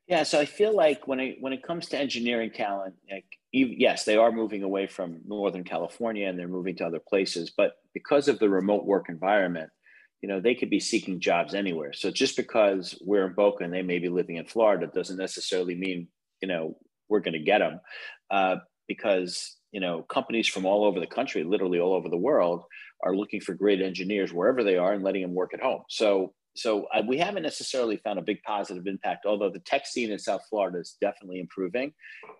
Yeah, 0.07 0.23
so 0.23 0.39
I 0.39 0.45
feel 0.45 0.75
like 0.75 1.07
when 1.07 1.19
it 1.19 1.37
when 1.39 1.53
it 1.53 1.63
comes 1.63 1.87
to 1.87 1.97
engineering 1.97 2.51
talent, 2.51 2.93
like 3.11 3.25
yes, 3.51 4.03
they 4.05 4.17
are 4.17 4.31
moving 4.31 4.61
away 4.61 4.85
from 4.85 5.21
Northern 5.25 5.63
California 5.63 6.27
and 6.27 6.37
they're 6.37 6.47
moving 6.47 6.75
to 6.75 6.85
other 6.85 6.99
places, 6.99 7.51
but 7.55 7.77
because 7.93 8.27
of 8.27 8.37
the 8.37 8.49
remote 8.49 8.85
work 8.85 9.09
environment, 9.09 9.71
you 10.21 10.29
know, 10.29 10.39
they 10.39 10.53
could 10.53 10.69
be 10.69 10.79
seeking 10.79 11.19
jobs 11.19 11.55
anywhere. 11.55 11.93
So 11.93 12.11
just 12.11 12.35
because 12.35 12.99
we're 13.01 13.25
in 13.25 13.33
Boca 13.33 13.63
and 13.63 13.73
they 13.73 13.81
may 13.81 13.97
be 13.97 14.09
living 14.09 14.35
in 14.35 14.45
Florida 14.45 14.87
doesn't 14.93 15.17
necessarily 15.17 15.73
mean 15.73 16.07
you 16.41 16.47
know 16.47 16.77
we're 17.09 17.21
going 17.21 17.33
to 17.33 17.39
get 17.39 17.59
them, 17.59 17.79
uh, 18.29 18.57
because 18.87 19.55
you 19.71 19.79
know 19.79 20.03
companies 20.03 20.47
from 20.47 20.65
all 20.65 20.83
over 20.83 20.99
the 20.99 21.07
country, 21.07 21.43
literally 21.43 21.79
all 21.79 21.93
over 21.93 22.09
the 22.09 22.17
world, 22.17 22.65
are 23.03 23.15
looking 23.15 23.41
for 23.41 23.53
great 23.53 23.81
engineers 23.81 24.33
wherever 24.33 24.63
they 24.63 24.77
are 24.77 24.93
and 24.93 25.03
letting 25.03 25.21
them 25.21 25.33
work 25.33 25.53
at 25.53 25.61
home. 25.61 25.83
So 25.89 26.33
so 26.57 26.85
uh, 26.93 27.01
we 27.05 27.17
haven't 27.17 27.43
necessarily 27.43 27.97
found 27.97 28.17
a 28.17 28.21
big 28.21 28.41
positive 28.43 28.87
impact, 28.87 29.25
although 29.25 29.49
the 29.49 29.59
tech 29.59 29.85
scene 29.85 30.11
in 30.11 30.17
South 30.17 30.41
Florida 30.49 30.79
is 30.79 30.95
definitely 31.01 31.39
improving, 31.41 31.93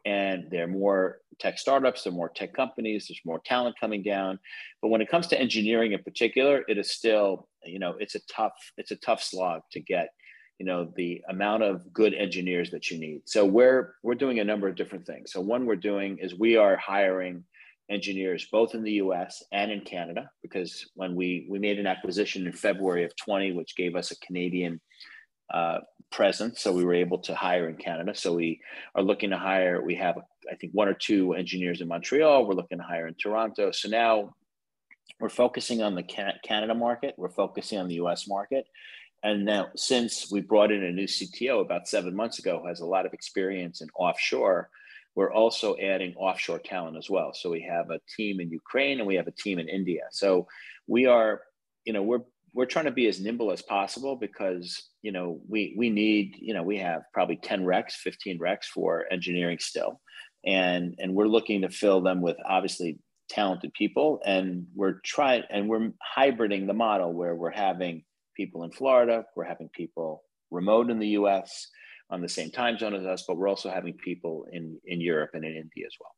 and 0.05 0.45
there 0.49 0.63
are 0.63 0.67
more 0.67 1.19
tech 1.37 1.59
startups, 1.59 2.03
there 2.03 2.13
are 2.13 2.15
more 2.15 2.31
tech 2.33 2.53
companies, 2.53 3.07
there's 3.09 3.19
more 3.25 3.41
talent 3.45 3.75
coming 3.79 4.01
down. 4.01 4.39
But 4.81 4.87
when 4.87 5.01
it 5.01 5.09
comes 5.09 5.27
to 5.27 5.39
engineering 5.39 5.91
in 5.91 6.01
particular, 6.01 6.63
it 6.69 6.77
is 6.77 6.91
still, 6.91 7.49
you 7.65 7.77
know, 7.77 7.95
it's 7.99 8.15
a 8.15 8.21
tough, 8.31 8.53
it's 8.77 8.91
a 8.91 8.95
tough 8.95 9.21
slog 9.21 9.63
to 9.73 9.81
get, 9.81 10.09
you 10.59 10.65
know 10.65 10.89
the 10.95 11.21
amount 11.27 11.63
of 11.63 11.91
good 11.91 12.13
engineers 12.13 12.71
that 12.71 12.89
you 12.89 12.97
need 12.97 13.21
so 13.25 13.43
we're 13.43 13.95
we're 14.03 14.15
doing 14.15 14.39
a 14.39 14.43
number 14.43 14.69
of 14.69 14.75
different 14.75 15.05
things 15.05 15.33
so 15.33 15.41
one 15.41 15.65
we're 15.65 15.75
doing 15.75 16.17
is 16.21 16.33
we 16.33 16.55
are 16.55 16.77
hiring 16.77 17.43
engineers 17.89 18.47
both 18.51 18.73
in 18.73 18.83
the 18.83 18.93
us 18.93 19.43
and 19.51 19.71
in 19.71 19.81
canada 19.81 20.29
because 20.41 20.89
when 20.95 21.15
we 21.15 21.47
we 21.49 21.59
made 21.59 21.79
an 21.79 21.85
acquisition 21.85 22.47
in 22.47 22.53
february 22.53 23.03
of 23.03 23.15
20 23.15 23.53
which 23.53 23.75
gave 23.75 23.95
us 23.95 24.11
a 24.11 24.19
canadian 24.19 24.81
uh, 25.53 25.79
presence 26.11 26.61
so 26.61 26.71
we 26.71 26.83
were 26.83 26.93
able 26.93 27.19
to 27.19 27.35
hire 27.35 27.69
in 27.69 27.75
canada. 27.75 28.15
So 28.15 28.33
we 28.33 28.61
are 28.95 29.03
looking 29.03 29.29
to 29.31 29.37
hire 29.37 29.83
we 29.83 29.95
have 29.95 30.17
i 30.51 30.55
think 30.55 30.73
one 30.73 30.87
or 30.87 30.93
two 30.93 31.33
engineers 31.33 31.81
in 31.81 31.87
montreal. 31.87 32.45
We're 32.45 32.53
looking 32.53 32.77
to 32.77 32.83
hire 32.83 33.07
in 33.07 33.15
toronto. 33.15 33.71
So 33.71 33.89
now 33.89 34.33
we're 35.19 35.29
focusing 35.29 35.81
on 35.81 35.95
the 35.95 36.03
canada 36.03 36.73
market. 36.73 37.15
We're 37.17 37.29
focusing 37.29 37.79
on 37.79 37.87
the 37.87 37.95
us 37.95 38.27
market. 38.27 38.65
And 39.23 39.45
now, 39.45 39.69
since 39.75 40.31
we 40.31 40.41
brought 40.41 40.71
in 40.71 40.83
a 40.83 40.91
new 40.91 41.07
CTO 41.07 41.61
about 41.61 41.87
seven 41.87 42.15
months 42.15 42.37
ago, 42.37 42.59
who 42.59 42.67
has 42.67 42.81
a 42.81 42.85
lot 42.85 43.05
of 43.05 43.13
experience 43.13 43.81
in 43.81 43.87
offshore, 43.97 44.69
we're 45.15 45.31
also 45.31 45.75
adding 45.77 46.13
offshore 46.15 46.59
talent 46.59 46.97
as 46.97 47.09
well. 47.09 47.33
So 47.33 47.49
we 47.49 47.61
have 47.69 47.89
a 47.89 47.99
team 48.15 48.39
in 48.39 48.49
Ukraine 48.49 48.99
and 48.99 49.07
we 49.07 49.15
have 49.15 49.27
a 49.27 49.31
team 49.31 49.59
in 49.59 49.69
India. 49.69 50.01
So 50.11 50.47
we 50.87 51.05
are, 51.05 51.41
you 51.85 51.93
know, 51.93 52.03
we're 52.03 52.23
we're 52.53 52.65
trying 52.65 52.85
to 52.85 52.91
be 52.91 53.07
as 53.07 53.19
nimble 53.19 53.51
as 53.51 53.61
possible 53.61 54.15
because 54.15 54.89
you 55.01 55.11
know 55.11 55.41
we 55.47 55.75
we 55.77 55.89
need 55.89 56.35
you 56.39 56.53
know 56.53 56.63
we 56.63 56.77
have 56.77 57.01
probably 57.13 57.35
10 57.35 57.65
recs 57.65 57.91
15 57.95 58.39
recs 58.39 58.63
for 58.73 59.03
engineering 59.11 59.57
still 59.59 59.99
and 60.45 60.95
and 60.99 61.13
we're 61.13 61.27
looking 61.27 61.63
to 61.63 61.69
fill 61.69 61.99
them 61.99 62.21
with 62.21 62.37
obviously 62.47 62.97
talented 63.27 63.73
people 63.73 64.21
and 64.25 64.65
we're 64.73 64.99
trying 65.03 65.43
and 65.49 65.67
we're 65.67 65.91
hybriding 66.17 66.65
the 66.67 66.73
model 66.73 67.11
where 67.11 67.35
we're 67.35 67.51
having 67.51 68.03
people 68.35 68.63
in 68.63 68.71
Florida, 68.71 69.25
we're 69.35 69.45
having 69.45 69.69
people 69.73 70.23
remote 70.51 70.89
in 70.89 70.99
the 70.99 71.09
US 71.09 71.67
on 72.09 72.21
the 72.21 72.29
same 72.29 72.51
time 72.51 72.77
zone 72.77 72.93
as 72.93 73.05
us, 73.05 73.23
but 73.27 73.37
we're 73.37 73.47
also 73.47 73.69
having 73.69 73.93
people 73.93 74.45
in, 74.51 74.79
in 74.85 75.01
Europe 75.01 75.31
and 75.33 75.43
in 75.43 75.51
India 75.51 75.85
as 75.85 75.95
well. 75.99 76.11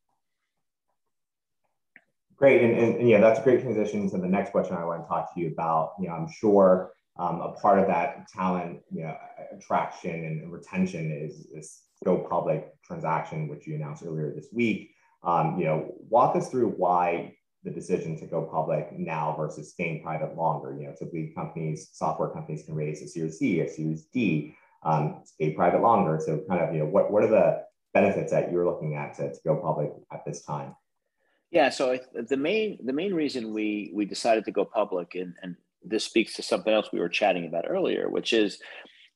Great, 2.35 2.61
and, 2.61 2.77
and, 2.77 2.97
and, 2.97 3.09
yeah, 3.09 3.19
that's 3.19 3.39
a 3.39 3.43
great 3.43 3.61
transition 3.61 4.09
to 4.11 4.17
the 4.17 4.27
next 4.27 4.51
question 4.51 4.75
I 4.75 4.85
want 4.85 5.03
to 5.03 5.07
talk 5.07 5.33
to 5.33 5.39
you 5.39 5.47
about. 5.47 5.93
You 5.99 6.07
know, 6.07 6.13
I'm 6.13 6.29
sure 6.29 6.91
um, 7.17 7.41
a 7.41 7.53
part 7.53 7.79
of 7.79 7.87
that 7.87 8.27
talent, 8.27 8.81
you 8.91 9.03
know, 9.03 9.17
attraction 9.51 10.23
and 10.25 10.51
retention 10.51 11.11
is 11.11 11.47
this 11.51 11.83
go 12.05 12.27
public 12.29 12.69
transaction, 12.83 13.47
which 13.47 13.65
you 13.65 13.73
announced 13.73 14.03
earlier 14.05 14.31
this 14.35 14.49
week. 14.53 14.91
Um, 15.23 15.57
you 15.57 15.65
know, 15.65 15.95
walk 16.09 16.35
us 16.35 16.49
through 16.49 16.69
why 16.77 17.33
the 17.63 17.71
decision 17.71 18.17
to 18.19 18.27
go 18.27 18.43
public 18.43 18.91
now 18.97 19.35
versus 19.35 19.71
staying 19.71 20.03
private 20.03 20.37
longer. 20.37 20.77
You 20.79 20.87
know, 20.87 20.91
typically 20.93 21.33
companies, 21.35 21.89
software 21.91 22.29
companies 22.29 22.63
can 22.63 22.75
raise 22.75 23.01
a 23.01 23.07
Series 23.07 23.39
C, 23.39 23.61
a 23.61 23.67
Series 23.67 24.05
D, 24.13 24.55
um, 24.83 25.21
stay 25.25 25.51
private 25.51 25.81
longer. 25.81 26.19
So 26.23 26.43
kind 26.49 26.61
of, 26.61 26.73
you 26.73 26.79
know, 26.79 26.85
what, 26.85 27.11
what 27.11 27.23
are 27.23 27.29
the 27.29 27.63
benefits 27.93 28.31
that 28.31 28.51
you're 28.51 28.65
looking 28.65 28.95
at 28.95 29.15
to, 29.15 29.33
to 29.33 29.39
go 29.45 29.55
public 29.57 29.91
at 30.11 30.25
this 30.25 30.43
time? 30.43 30.75
Yeah, 31.51 31.69
so 31.69 31.97
the 32.13 32.35
main 32.35 32.77
the 32.83 32.91
main 32.91 33.13
reason 33.13 33.53
we 33.53 33.91
we 33.93 34.03
decided 34.05 34.43
to 34.45 34.51
go 34.51 34.65
public, 34.65 35.15
and, 35.15 35.33
and 35.41 35.55
this 35.81 36.03
speaks 36.03 36.33
to 36.33 36.43
something 36.43 36.73
else 36.73 36.89
we 36.91 36.99
were 36.99 37.07
chatting 37.07 37.45
about 37.47 37.65
earlier, 37.69 38.09
which 38.09 38.33
is, 38.33 38.59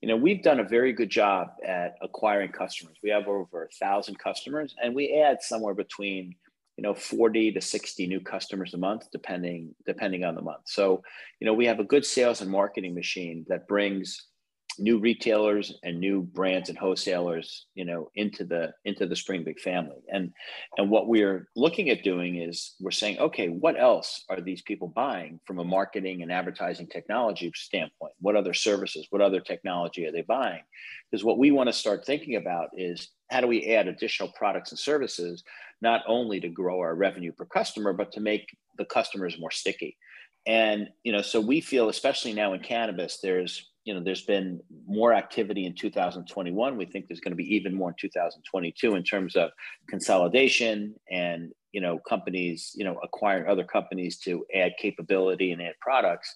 you 0.02 0.08
know, 0.08 0.16
we've 0.16 0.42
done 0.42 0.62
a 0.62 0.64
very 0.64 0.94
good 0.94 1.10
job 1.10 1.50
at 1.68 1.96
acquiring 2.02 2.54
customers. 2.54 2.98
We 3.04 3.10
have 3.10 3.28
over 3.28 3.66
a 3.66 3.70
thousand 3.86 4.18
customers, 4.18 4.74
and 4.82 4.96
we 4.96 5.22
add 5.22 5.42
somewhere 5.42 5.74
between 5.74 6.36
you 6.78 6.84
know 6.84 6.94
40 6.94 7.52
to 7.52 7.62
60 7.62 8.08
new 8.08 8.22
customers 8.22 8.74
a 8.74 8.78
month 8.78 9.04
depending 9.12 9.76
depending 9.86 10.24
on 10.24 10.36
the 10.36 10.42
month 10.42 10.64
so 10.66 11.04
you 11.40 11.46
know 11.46 11.54
we 11.54 11.66
have 11.66 11.82
a 11.82 11.84
good 11.84 12.06
sales 12.06 12.42
and 12.42 12.50
marketing 12.50 12.96
machine 12.96 13.46
that 13.50 13.68
brings 13.68 14.30
new 14.80 15.00
retailers 15.00 15.74
and 15.84 16.00
new 16.00 16.22
brands 16.22 16.70
and 16.70 16.78
wholesalers 16.78 17.68
you 17.76 17.86
know 17.86 18.10
into 18.16 18.44
the 18.44 18.74
into 18.86 19.06
the 19.06 19.16
SpringBig 19.16 19.60
family. 19.60 19.98
And 20.12 20.32
and 20.78 20.90
what 20.90 21.08
we're 21.08 21.48
looking 21.56 21.90
at 21.90 22.04
doing 22.04 22.38
is 22.38 22.76
we're 22.80 22.92
saying 22.92 23.20
okay 23.20 23.50
what 23.50 23.80
else 23.80 24.24
are 24.30 24.42
these 24.42 24.62
people 24.62 24.88
buying 24.88 25.40
from 25.46 25.60
a 25.60 25.64
marketing 25.64 26.22
and 26.22 26.32
advertising 26.32 26.88
technology 26.88 27.52
standpoint? 27.56 28.14
What 28.20 28.36
other 28.36 28.54
services 28.54 29.08
what 29.10 29.22
other 29.22 29.42
technology 29.42 30.06
are 30.06 30.12
they 30.12 30.22
buying? 30.22 30.62
Because 31.10 31.24
what 31.24 31.38
we 31.38 31.52
want 31.52 31.68
to 31.68 31.74
start 31.74 32.06
thinking 32.06 32.36
about 32.36 32.70
is 32.76 33.10
how 33.30 33.42
do 33.42 33.48
we 33.48 33.74
add 33.74 33.88
additional 33.88 34.32
products 34.38 34.72
and 34.72 34.80
services 34.80 35.44
not 35.82 36.02
only 36.08 36.40
to 36.40 36.50
grow 36.50 36.80
our 36.80 36.96
revenue 36.96 37.32
per 37.32 37.46
customer 37.46 37.94
but 37.94 38.12
to 38.14 38.20
make 38.20 38.46
the 38.78 38.86
customers 38.86 39.40
more 39.40 39.52
sticky. 39.52 39.98
And 40.46 40.90
you 41.04 41.12
know 41.12 41.22
so 41.22 41.42
we 41.42 41.62
feel 41.62 41.90
especially 41.90 42.34
now 42.34 42.54
in 42.54 42.62
cannabis 42.62 43.20
there's 43.22 43.71
you 43.84 43.94
know 43.94 44.04
there's 44.04 44.26
been 44.26 44.60
more 44.88 45.14
activity 45.14 45.66
in 45.66 45.74
2021 45.74 46.78
we 46.78 46.86
think 46.86 47.08
there's 47.08 47.20
going 47.20 47.32
to 47.32 47.36
be 47.36 47.56
even 47.56 47.74
more 47.74 47.90
in 47.90 47.96
2022 48.00 48.96
in 48.96 49.04
terms 49.04 49.36
of 49.36 49.50
consolidation 49.90 50.94
and 51.10 51.52
you 51.72 51.82
know 51.82 52.00
companies 52.08 52.72
you 52.76 52.84
know 52.84 52.98
acquiring 53.04 53.48
other 53.48 53.64
companies 53.64 54.18
to 54.20 54.46
add 54.56 54.74
capability 54.80 55.52
and 55.52 55.62
add 55.62 55.74
products. 55.82 56.34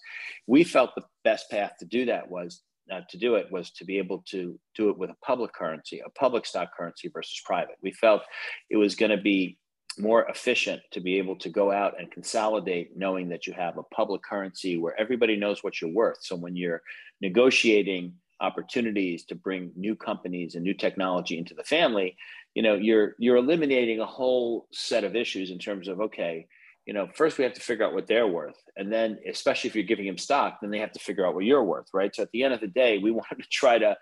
We 0.48 0.64
felt 0.64 0.96
the 0.96 1.04
best 1.24 1.50
path 1.50 1.74
to 1.80 1.86
do 1.86 2.06
that 2.06 2.30
was 2.30 2.62
uh, 2.92 3.02
to 3.10 3.18
do 3.18 3.36
it 3.36 3.52
was 3.52 3.72
to 3.72 3.86
be 3.86 3.98
able 3.98 4.24
to 4.30 4.60
do 4.76 4.90
it 4.90 4.98
with 4.98 5.10
a 5.10 5.16
public 5.26 5.54
currency 5.54 6.02
a 6.06 6.10
public 6.12 6.46
stock 6.46 6.70
currency 6.78 7.10
versus 7.10 7.42
private. 7.46 7.76
We 7.82 7.92
felt 7.92 8.22
it 8.70 8.78
was 8.78 8.96
going 8.96 9.12
to 9.12 9.22
be 9.22 9.58
more 10.00 10.24
efficient 10.30 10.82
to 10.92 11.00
be 11.00 11.18
able 11.18 11.36
to 11.38 11.50
go 11.50 11.72
out 11.72 12.00
and 12.00 12.12
consolidate 12.12 12.98
knowing 12.98 13.30
that 13.30 13.48
you 13.48 13.54
have 13.54 13.78
a 13.78 13.84
public 13.84 14.22
currency 14.24 14.78
where 14.78 15.00
everybody 15.00 15.36
knows 15.36 15.64
what 15.64 15.82
you're 15.82 15.94
worth. 15.94 16.18
So 16.22 16.36
when 16.36 16.56
you're 16.56 16.82
negotiating 17.22 18.14
opportunities 18.42 19.24
to 19.26 19.36
bring 19.36 19.72
new 19.76 19.96
companies 19.96 20.56
and 20.56 20.64
new 20.64 20.74
technology 20.74 21.38
into 21.38 21.54
the 21.54 21.64
family 21.64 22.18
you 22.56 22.64
know 22.64 22.74
you're 22.74 23.16
you're 23.20 23.36
eliminating 23.36 24.00
a 24.00 24.06
whole 24.06 24.68
set 24.72 25.04
of 25.04 25.16
issues 25.16 25.52
in 25.52 25.60
terms 25.60 25.88
of 25.88 26.00
okay 26.00 26.48
you 26.86 26.94
know 26.94 27.08
first 27.14 27.38
we 27.38 27.44
have 27.44 27.54
to 27.54 27.62
figure 27.62 27.86
out 27.86 27.94
what 27.94 28.08
they're 28.08 28.28
worth. 28.28 28.58
And 28.78 28.92
then 28.92 29.20
especially 29.30 29.70
if 29.70 29.76
you're 29.76 29.84
giving 29.84 30.08
them 30.08 30.18
stock 30.18 30.60
then 30.62 30.72
they 30.72 30.80
have 30.80 30.94
to 30.94 31.00
figure 31.00 31.28
out 31.28 31.36
what 31.36 31.46
you're 31.46 31.64
worth 31.64 31.88
right? 31.94 32.16
So 32.16 32.24
at 32.24 32.32
the 32.32 32.44
end 32.44 32.54
of 32.54 32.62
the 32.62 32.68
day 32.68 32.98
we 32.98 33.12
wanted 33.20 33.44
to 33.44 33.50
try 33.50 33.78
to 33.78 33.96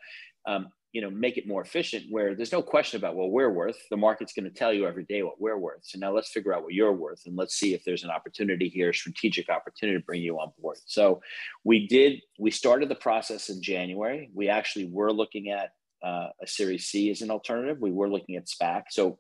um, 0.46 0.70
you 0.94 1.02
know 1.02 1.10
make 1.10 1.38
it 1.38 1.48
more 1.48 1.62
efficient 1.62 2.06
where 2.10 2.36
there's 2.36 2.52
no 2.52 2.62
question 2.62 2.98
about 2.98 3.16
what 3.16 3.32
we're 3.32 3.50
worth 3.50 3.78
the 3.90 3.98
market's 3.98 4.32
going 4.32 4.46
to 4.46 4.56
tell 4.56 4.72
you 4.72 4.88
every 4.88 5.04
day 5.04 5.24
what 5.24 5.42
we're 5.42 5.58
worth. 5.58 5.82
So 5.84 6.00
now 6.00 6.14
let's 6.14 6.32
figure 6.32 6.54
out 6.54 6.64
what 6.64 6.74
you're 6.74 6.94
worth 6.94 7.24
and 7.26 7.36
let's 7.36 7.56
see 7.56 7.74
if 7.74 7.84
there's 7.84 8.04
an 8.04 8.12
opportunity 8.12 8.70
here 8.70 8.92
a 8.92 8.94
strategic 8.94 9.50
opportunity 9.50 9.98
to 9.98 10.06
bring 10.06 10.22
you 10.22 10.40
on 10.40 10.52
board. 10.62 10.78
So 10.86 11.22
we 11.64 11.88
did 11.88 12.22
we 12.40 12.52
started 12.52 12.90
the 12.90 12.96
process 12.96 13.50
in 13.50 13.62
january. 13.62 14.30
We 14.34 14.48
actually 14.50 14.86
were 14.86 15.12
looking 15.12 15.50
at 15.50 15.72
uh, 16.04 16.30
a 16.42 16.48
series 16.48 16.86
c 16.86 17.10
as 17.10 17.22
an 17.22 17.32
alternative. 17.32 17.78
We 17.82 17.92
were 17.92 18.10
looking 18.10 18.36
at 18.36 18.48
spac. 18.48 18.84
So 18.90 19.20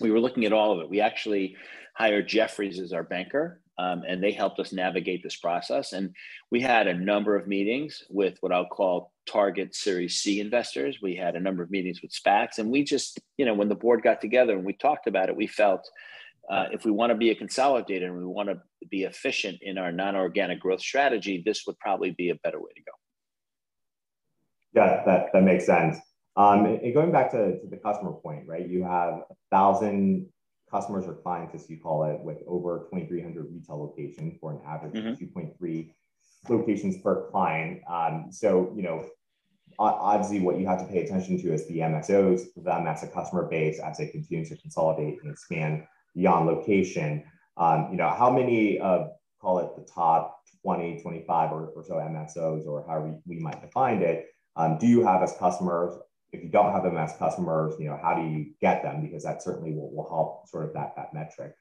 we 0.00 0.10
were 0.10 0.20
looking 0.20 0.44
at 0.44 0.52
all 0.52 0.72
of 0.72 0.80
it. 0.80 0.88
We 0.88 1.00
actually 1.00 1.56
hired 1.94 2.28
jefferies 2.28 2.78
as 2.78 2.92
our 2.92 3.02
banker 3.02 3.60
um, 3.78 4.02
and 4.06 4.22
they 4.22 4.32
helped 4.32 4.60
us 4.60 4.72
navigate 4.72 5.22
this 5.22 5.36
process. 5.36 5.92
And 5.92 6.14
we 6.50 6.60
had 6.60 6.86
a 6.86 6.94
number 6.94 7.36
of 7.36 7.46
meetings 7.46 8.02
with 8.10 8.36
what 8.40 8.52
I'll 8.52 8.66
call 8.66 9.11
target 9.26 9.74
Series 9.74 10.16
C 10.16 10.40
investors. 10.40 10.98
We 11.02 11.16
had 11.16 11.36
a 11.36 11.40
number 11.40 11.62
of 11.62 11.70
meetings 11.70 12.02
with 12.02 12.12
SPACs, 12.12 12.58
and 12.58 12.70
we 12.70 12.84
just, 12.84 13.20
you 13.36 13.46
know, 13.46 13.54
when 13.54 13.68
the 13.68 13.74
board 13.74 14.02
got 14.02 14.20
together 14.20 14.54
and 14.54 14.64
we 14.64 14.72
talked 14.72 15.06
about 15.06 15.28
it, 15.28 15.36
we 15.36 15.46
felt 15.46 15.88
uh, 16.50 16.66
if 16.72 16.84
we 16.84 16.90
want 16.90 17.10
to 17.10 17.16
be 17.16 17.30
a 17.30 17.34
consolidator 17.34 18.06
and 18.06 18.18
we 18.18 18.24
want 18.24 18.48
to 18.48 18.60
be 18.90 19.04
efficient 19.04 19.58
in 19.62 19.78
our 19.78 19.92
non-organic 19.92 20.60
growth 20.60 20.80
strategy, 20.80 21.42
this 21.44 21.64
would 21.66 21.78
probably 21.78 22.10
be 22.10 22.30
a 22.30 22.34
better 22.36 22.58
way 22.58 22.70
to 22.74 22.82
go. 22.82 22.92
Yeah, 24.74 25.04
that, 25.04 25.26
that 25.32 25.42
makes 25.42 25.66
sense. 25.66 25.98
Um, 26.36 26.64
and 26.64 26.94
going 26.94 27.12
back 27.12 27.30
to, 27.32 27.60
to 27.60 27.66
the 27.68 27.76
customer 27.76 28.12
point, 28.12 28.48
right? 28.48 28.66
You 28.66 28.82
have 28.84 29.14
a 29.30 29.34
thousand 29.50 30.26
customers 30.70 31.04
or 31.06 31.14
clients, 31.14 31.54
as 31.54 31.68
you 31.68 31.78
call 31.78 32.04
it, 32.04 32.18
with 32.20 32.38
over 32.46 32.88
2,300 32.90 33.52
retail 33.52 33.78
locations 33.78 34.38
for 34.40 34.52
an 34.52 34.60
average 34.66 34.94
mm-hmm. 34.94 35.08
of 35.08 35.18
2.3 35.18 35.92
locations 36.48 36.98
per 36.98 37.28
client. 37.30 37.80
Um, 37.88 38.26
so, 38.30 38.72
you 38.74 38.82
know, 38.82 39.06
obviously 39.78 40.40
what 40.40 40.58
you 40.58 40.66
have 40.66 40.78
to 40.80 40.84
pay 40.84 41.04
attention 41.04 41.40
to 41.42 41.52
is 41.52 41.66
the 41.66 41.78
MSOs, 41.78 42.46
them 42.56 42.86
as 42.86 43.02
a 43.02 43.08
customer 43.08 43.48
base 43.48 43.80
as 43.80 43.98
they 43.98 44.06
continue 44.08 44.44
to 44.44 44.56
consolidate 44.56 45.18
and 45.22 45.32
expand 45.32 45.84
beyond 46.14 46.46
location. 46.46 47.24
Um, 47.56 47.88
you 47.90 47.96
know, 47.96 48.10
how 48.10 48.30
many 48.30 48.78
of, 48.80 49.10
call 49.40 49.58
it 49.60 49.70
the 49.76 49.90
top 49.92 50.40
20, 50.62 51.00
25 51.00 51.52
or, 51.52 51.66
or 51.68 51.84
so 51.84 51.94
MSOs 51.94 52.66
or 52.66 52.84
however 52.86 53.18
we 53.26 53.38
might 53.38 53.60
define 53.60 54.02
it, 54.02 54.26
um, 54.56 54.78
do 54.78 54.86
you 54.86 55.04
have 55.04 55.22
as 55.22 55.34
customers? 55.38 55.94
if 56.32 56.42
you 56.42 56.48
don't 56.48 56.72
have 56.72 56.82
them 56.82 56.96
as 56.96 57.14
customers, 57.18 57.74
you 57.78 57.86
know, 57.86 57.98
how 58.00 58.14
do 58.14 58.22
you 58.22 58.52
get 58.60 58.82
them? 58.82 59.02
Because 59.02 59.22
that 59.22 59.42
certainly 59.42 59.72
will, 59.72 59.94
will 59.94 60.08
help 60.08 60.48
sort 60.48 60.64
of 60.64 60.72
that, 60.72 60.94
that 60.96 61.12
metric. 61.12 61.54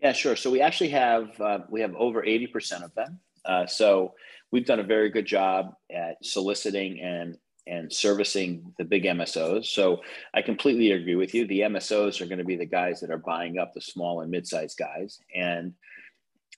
Yeah, 0.00 0.12
sure. 0.12 0.36
So 0.36 0.50
we 0.50 0.60
actually 0.62 0.88
have, 0.90 1.38
uh, 1.40 1.60
we 1.68 1.80
have 1.82 1.94
over 1.96 2.22
80% 2.22 2.82
of 2.82 2.94
them. 2.94 3.20
Uh, 3.48 3.66
so 3.66 4.14
we've 4.52 4.66
done 4.66 4.80
a 4.80 4.84
very 4.84 5.10
good 5.10 5.26
job 5.26 5.74
at 5.90 6.16
soliciting 6.22 7.00
and 7.00 7.36
and 7.66 7.92
servicing 7.92 8.72
the 8.78 8.84
big 8.84 9.04
MSOs. 9.04 9.66
So 9.66 10.00
I 10.32 10.40
completely 10.40 10.92
agree 10.92 11.16
with 11.16 11.34
you. 11.34 11.46
The 11.46 11.60
MSOs 11.60 12.18
are 12.22 12.26
going 12.26 12.38
to 12.38 12.44
be 12.44 12.56
the 12.56 12.64
guys 12.64 12.98
that 13.00 13.10
are 13.10 13.18
buying 13.18 13.58
up 13.58 13.74
the 13.74 13.82
small 13.82 14.22
and 14.22 14.30
mid-sized 14.30 14.78
guys, 14.78 15.18
and 15.34 15.74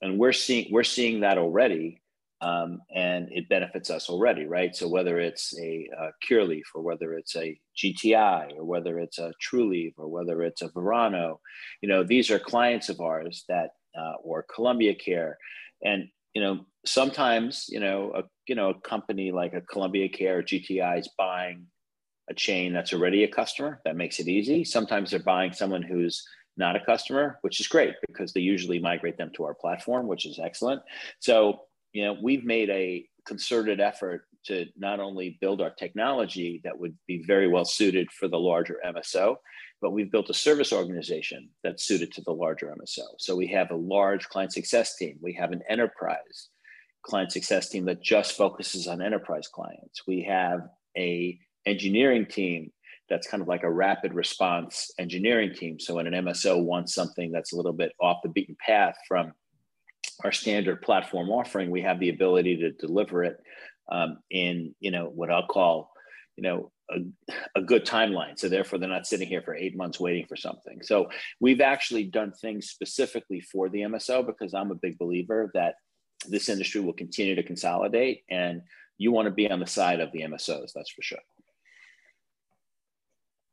and 0.02 0.18
we're 0.18 0.32
seeing 0.32 0.68
we're 0.70 0.84
seeing 0.84 1.20
that 1.20 1.38
already 1.38 2.00
um, 2.42 2.80
and 2.94 3.28
it 3.30 3.48
benefits 3.48 3.90
us 3.90 4.08
already, 4.08 4.46
right? 4.46 4.74
So 4.74 4.88
whether 4.88 5.18
it's 5.18 5.56
a, 5.58 5.88
a 5.98 6.10
Curaleaf 6.26 6.62
or 6.74 6.82
whether 6.82 7.12
it's 7.14 7.36
a 7.36 7.58
GTI 7.76 8.56
or 8.56 8.64
whether 8.64 8.98
it's 8.98 9.18
a 9.18 9.32
Trulieve 9.42 9.92
or 9.98 10.08
whether 10.08 10.42
it's 10.42 10.62
a 10.62 10.70
Verano, 10.70 11.40
you 11.82 11.88
know, 11.88 12.02
these 12.02 12.30
are 12.30 12.38
clients 12.38 12.88
of 12.88 13.00
ours 13.00 13.44
that 13.48 13.70
uh, 13.98 14.14
or 14.22 14.46
Columbia 14.54 14.94
Care, 14.94 15.36
and 15.82 16.08
you 16.34 16.42
know, 16.42 16.66
sometimes 16.86 17.66
you 17.68 17.80
know 17.80 18.12
a 18.14 18.22
you 18.46 18.54
know 18.54 18.70
a 18.70 18.80
company 18.80 19.32
like 19.32 19.54
a 19.54 19.60
Columbia 19.60 20.08
Care 20.08 20.38
or 20.38 20.42
GTI 20.42 21.00
is 21.00 21.10
buying 21.18 21.66
a 22.28 22.34
chain 22.34 22.72
that's 22.72 22.92
already 22.92 23.24
a 23.24 23.28
customer. 23.28 23.80
That 23.84 23.96
makes 23.96 24.20
it 24.20 24.28
easy. 24.28 24.64
Sometimes 24.64 25.10
they're 25.10 25.20
buying 25.20 25.52
someone 25.52 25.82
who's 25.82 26.24
not 26.56 26.76
a 26.76 26.84
customer, 26.84 27.38
which 27.42 27.60
is 27.60 27.68
great 27.68 27.94
because 28.06 28.32
they 28.32 28.40
usually 28.40 28.78
migrate 28.78 29.16
them 29.16 29.30
to 29.34 29.44
our 29.44 29.54
platform, 29.54 30.06
which 30.06 30.26
is 30.26 30.38
excellent. 30.38 30.82
So 31.18 31.60
you 31.92 32.04
know, 32.04 32.16
we've 32.22 32.44
made 32.44 32.70
a 32.70 33.04
concerted 33.26 33.80
effort 33.80 34.22
to 34.46 34.66
not 34.76 35.00
only 35.00 35.38
build 35.40 35.60
our 35.60 35.70
technology 35.70 36.60
that 36.64 36.78
would 36.78 36.96
be 37.06 37.22
very 37.26 37.48
well 37.48 37.64
suited 37.64 38.10
for 38.10 38.28
the 38.28 38.38
larger 38.38 38.78
MSO, 38.86 39.36
but 39.80 39.90
we've 39.90 40.12
built 40.12 40.30
a 40.30 40.34
service 40.34 40.72
organization 40.72 41.48
that's 41.64 41.84
suited 41.84 42.12
to 42.12 42.22
the 42.22 42.32
larger 42.32 42.66
MSO. 42.66 43.04
So 43.18 43.36
we 43.36 43.46
have 43.48 43.70
a 43.70 43.76
large 43.76 44.28
client 44.28 44.52
success 44.52 44.96
team. 44.96 45.18
We 45.22 45.32
have 45.34 45.52
an 45.52 45.62
enterprise 45.68 46.48
client 47.02 47.32
success 47.32 47.68
team 47.68 47.86
that 47.86 48.02
just 48.02 48.36
focuses 48.36 48.86
on 48.86 49.00
enterprise 49.00 49.48
clients. 49.48 50.06
We 50.06 50.22
have 50.28 50.60
a 50.96 51.38
engineering 51.66 52.26
team 52.26 52.70
that's 53.08 53.26
kind 53.26 53.42
of 53.42 53.48
like 53.48 53.64
a 53.64 53.70
rapid 53.70 54.14
response 54.14 54.90
engineering 54.98 55.52
team. 55.54 55.80
So 55.80 55.94
when 55.94 56.06
an 56.06 56.24
MSO 56.24 56.62
wants 56.62 56.94
something 56.94 57.32
that's 57.32 57.52
a 57.52 57.56
little 57.56 57.72
bit 57.72 57.92
off 58.00 58.18
the 58.22 58.28
beaten 58.28 58.56
path 58.64 58.94
from 59.08 59.32
our 60.24 60.32
standard 60.32 60.82
platform 60.82 61.30
offering, 61.30 61.70
we 61.70 61.82
have 61.82 61.98
the 61.98 62.10
ability 62.10 62.58
to 62.58 62.70
deliver 62.72 63.24
it 63.24 63.38
um, 63.90 64.18
in, 64.30 64.74
you 64.78 64.90
know, 64.90 65.06
what 65.06 65.30
I'll 65.30 65.46
call, 65.46 65.90
you 66.36 66.42
know, 66.42 66.70
a, 66.92 67.60
a, 67.60 67.62
good 67.62 67.84
timeline. 67.84 68.38
So 68.38 68.48
therefore, 68.48 68.78
they're 68.78 68.88
not 68.88 69.06
sitting 69.06 69.28
here 69.28 69.42
for 69.42 69.54
eight 69.54 69.76
months 69.76 70.00
waiting 70.00 70.26
for 70.26 70.36
something. 70.36 70.82
So 70.82 71.08
we've 71.40 71.60
actually 71.60 72.04
done 72.04 72.32
things 72.32 72.70
specifically 72.70 73.40
for 73.40 73.68
the 73.68 73.80
MSO 73.80 74.26
because 74.26 74.54
I'm 74.54 74.70
a 74.70 74.76
big 74.76 74.98
believer 74.98 75.50
that 75.54 75.76
this 76.28 76.48
industry 76.48 76.80
will 76.80 76.92
continue 76.92 77.34
to 77.34 77.42
consolidate, 77.42 78.22
and 78.30 78.62
you 78.98 79.12
want 79.12 79.26
to 79.26 79.32
be 79.32 79.50
on 79.50 79.60
the 79.60 79.66
side 79.66 80.00
of 80.00 80.12
the 80.12 80.20
MSOs. 80.20 80.72
That's 80.74 80.90
for 80.90 81.02
sure. 81.02 81.18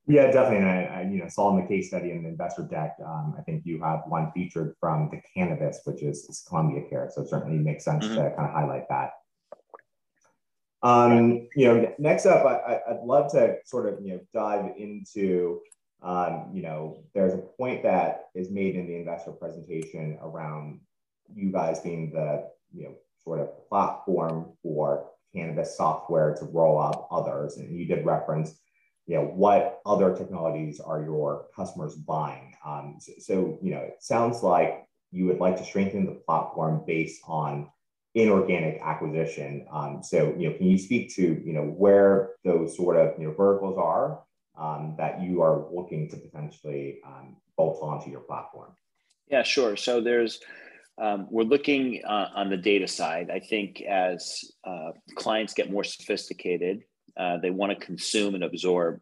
Yeah, 0.08 0.32
definitely. 0.32 0.58
And 0.58 0.70
I, 0.70 0.84
I, 0.84 1.02
you 1.02 1.20
know, 1.20 1.28
saw 1.28 1.56
in 1.56 1.62
the 1.62 1.68
case 1.68 1.90
study 1.90 2.12
in 2.12 2.24
the 2.24 2.30
investor 2.30 2.64
deck, 2.64 2.96
um, 3.06 3.36
I 3.38 3.42
think 3.42 3.64
you 3.66 3.82
have 3.82 4.04
one 4.08 4.32
featured 4.34 4.76
from 4.80 5.10
the 5.12 5.22
cannabis, 5.34 5.82
which 5.84 6.02
is, 6.02 6.20
is 6.30 6.46
Columbia 6.48 6.84
Care. 6.90 7.10
So 7.14 7.24
it 7.24 7.30
certainly 7.30 7.58
makes 7.58 7.84
sense 7.84 8.06
mm-hmm. 8.06 8.16
to 8.16 8.32
kind 8.36 8.48
of 8.48 8.54
highlight 8.54 8.88
that. 8.90 9.12
Um, 10.88 11.50
you 11.54 11.68
know, 11.68 11.94
next 12.00 12.26
up, 12.26 12.46
I, 12.46 12.80
would 12.88 13.06
love 13.06 13.30
to 13.34 13.58
sort 13.66 13.92
of, 13.92 14.02
you 14.02 14.14
know, 14.14 14.20
dive 14.34 14.72
into, 14.78 15.60
um, 16.02 16.50
you 16.54 16.62
know, 16.62 17.04
there's 17.14 17.34
a 17.34 17.38
point 17.38 17.84
that 17.84 18.28
is 18.34 18.50
made 18.50 18.76
in 18.78 18.88
the 18.88 18.96
investor 18.96 19.32
presentation 19.32 20.18
around 20.22 20.80
you 21.34 21.52
guys 21.52 21.82
being 21.82 22.12
the, 22.12 22.48
you 22.74 22.84
know, 22.86 22.96
sort 23.22 23.42
of 23.42 23.68
platform 23.68 24.54
for 24.64 25.10
cannabis 25.36 25.76
software 25.76 26.34
to 26.36 26.46
roll 26.46 26.80
out 26.80 27.08
others. 27.12 27.58
And 27.58 27.78
you 27.78 27.86
did 27.86 28.06
reference 28.06 28.58
you 29.08 29.16
know, 29.16 29.24
what 29.24 29.80
other 29.86 30.16
technologies 30.16 30.80
are 30.80 31.02
your 31.02 31.48
customers 31.56 31.96
buying? 31.96 32.54
Um, 32.66 32.98
so, 33.00 33.14
so, 33.20 33.60
you 33.62 33.72
know, 33.72 33.80
it 33.80 33.98
sounds 34.02 34.44
like 34.44 34.86
you 35.12 35.26
would 35.26 35.40
like 35.40 35.58
to 35.58 35.66
strengthen 35.66 36.06
the 36.06 36.12
platform 36.12 36.84
based 36.86 37.22
on 37.26 37.70
inorganic 38.16 38.80
acquisition. 38.82 39.66
Um, 39.72 40.02
so, 40.04 40.34
you 40.38 40.50
know, 40.50 40.58
can 40.58 40.68
you 40.68 40.78
speak 40.78 41.14
to, 41.16 41.22
you 41.22 41.54
know, 41.54 41.64
where 41.64 42.32
those 42.44 42.76
sort 42.76 42.98
of, 42.98 43.20
you 43.20 43.28
know, 43.28 43.34
verticals 43.34 43.78
are 43.78 44.24
um, 44.58 44.96
that 44.98 45.22
you 45.22 45.42
are 45.42 45.66
looking 45.72 46.10
to 46.10 46.18
potentially 46.18 47.00
um, 47.06 47.36
bolt 47.58 47.80
onto 47.82 48.10
your 48.10 48.22
platform? 48.22 48.72
Yeah, 49.30 49.44
sure. 49.44 49.76
So 49.76 50.02
there's, 50.02 50.40
um, 50.98 51.28
we're 51.30 51.44
looking 51.44 52.02
uh, 52.08 52.30
on 52.36 52.50
the 52.50 52.58
data 52.58 52.88
side. 52.88 53.30
I 53.30 53.40
think 53.40 53.82
as 53.82 54.44
uh, 54.64 54.92
clients 55.16 55.54
get 55.54 55.72
more 55.72 55.84
sophisticated, 55.84 56.84
uh, 57.18 57.38
they 57.38 57.52
want 57.52 57.78
to 57.78 57.86
consume 57.86 58.36
and 58.36 58.44
absorb 58.44 59.00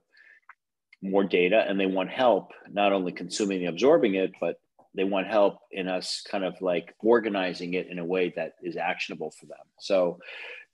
more 1.02 1.24
data 1.24 1.63
and 1.68 1.80
they 1.80 1.86
want 1.86 2.10
help 2.10 2.52
not 2.70 2.91
only 2.91 3.12
consuming 3.12 3.60
and 3.60 3.70
absorbing 3.70 4.15
it, 4.15 4.32
but 4.41 4.56
they 4.96 5.04
want 5.04 5.28
help 5.28 5.60
in 5.72 5.88
us 5.88 6.22
kind 6.30 6.44
of 6.44 6.60
like 6.62 6.94
organizing 7.00 7.74
it 7.74 7.88
in 7.90 8.00
a 8.00 8.06
way 8.06 8.34
that 8.36 8.54
is 8.64 8.78
actionable 8.78 9.32
for 9.40 9.46
them. 9.46 9.58
So, 9.80 10.20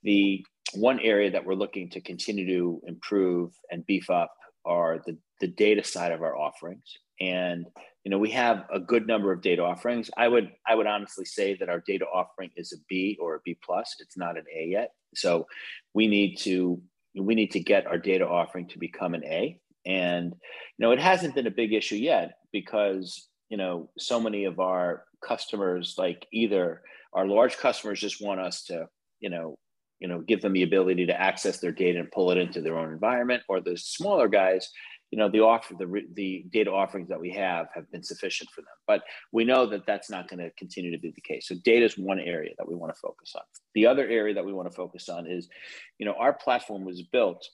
the 0.02 0.44
one 0.74 1.00
area 1.00 1.30
that 1.30 1.44
we're 1.44 1.54
looking 1.54 1.90
to 1.90 2.00
continue 2.00 2.46
to 2.46 2.82
improve 2.86 3.52
and 3.70 3.86
beef 3.86 4.10
up 4.10 4.32
are 4.64 5.02
the, 5.06 5.16
the 5.40 5.48
data 5.48 5.84
side 5.84 6.12
of 6.12 6.22
our 6.22 6.36
offerings. 6.36 6.98
And 7.20 7.66
you 8.04 8.10
know, 8.10 8.18
we 8.18 8.30
have 8.30 8.64
a 8.72 8.80
good 8.80 9.06
number 9.06 9.32
of 9.32 9.42
data 9.42 9.62
offerings. 9.62 10.10
I 10.16 10.26
would 10.26 10.50
I 10.66 10.74
would 10.74 10.86
honestly 10.86 11.24
say 11.24 11.56
that 11.58 11.68
our 11.68 11.80
data 11.86 12.04
offering 12.04 12.50
is 12.56 12.72
a 12.72 12.82
B 12.88 13.16
or 13.20 13.36
a 13.36 13.40
B 13.44 13.56
plus. 13.64 13.94
It's 14.00 14.16
not 14.16 14.36
an 14.36 14.44
A 14.56 14.66
yet. 14.66 14.92
So 15.14 15.46
we 15.94 16.08
need 16.08 16.36
to 16.38 16.80
we 17.14 17.34
need 17.34 17.52
to 17.52 17.60
get 17.60 17.86
our 17.86 17.98
data 17.98 18.26
offering 18.26 18.66
to 18.68 18.78
become 18.78 19.14
an 19.14 19.24
A. 19.24 19.58
And 19.86 20.34
you 20.78 20.86
know, 20.86 20.90
it 20.92 20.98
hasn't 20.98 21.34
been 21.34 21.46
a 21.46 21.52
big 21.52 21.72
issue 21.72 21.96
yet 21.96 22.32
because 22.52 23.28
you 23.52 23.58
know 23.58 23.90
so 23.98 24.18
many 24.18 24.46
of 24.46 24.60
our 24.60 25.04
customers, 25.22 25.96
like 25.98 26.26
either 26.32 26.80
our 27.12 27.26
large 27.26 27.58
customers, 27.58 28.00
just 28.00 28.24
want 28.24 28.40
us 28.40 28.64
to 28.64 28.88
you 29.20 29.28
know 29.28 29.58
you 30.00 30.08
know 30.08 30.20
give 30.20 30.40
them 30.40 30.54
the 30.54 30.62
ability 30.62 31.04
to 31.04 31.20
access 31.20 31.58
their 31.58 31.70
data 31.70 31.98
and 32.00 32.10
pull 32.10 32.30
it 32.30 32.38
into 32.38 32.62
their 32.62 32.78
own 32.78 32.90
environment, 32.90 33.42
or 33.50 33.60
the 33.60 33.76
smaller 33.76 34.26
guys 34.26 34.70
you 35.10 35.18
know 35.18 35.28
the 35.28 35.40
offer 35.40 35.74
the 35.78 36.02
the 36.14 36.46
data 36.50 36.72
offerings 36.72 37.10
that 37.10 37.20
we 37.20 37.30
have 37.30 37.66
have 37.74 37.92
been 37.92 38.02
sufficient 38.02 38.48
for 38.48 38.62
them. 38.62 38.78
But 38.86 39.02
we 39.32 39.44
know 39.44 39.66
that 39.66 39.84
that's 39.86 40.08
not 40.08 40.28
going 40.28 40.40
to 40.40 40.50
continue 40.56 40.90
to 40.90 40.98
be 40.98 41.12
the 41.14 41.20
case. 41.20 41.46
So 41.46 41.54
data 41.62 41.84
is 41.84 41.98
one 41.98 42.20
area 42.20 42.52
that 42.56 42.66
we 42.66 42.74
want 42.74 42.94
to 42.94 42.98
focus 42.98 43.34
on. 43.36 43.42
The 43.74 43.86
other 43.86 44.08
area 44.08 44.32
that 44.32 44.46
we 44.46 44.54
want 44.54 44.70
to 44.70 44.74
focus 44.74 45.10
on 45.10 45.26
is 45.26 45.50
you 45.98 46.06
know 46.06 46.14
our 46.14 46.32
platform 46.32 46.86
was 46.86 47.02
built 47.02 47.46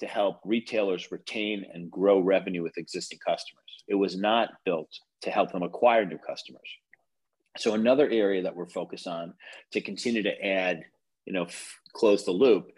to 0.00 0.06
help 0.06 0.40
retailers 0.44 1.12
retain 1.12 1.64
and 1.72 1.88
grow 1.88 2.18
revenue 2.18 2.64
with 2.64 2.76
existing 2.78 3.20
customers. 3.24 3.62
It 3.86 3.94
was 3.94 4.16
not 4.16 4.48
built 4.64 4.90
to 5.22 5.30
help 5.30 5.52
them 5.52 5.62
acquire 5.62 6.04
new 6.04 6.18
customers 6.18 6.68
so 7.58 7.74
another 7.74 8.08
area 8.10 8.42
that 8.42 8.54
we're 8.54 8.68
focused 8.68 9.06
on 9.06 9.32
to 9.72 9.80
continue 9.80 10.22
to 10.22 10.44
add 10.44 10.84
you 11.24 11.32
know 11.32 11.44
f- 11.44 11.78
close 11.94 12.24
the 12.24 12.32
loop 12.32 12.70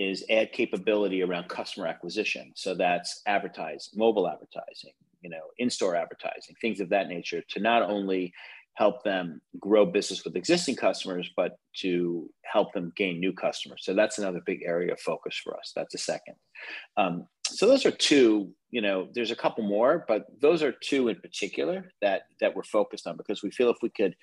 is 0.00 0.24
add 0.30 0.50
capability 0.52 1.22
around 1.22 1.48
customer 1.48 1.86
acquisition. 1.86 2.52
So 2.56 2.74
that's 2.74 3.20
advertise, 3.26 3.90
mobile 3.94 4.26
advertising, 4.26 4.92
you 5.20 5.28
know, 5.28 5.42
in-store 5.58 5.94
advertising, 5.94 6.56
things 6.60 6.80
of 6.80 6.88
that 6.88 7.08
nature 7.08 7.42
to 7.50 7.60
not 7.60 7.82
only 7.82 8.32
help 8.74 9.04
them 9.04 9.42
grow 9.60 9.84
business 9.84 10.24
with 10.24 10.36
existing 10.36 10.76
customers, 10.76 11.30
but 11.36 11.58
to 11.76 12.30
help 12.50 12.72
them 12.72 12.92
gain 12.96 13.20
new 13.20 13.32
customers. 13.32 13.82
So 13.84 13.92
that's 13.92 14.18
another 14.18 14.40
big 14.46 14.62
area 14.64 14.92
of 14.92 15.00
focus 15.00 15.38
for 15.42 15.54
us. 15.54 15.72
That's 15.76 15.94
a 15.94 15.98
second. 15.98 16.36
Um, 16.96 17.26
so 17.58 17.66
those 17.66 17.86
are 17.86 17.90
two. 17.90 18.52
You 18.70 18.80
know, 18.80 19.08
there's 19.14 19.32
a 19.32 19.36
couple 19.36 19.64
more, 19.64 20.04
but 20.06 20.26
those 20.40 20.62
are 20.62 20.72
two 20.72 21.08
in 21.08 21.16
particular 21.16 21.90
that 22.02 22.22
that 22.40 22.54
we're 22.54 22.62
focused 22.62 23.06
on 23.06 23.16
because 23.16 23.42
we 23.42 23.50
feel 23.50 23.70
if 23.70 23.78
we 23.82 23.90
could 23.90 24.14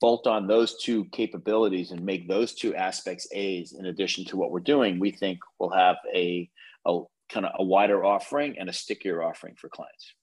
bolt 0.00 0.26
on 0.26 0.46
those 0.46 0.76
two 0.82 1.06
capabilities 1.06 1.90
and 1.90 2.04
make 2.04 2.28
those 2.28 2.54
two 2.54 2.74
aspects 2.74 3.26
A's 3.32 3.72
in 3.72 3.86
addition 3.86 4.24
to 4.26 4.36
what 4.36 4.50
we're 4.50 4.60
doing, 4.60 4.98
we 4.98 5.10
think 5.10 5.38
we'll 5.58 5.70
have 5.70 5.96
a, 6.14 6.48
a 6.86 7.00
kind 7.30 7.46
of 7.46 7.52
a 7.58 7.64
wider 7.64 8.04
offering 8.04 8.58
and 8.58 8.68
a 8.68 8.72
stickier 8.72 9.22
offering 9.22 9.54
for 9.56 9.68
clients. 9.68 10.14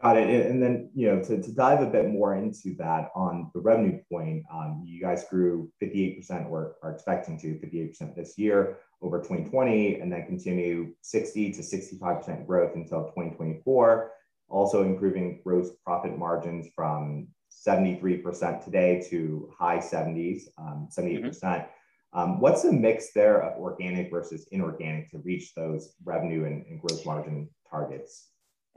Got 0.00 0.16
it. 0.16 0.46
And 0.46 0.62
then, 0.62 0.90
you 0.94 1.08
know, 1.08 1.20
to, 1.24 1.42
to 1.42 1.52
dive 1.52 1.82
a 1.82 1.86
bit 1.86 2.08
more 2.08 2.36
into 2.36 2.74
that 2.78 3.10
on 3.16 3.50
the 3.52 3.60
revenue 3.60 4.00
point, 4.10 4.44
um, 4.52 4.84
you 4.86 5.00
guys 5.00 5.24
grew 5.28 5.72
58% 5.82 6.48
or 6.48 6.76
are 6.84 6.92
expecting 6.92 7.36
to 7.40 7.58
58% 7.58 8.14
this 8.14 8.38
year 8.38 8.78
over 9.02 9.18
2020, 9.18 10.00
and 10.00 10.12
then 10.12 10.24
continue 10.26 10.94
60 11.02 11.52
to 11.52 11.62
65% 11.62 12.46
growth 12.46 12.76
until 12.76 13.06
2024. 13.06 14.12
Also 14.48 14.84
improving 14.84 15.40
gross 15.42 15.70
profit 15.84 16.16
margins 16.16 16.68
from 16.76 17.26
73% 17.66 18.64
today 18.64 19.04
to 19.10 19.52
high 19.58 19.78
70s, 19.78 20.42
um, 20.58 20.88
78%. 20.96 21.40
Mm-hmm. 21.40 22.18
Um, 22.18 22.40
what's 22.40 22.62
the 22.62 22.72
mix 22.72 23.12
there 23.12 23.42
of 23.42 23.58
organic 23.58 24.10
versus 24.10 24.46
inorganic 24.52 25.10
to 25.10 25.18
reach 25.18 25.54
those 25.54 25.94
revenue 26.04 26.44
and, 26.44 26.64
and 26.66 26.80
gross 26.80 27.04
margin 27.04 27.48
targets? 27.68 28.28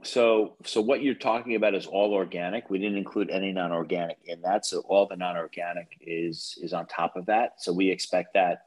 So, 0.02 0.56
so 0.64 0.80
what 0.80 1.02
you're 1.02 1.14
talking 1.14 1.54
about 1.54 1.74
is 1.74 1.86
all 1.86 2.12
organic. 2.12 2.70
We 2.70 2.78
didn't 2.78 2.98
include 2.98 3.30
any 3.30 3.52
non-organic 3.52 4.18
in 4.24 4.42
that. 4.42 4.66
So 4.66 4.80
all 4.80 5.06
the 5.06 5.16
non-organic 5.16 5.98
is 6.00 6.58
is 6.60 6.72
on 6.72 6.86
top 6.86 7.16
of 7.16 7.26
that. 7.26 7.62
So 7.62 7.72
we 7.72 7.90
expect 7.90 8.34
that 8.34 8.66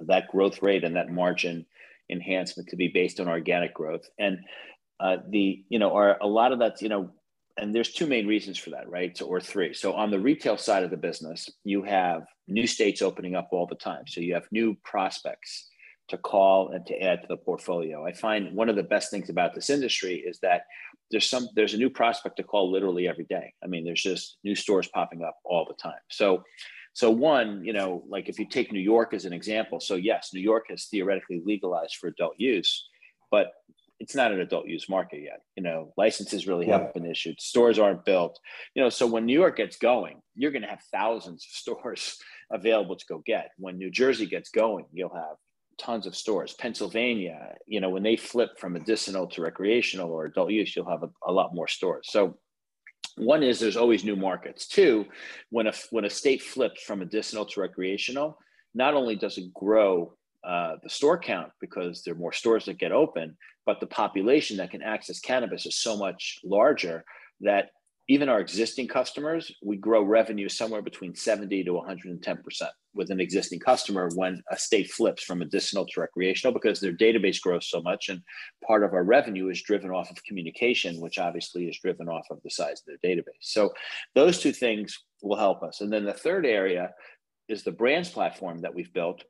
that 0.00 0.28
growth 0.28 0.62
rate 0.62 0.84
and 0.84 0.96
that 0.96 1.10
margin 1.10 1.64
enhancement 2.10 2.68
to 2.68 2.76
be 2.76 2.88
based 2.88 3.18
on 3.20 3.28
organic 3.28 3.72
growth. 3.72 4.08
And 4.18 4.40
uh, 5.00 5.18
the 5.28 5.64
you 5.68 5.78
know, 5.78 5.94
are 5.96 6.18
a 6.20 6.26
lot 6.26 6.52
of 6.52 6.58
that's 6.58 6.82
you 6.82 6.88
know 6.88 7.10
and 7.56 7.74
there's 7.74 7.92
two 7.92 8.06
main 8.06 8.26
reasons 8.26 8.58
for 8.58 8.70
that, 8.70 8.88
right? 8.88 9.16
So, 9.16 9.26
or 9.26 9.40
three. 9.40 9.74
So 9.74 9.92
on 9.94 10.10
the 10.10 10.18
retail 10.18 10.56
side 10.56 10.82
of 10.82 10.90
the 10.90 10.96
business, 10.96 11.48
you 11.62 11.82
have 11.84 12.24
new 12.48 12.66
states 12.66 13.00
opening 13.00 13.36
up 13.36 13.48
all 13.52 13.66
the 13.66 13.76
time. 13.76 14.06
So 14.06 14.20
you 14.20 14.34
have 14.34 14.50
new 14.50 14.76
prospects 14.82 15.68
to 16.08 16.18
call 16.18 16.70
and 16.70 16.84
to 16.86 17.00
add 17.00 17.22
to 17.22 17.28
the 17.28 17.36
portfolio. 17.36 18.06
I 18.06 18.12
find 18.12 18.54
one 18.54 18.68
of 18.68 18.76
the 18.76 18.82
best 18.82 19.10
things 19.10 19.30
about 19.30 19.54
this 19.54 19.70
industry 19.70 20.16
is 20.16 20.38
that 20.40 20.62
there's 21.10 21.28
some 21.28 21.48
there's 21.54 21.74
a 21.74 21.78
new 21.78 21.90
prospect 21.90 22.36
to 22.36 22.42
call 22.42 22.70
literally 22.70 23.08
every 23.08 23.24
day. 23.24 23.54
I 23.62 23.66
mean, 23.66 23.84
there's 23.84 24.02
just 24.02 24.38
new 24.44 24.54
stores 24.54 24.88
popping 24.88 25.22
up 25.22 25.36
all 25.44 25.64
the 25.66 25.74
time. 25.74 26.00
So 26.10 26.42
so 26.92 27.10
one, 27.10 27.64
you 27.64 27.72
know, 27.72 28.04
like 28.08 28.28
if 28.28 28.38
you 28.38 28.46
take 28.46 28.72
New 28.72 28.80
York 28.80 29.14
as 29.14 29.24
an 29.24 29.32
example, 29.32 29.80
so 29.80 29.96
yes, 29.96 30.30
New 30.32 30.40
York 30.40 30.66
has 30.70 30.86
theoretically 30.86 31.42
legalized 31.44 31.96
for 31.96 32.06
adult 32.06 32.34
use, 32.38 32.88
but 33.30 33.52
it's 33.98 34.14
not 34.14 34.32
an 34.32 34.40
adult 34.40 34.66
use 34.66 34.88
market 34.88 35.20
yet. 35.22 35.40
You 35.56 35.62
know, 35.62 35.92
licenses 35.96 36.46
really 36.46 36.66
yeah. 36.66 36.78
haven't 36.78 36.94
been 36.94 37.06
issued, 37.06 37.40
stores 37.40 37.78
aren't 37.78 38.04
built. 38.04 38.38
You 38.74 38.82
know, 38.82 38.88
so 38.90 39.06
when 39.06 39.26
New 39.26 39.38
York 39.38 39.56
gets 39.56 39.76
going, 39.76 40.20
you're 40.36 40.52
going 40.52 40.62
to 40.62 40.68
have 40.68 40.82
thousands 40.92 41.44
of 41.44 41.56
stores 41.56 42.18
available 42.52 42.96
to 42.96 43.06
go 43.08 43.22
get. 43.26 43.50
When 43.58 43.78
New 43.78 43.90
Jersey 43.90 44.26
gets 44.26 44.50
going, 44.50 44.84
you'll 44.92 45.14
have 45.14 45.36
tons 45.78 46.06
of 46.06 46.16
stores. 46.16 46.54
Pennsylvania, 46.54 47.54
you 47.66 47.80
know, 47.80 47.90
when 47.90 48.02
they 48.02 48.16
flip 48.16 48.58
from 48.58 48.72
medicinal 48.72 49.26
to 49.28 49.42
recreational 49.42 50.10
or 50.10 50.26
adult 50.26 50.50
use, 50.50 50.74
you'll 50.74 50.90
have 50.90 51.02
a, 51.02 51.10
a 51.26 51.32
lot 51.32 51.54
more 51.54 51.68
stores. 51.68 52.08
So 52.10 52.38
one 53.16 53.42
is 53.42 53.60
there's 53.60 53.76
always 53.76 54.04
new 54.04 54.16
markets. 54.16 54.66
Two, 54.66 55.06
when 55.50 55.66
a 55.66 55.72
when 55.90 56.04
a 56.04 56.10
state 56.10 56.42
flips 56.42 56.82
from 56.82 56.98
medicinal 56.98 57.44
to 57.46 57.60
recreational, 57.60 58.38
not 58.74 58.94
only 58.94 59.16
does 59.16 59.38
it 59.38 59.52
grow 59.54 60.14
uh, 60.46 60.76
the 60.82 60.90
store 60.90 61.18
count 61.18 61.50
because 61.60 62.02
there 62.02 62.14
are 62.14 62.18
more 62.18 62.32
stores 62.32 62.64
that 62.66 62.78
get 62.78 62.92
open, 62.92 63.36
but 63.66 63.80
the 63.80 63.86
population 63.86 64.56
that 64.58 64.70
can 64.70 64.82
access 64.82 65.20
cannabis 65.20 65.64
is 65.66 65.76
so 65.76 65.96
much 65.96 66.38
larger 66.44 67.04
that 67.40 67.70
even 68.08 68.28
our 68.28 68.40
existing 68.40 68.86
customers, 68.86 69.50
we 69.62 69.76
grow 69.76 70.02
revenue 70.02 70.48
somewhere 70.48 70.82
between 70.82 71.14
70 71.14 71.64
to 71.64 71.70
110% 71.72 72.68
with 72.94 73.10
an 73.10 73.20
existing 73.20 73.58
customer 73.58 74.08
when 74.14 74.42
a 74.50 74.56
state 74.56 74.90
flips 74.90 75.22
from 75.22 75.40
medicinal 75.40 75.86
to 75.86 76.00
recreational 76.00 76.52
because 76.52 76.80
their 76.80 76.92
database 76.92 77.40
grows 77.40 77.68
so 77.68 77.82
much. 77.82 78.08
And 78.08 78.22
part 78.66 78.84
of 78.84 78.92
our 78.92 79.04
revenue 79.04 79.48
is 79.48 79.62
driven 79.62 79.90
off 79.90 80.10
of 80.10 80.24
communication, 80.24 81.00
which 81.00 81.18
obviously 81.18 81.68
is 81.68 81.78
driven 81.78 82.08
off 82.08 82.26
of 82.30 82.40
the 82.42 82.50
size 82.50 82.82
of 82.82 82.86
their 82.86 83.16
database. 83.16 83.24
So 83.40 83.72
those 84.14 84.38
two 84.38 84.52
things 84.52 84.98
will 85.22 85.36
help 85.36 85.62
us. 85.62 85.80
And 85.80 85.92
then 85.92 86.04
the 86.04 86.12
third 86.12 86.46
area 86.46 86.92
is 87.48 87.62
the 87.62 87.72
brands 87.72 88.08
platform 88.08 88.60
that 88.60 88.74
we've 88.74 88.92
built, 88.92 89.24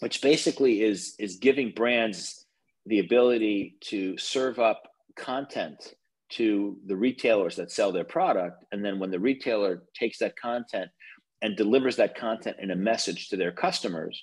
which 0.00 0.20
basically 0.20 0.82
is, 0.82 1.14
is 1.18 1.36
giving 1.36 1.72
brands 1.74 2.46
the 2.86 3.00
ability 3.00 3.76
to 3.80 4.16
serve 4.18 4.58
up 4.58 4.82
content 5.16 5.94
to 6.28 6.76
the 6.86 6.96
retailers 6.96 7.56
that 7.56 7.70
sell 7.70 7.92
their 7.92 8.04
product. 8.04 8.64
And 8.72 8.84
then 8.84 8.98
when 8.98 9.10
the 9.10 9.20
retailer 9.20 9.84
takes 9.94 10.18
that 10.18 10.36
content 10.36 10.90
and 11.42 11.56
delivers 11.56 11.96
that 11.96 12.16
content 12.16 12.56
in 12.60 12.70
a 12.70 12.76
message 12.76 13.28
to 13.28 13.36
their 13.36 13.52
customers, 13.52 14.22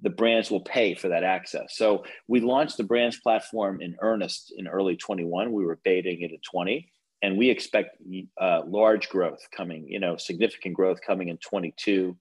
the 0.00 0.10
brands 0.10 0.50
will 0.50 0.60
pay 0.60 0.94
for 0.94 1.08
that 1.08 1.24
access. 1.24 1.76
So 1.76 2.04
we 2.28 2.40
launched 2.40 2.76
the 2.76 2.84
brands 2.84 3.18
platform 3.20 3.80
in 3.80 3.96
earnest 4.00 4.52
in 4.56 4.66
early 4.66 4.96
21. 4.96 5.52
We 5.52 5.64
were 5.64 5.78
baiting 5.84 6.22
it 6.22 6.32
at 6.32 6.42
20, 6.42 6.92
and 7.22 7.38
we 7.38 7.50
expect 7.50 7.96
uh, 8.40 8.62
large 8.66 9.08
growth 9.08 9.40
coming, 9.56 9.86
you 9.88 10.00
know, 10.00 10.16
significant 10.16 10.74
growth 10.74 11.00
coming 11.06 11.28
in 11.28 11.38
22 11.38 12.16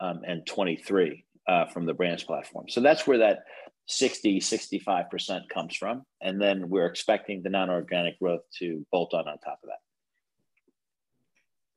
um, 0.00 0.20
and 0.26 0.46
23 0.46 1.24
uh, 1.48 1.66
from 1.66 1.86
the 1.86 1.94
brands 1.94 2.22
platform. 2.22 2.66
So 2.68 2.80
that's 2.80 3.06
where 3.06 3.18
that 3.18 3.44
60, 3.86 4.40
65% 4.40 5.48
comes 5.48 5.76
from. 5.76 6.02
And 6.20 6.40
then 6.40 6.68
we're 6.68 6.86
expecting 6.86 7.42
the 7.42 7.50
non 7.50 7.70
organic 7.70 8.18
growth 8.18 8.42
to 8.58 8.86
bolt 8.92 9.14
on 9.14 9.26
on 9.28 9.38
top 9.38 9.58
of 9.62 9.68
that. 9.68 9.78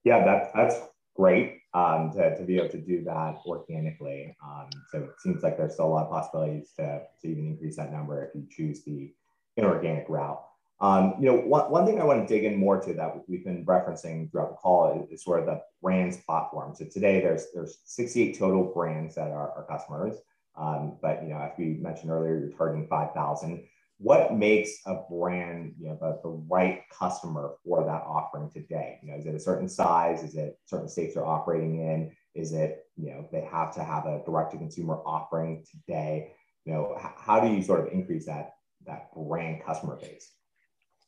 Yeah, 0.04 0.24
that, 0.24 0.52
that's 0.54 0.76
great 1.16 1.62
um, 1.74 2.12
to, 2.12 2.38
to 2.38 2.44
be 2.44 2.58
able 2.58 2.70
to 2.70 2.82
do 2.82 3.04
that 3.04 3.38
organically. 3.46 4.36
Um, 4.44 4.70
so 4.92 5.00
it 5.00 5.12
seems 5.20 5.44
like 5.44 5.58
there's 5.58 5.74
still 5.74 5.88
a 5.88 5.94
lot 5.94 6.06
of 6.06 6.12
possibilities 6.12 6.72
to, 6.78 7.02
to 7.22 7.28
even 7.28 7.48
increase 7.48 7.78
that 7.78 7.92
number 7.92 8.26
if 8.26 8.36
you 8.36 8.46
choose 8.50 8.84
the 8.84 9.14
inorganic 9.58 10.06
route. 10.10 10.42
Um, 10.82 11.16
you 11.20 11.28
know, 11.28 11.38
one, 11.38 11.72
one 11.72 11.86
thing 11.86 12.02
I 12.02 12.04
want 12.04 12.28
to 12.28 12.34
dig 12.34 12.44
in 12.44 12.60
more 12.60 12.82
to 12.82 12.94
that 12.94 13.24
we've 13.28 13.46
been 13.46 13.66
referencing 13.66 14.30
throughout 14.30 14.50
the 14.50 14.56
call 14.56 15.02
is, 15.04 15.20
is 15.20 15.24
sort 15.24 15.40
of 15.40 15.46
the 15.46 15.62
brands 15.82 16.18
platform. 16.18 16.76
So 16.76 16.86
today 16.86 17.22
there's 17.22 17.48
there's 17.54 17.78
68 17.86 18.38
total 18.38 18.74
brands 18.74 19.16
that 19.16 19.32
are 19.32 19.52
our 19.52 19.66
customers. 19.70 20.18
Um, 20.58 20.98
but 21.02 21.24
you 21.24 21.30
know, 21.30 21.40
as 21.40 21.52
we 21.58 21.78
mentioned 21.82 22.12
earlier, 22.12 22.40
you're 22.40 22.50
targeting 22.50 22.88
5,000. 22.88 23.64
What 23.98 24.36
makes 24.36 24.80
a 24.86 25.04
brand, 25.10 25.74
you 25.80 25.88
know, 25.88 25.98
the, 26.02 26.20
the 26.22 26.44
right 26.50 26.82
customer 26.92 27.54
for 27.64 27.86
that 27.86 28.04
offering 28.06 28.50
today? 28.52 29.00
You 29.02 29.12
know, 29.12 29.18
is 29.18 29.26
it 29.26 29.36
a 29.36 29.40
certain 29.40 29.70
size? 29.70 30.22
Is 30.22 30.36
it 30.36 30.60
certain 30.66 30.90
states 30.90 31.14
they're 31.14 31.26
operating 31.26 31.80
in? 31.80 32.12
Is 32.34 32.52
it, 32.52 32.86
you 32.98 33.12
know, 33.12 33.28
they 33.32 33.42
have 33.42 33.74
to 33.76 33.84
have 33.84 34.06
a 34.06 34.22
direct-to-consumer 34.26 35.00
offering 35.06 35.64
today? 35.72 36.34
You 36.66 36.74
know, 36.74 36.98
h- 37.00 37.12
how 37.18 37.40
do 37.40 37.54
you 37.54 37.64
sort 37.64 37.88
of 37.88 37.94
increase 37.94 38.26
that 38.26 38.56
that 38.86 39.14
brand 39.16 39.64
customer 39.64 39.96
base? 39.96 40.32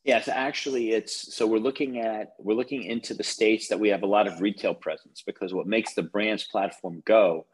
Yes, 0.03 0.29
actually, 0.29 0.91
it's 0.91 1.35
so 1.35 1.45
we're 1.45 1.57
looking 1.57 1.99
at 1.99 2.29
we're 2.39 2.55
looking 2.55 2.83
into 2.83 3.13
the 3.13 3.23
states 3.23 3.67
that 3.67 3.79
we 3.79 3.89
have 3.89 4.03
a 4.03 4.07
lot 4.07 4.25
of 4.25 4.39
retail 4.39 4.73
presence 4.73 5.21
because 5.25 5.53
what 5.53 5.67
makes 5.67 5.93
the 5.93 6.03
brands 6.03 6.45
platform 6.45 7.03
go 7.05 7.45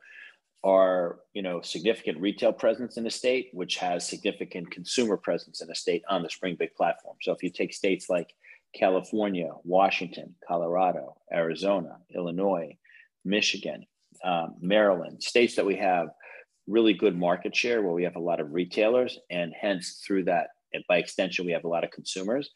are 0.63 1.19
you 1.33 1.41
know 1.41 1.61
significant 1.61 2.19
retail 2.19 2.53
presence 2.53 2.97
in 2.97 3.05
a 3.05 3.11
state 3.11 3.49
which 3.53 3.75
has 3.77 4.07
significant 4.07 4.71
consumer 4.71 5.17
presence 5.17 5.61
in 5.61 5.69
a 5.69 5.75
state 5.75 6.03
on 6.09 6.23
the 6.23 6.29
springbig 6.29 6.73
platform. 6.75 7.17
So 7.21 7.31
if 7.31 7.43
you 7.43 7.49
take 7.49 7.73
states 7.73 8.09
like 8.09 8.33
california 8.75 9.51
washington 9.63 10.33
colorado 10.47 11.15
arizona 11.31 11.95
illinois 12.15 12.75
michigan 13.23 13.85
um, 14.25 14.55
maryland 14.61 15.21
states 15.21 15.55
that 15.55 15.65
we 15.65 15.75
have 15.75 16.07
really 16.67 16.93
good 16.93 17.17
market 17.17 17.55
share 17.55 17.81
where 17.81 17.93
we 17.93 18.03
have 18.03 18.15
a 18.15 18.19
lot 18.19 18.39
of 18.39 18.53
retailers 18.53 19.19
and 19.29 19.53
hence 19.59 20.01
through 20.05 20.23
that 20.23 20.47
and 20.73 20.83
by 20.87 20.97
extension 20.97 21.45
we 21.45 21.51
have 21.51 21.65
a 21.65 21.69
lot 21.69 21.83
of 21.83 21.91
consumers. 21.91 22.49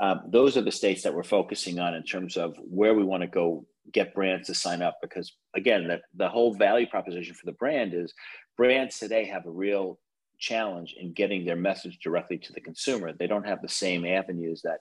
Um, 0.00 0.22
those 0.28 0.56
are 0.56 0.62
the 0.62 0.72
states 0.72 1.02
that 1.02 1.14
we're 1.14 1.22
focusing 1.22 1.78
on 1.78 1.94
in 1.94 2.02
terms 2.02 2.36
of 2.36 2.56
where 2.58 2.94
we 2.94 3.04
want 3.04 3.22
to 3.22 3.28
go 3.28 3.64
get 3.92 4.14
brands 4.14 4.46
to 4.46 4.54
sign 4.54 4.80
up 4.80 4.98
because 5.02 5.32
again 5.54 5.88
the, 5.88 6.00
the 6.14 6.28
whole 6.28 6.54
value 6.54 6.86
proposition 6.86 7.34
for 7.34 7.46
the 7.46 7.52
brand 7.52 7.94
is 7.94 8.14
brands 8.56 8.98
today 8.98 9.24
have 9.24 9.46
a 9.46 9.50
real 9.50 9.98
challenge 10.42 10.94
in 10.98 11.12
getting 11.12 11.44
their 11.44 11.56
message 11.56 11.98
directly 12.02 12.36
to 12.36 12.52
the 12.52 12.60
consumer. 12.60 13.12
They 13.12 13.26
don't 13.26 13.46
have 13.46 13.62
the 13.62 13.68
same 13.68 14.04
avenues 14.04 14.60
that 14.62 14.80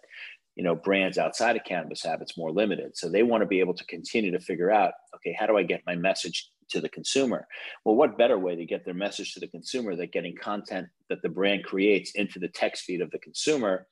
you 0.55 0.63
know 0.63 0.75
brands 0.75 1.17
outside 1.17 1.55
of 1.55 1.63
cannabis 1.63 2.03
have. 2.03 2.21
It's 2.21 2.37
more 2.37 2.51
limited. 2.51 2.97
So 2.97 3.09
they 3.09 3.23
want 3.23 3.41
to 3.41 3.47
be 3.47 3.61
able 3.61 3.75
to 3.75 3.85
continue 3.85 4.31
to 4.31 4.39
figure 4.39 4.71
out 4.71 4.93
okay 5.15 5.35
how 5.39 5.45
do 5.45 5.57
i 5.57 5.63
get 5.63 5.81
my 5.85 5.95
message 5.95 6.49
to 6.71 6.81
the 6.81 6.89
consumer? 6.89 7.47
Well 7.85 7.95
what 7.95 8.17
better 8.17 8.37
way 8.37 8.55
to 8.55 8.65
get 8.65 8.83
their 8.83 8.93
message 8.93 9.33
to 9.33 9.39
the 9.39 9.47
consumer 9.47 9.95
than 9.95 10.09
getting 10.11 10.35
content 10.35 10.87
that 11.09 11.21
the 11.21 11.29
brand 11.29 11.63
creates 11.63 12.11
into 12.15 12.39
the 12.39 12.49
text 12.49 12.83
feed 12.83 13.01
of 13.01 13.11
the 13.11 13.19
consumer 13.19 13.87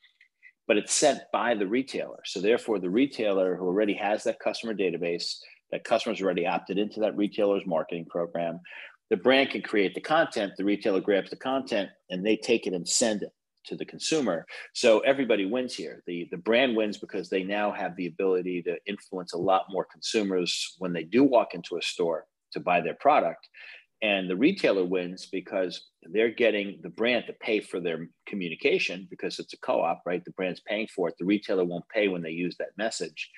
but 0.70 0.78
it's 0.78 0.94
sent 0.94 1.20
by 1.34 1.56
the 1.56 1.66
retailer. 1.66 2.20
So 2.24 2.40
therefore, 2.40 2.78
the 2.78 2.92
retailer 2.92 3.56
who 3.56 3.66
already 3.66 3.96
has 3.96 4.24
that 4.24 4.40
customer 4.40 4.76
database, 4.76 5.34
that 5.72 5.84
customers 5.84 6.22
already 6.22 6.46
opted 6.46 6.78
into 6.78 7.00
that 7.00 7.18
retailer's 7.18 7.66
marketing 7.66 8.06
program, 8.08 8.60
the 9.10 9.18
brand 9.18 9.50
can 9.50 9.64
create 9.64 9.96
the 9.96 10.02
content, 10.02 10.54
the 10.58 10.64
retailer 10.64 11.02
grabs 11.02 11.32
the 11.32 11.38
content, 11.38 11.90
and 12.12 12.24
they 12.24 12.38
take 12.38 12.68
it 12.68 12.74
and 12.74 12.88
send 12.88 13.24
it 13.24 13.32
to 13.66 13.76
the 13.76 13.86
consumer. 13.86 14.46
So 14.74 15.00
everybody 15.00 15.46
wins 15.46 15.74
here. 15.74 16.04
The, 16.06 16.28
the 16.30 16.38
brand 16.38 16.76
wins 16.76 17.00
because 17.00 17.30
they 17.30 17.44
now 17.44 17.72
have 17.72 17.96
the 17.96 18.06
ability 18.06 18.62
to 18.64 18.78
influence 18.86 19.34
a 19.34 19.38
lot 19.38 19.64
more 19.72 19.88
consumers 19.92 20.76
when 20.78 20.94
they 20.94 21.04
do 21.04 21.24
walk 21.24 21.56
into 21.56 21.78
a 21.78 21.82
store 21.82 22.26
to 22.54 22.60
buy 22.60 22.80
their 22.80 22.96
product 22.96 23.50
and 24.02 24.30
the 24.30 24.36
retailer 24.36 24.86
wins 24.86 25.26
because 25.26 25.88
they're 26.04 26.32
getting 26.32 26.80
the 26.82 26.90
brand 26.90 27.26
to 27.28 27.34
pay 27.34 27.60
for 27.60 27.80
their 27.80 28.08
communication 28.26 29.08
because 29.10 29.40
it's 29.40 29.54
a 29.54 29.58
co-op 29.58 30.02
right? 30.06 30.24
The 30.24 30.32
brand's 30.32 30.62
paying 30.62 30.88
for 30.88 31.10
it. 31.10 31.16
The 31.20 31.26
retailer 31.26 31.66
won't 31.66 31.88
pay 31.90 32.08
when 32.08 32.22
they 32.22 32.32
use 32.32 32.56
that 32.58 32.78
message. 32.78 33.30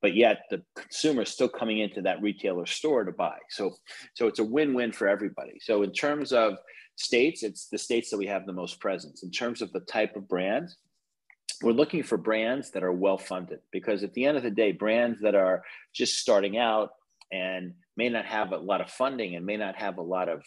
But 0.00 0.14
yet 0.14 0.42
the 0.50 0.62
consumer 0.76 1.22
is 1.22 1.30
still 1.30 1.48
coming 1.48 1.78
into 1.78 2.02
that 2.02 2.22
retailer 2.22 2.66
store 2.66 3.04
to 3.04 3.12
buy. 3.12 3.38
So 3.50 3.74
so 4.14 4.26
it's 4.26 4.38
a 4.38 4.44
win-win 4.44 4.92
for 4.92 5.08
everybody. 5.08 5.58
So 5.60 5.82
in 5.82 5.92
terms 5.92 6.32
of 6.32 6.58
states 6.96 7.42
it's 7.42 7.68
the 7.68 7.78
states 7.78 8.10
that 8.10 8.18
we 8.18 8.26
have 8.26 8.46
the 8.46 8.52
most 8.52 8.80
presence. 8.80 9.22
In 9.22 9.30
terms 9.30 9.62
of 9.62 9.72
the 9.72 9.80
type 9.80 10.14
of 10.16 10.28
brands 10.28 10.76
we're 11.62 11.72
looking 11.72 12.02
for 12.02 12.18
brands 12.18 12.70
that 12.72 12.82
are 12.82 12.92
well 12.92 13.18
funded 13.18 13.60
because 13.70 14.02
at 14.02 14.12
the 14.14 14.24
end 14.24 14.36
of 14.36 14.42
the 14.42 14.50
day 14.50 14.72
brands 14.72 15.20
that 15.20 15.34
are 15.34 15.62
just 15.94 16.18
starting 16.18 16.58
out 16.58 16.90
and 17.34 17.74
may 17.96 18.08
not 18.08 18.24
have 18.24 18.52
a 18.52 18.56
lot 18.56 18.80
of 18.80 18.90
funding 18.90 19.34
and 19.34 19.44
may 19.44 19.56
not 19.56 19.74
have 19.76 19.98
a 19.98 20.02
lot 20.02 20.28
of 20.28 20.42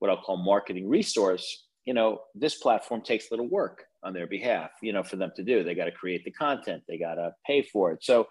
what 0.00 0.10
I'll 0.10 0.20
call 0.20 0.36
marketing 0.36 0.88
resource, 0.88 1.66
you 1.84 1.94
know, 1.94 2.20
this 2.34 2.56
platform 2.56 3.02
takes 3.02 3.30
a 3.30 3.34
little 3.34 3.48
work 3.48 3.84
on 4.02 4.12
their 4.12 4.26
behalf, 4.26 4.70
you 4.82 4.92
know, 4.92 5.02
for 5.02 5.16
them 5.16 5.30
to 5.36 5.42
do. 5.42 5.62
They 5.62 5.74
got 5.74 5.84
to 5.84 5.92
create 5.92 6.24
the 6.24 6.30
content, 6.32 6.82
they 6.88 6.98
got 6.98 7.14
to 7.14 7.32
pay 7.46 7.62
for 7.62 7.92
it. 7.92 8.02
So, 8.02 8.26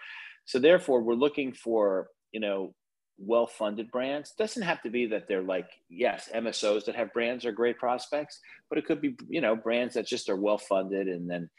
so 0.45 0.59
therefore, 0.59 1.01
we're 1.01 1.13
looking 1.13 1.53
for, 1.53 2.09
you 2.31 2.41
know, 2.41 2.73
well-funded 3.17 3.89
brands. 3.91 4.33
Doesn't 4.37 4.63
have 4.63 4.81
to 4.81 4.89
be 4.89 5.05
that 5.07 5.27
they're 5.27 5.43
like, 5.43 5.69
yes, 5.89 6.29
MSOs 6.35 6.85
that 6.85 6.95
have 6.95 7.13
brands 7.13 7.45
are 7.45 7.51
great 7.51 7.77
prospects, 7.77 8.39
but 8.69 8.77
it 8.77 8.85
could 8.85 9.01
be, 9.01 9.15
you 9.29 9.39
know, 9.39 9.55
brands 9.55 9.93
that 9.93 10.07
just 10.07 10.29
are 10.29 10.35
well-funded 10.35 11.07
and 11.07 11.29
then 11.29 11.49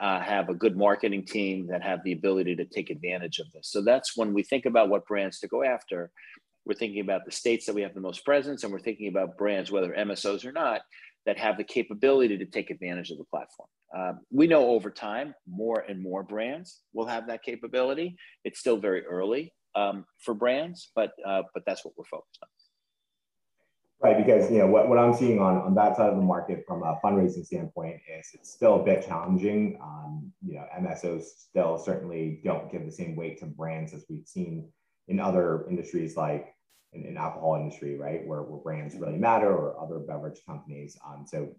uh, 0.00 0.20
have 0.20 0.48
a 0.48 0.54
good 0.54 0.76
marketing 0.76 1.24
team 1.24 1.66
that 1.68 1.82
have 1.82 2.02
the 2.04 2.12
ability 2.12 2.56
to 2.56 2.64
take 2.64 2.90
advantage 2.90 3.38
of 3.38 3.50
this. 3.52 3.68
So 3.68 3.82
that's 3.82 4.16
when 4.16 4.32
we 4.32 4.42
think 4.42 4.66
about 4.66 4.88
what 4.88 5.06
brands 5.06 5.40
to 5.40 5.48
go 5.48 5.62
after. 5.62 6.10
We're 6.64 6.74
thinking 6.74 7.00
about 7.00 7.24
the 7.24 7.32
states 7.32 7.66
that 7.66 7.74
we 7.74 7.82
have 7.82 7.94
the 7.94 8.00
most 8.00 8.24
presence, 8.24 8.62
and 8.62 8.72
we're 8.72 8.78
thinking 8.78 9.08
about 9.08 9.36
brands, 9.36 9.70
whether 9.70 9.92
MSOs 9.92 10.44
or 10.44 10.52
not, 10.52 10.82
that 11.26 11.38
have 11.38 11.56
the 11.56 11.64
capability 11.64 12.38
to 12.38 12.46
take 12.46 12.70
advantage 12.70 13.10
of 13.10 13.18
the 13.18 13.24
platform. 13.24 13.68
Uh, 13.96 14.12
we 14.30 14.46
know 14.46 14.70
over 14.70 14.90
time, 14.90 15.34
more 15.46 15.80
and 15.80 16.02
more 16.02 16.22
brands 16.22 16.80
will 16.94 17.06
have 17.06 17.26
that 17.26 17.42
capability. 17.42 18.16
It's 18.44 18.58
still 18.58 18.78
very 18.78 19.04
early 19.04 19.52
um, 19.74 20.04
for 20.18 20.34
brands, 20.34 20.90
but 20.94 21.12
uh, 21.26 21.42
but 21.52 21.64
that's 21.66 21.84
what 21.84 21.94
we're 21.96 22.04
focused 22.04 22.38
on. 22.42 22.48
Right, 24.02 24.18
because 24.18 24.50
you 24.50 24.58
know 24.58 24.66
what, 24.66 24.88
what 24.88 24.98
I'm 24.98 25.14
seeing 25.14 25.38
on, 25.38 25.58
on 25.58 25.76
that 25.76 25.96
side 25.96 26.10
of 26.10 26.16
the 26.16 26.22
market 26.22 26.64
from 26.66 26.82
a 26.82 26.98
fundraising 27.04 27.46
standpoint 27.46 28.00
is 28.18 28.30
it's 28.34 28.50
still 28.50 28.80
a 28.80 28.84
bit 28.84 29.06
challenging. 29.06 29.78
Um, 29.80 30.32
you 30.44 30.54
know, 30.54 30.64
MSOs 30.76 31.22
still 31.22 31.78
certainly 31.78 32.40
don't 32.44 32.70
give 32.70 32.84
the 32.84 32.90
same 32.90 33.14
weight 33.14 33.38
to 33.38 33.46
brands 33.46 33.94
as 33.94 34.04
we've 34.10 34.26
seen 34.26 34.68
in 35.06 35.20
other 35.20 35.64
industries 35.68 36.16
like 36.16 36.52
in, 36.92 37.06
in 37.06 37.16
alcohol 37.16 37.54
industry, 37.54 37.96
right, 37.96 38.26
where, 38.26 38.42
where 38.42 38.60
brands 38.60 38.96
really 38.96 39.18
matter 39.18 39.52
or 39.52 39.80
other 39.80 40.00
beverage 40.00 40.40
companies. 40.44 40.98
Um, 41.06 41.24
so 41.24 41.54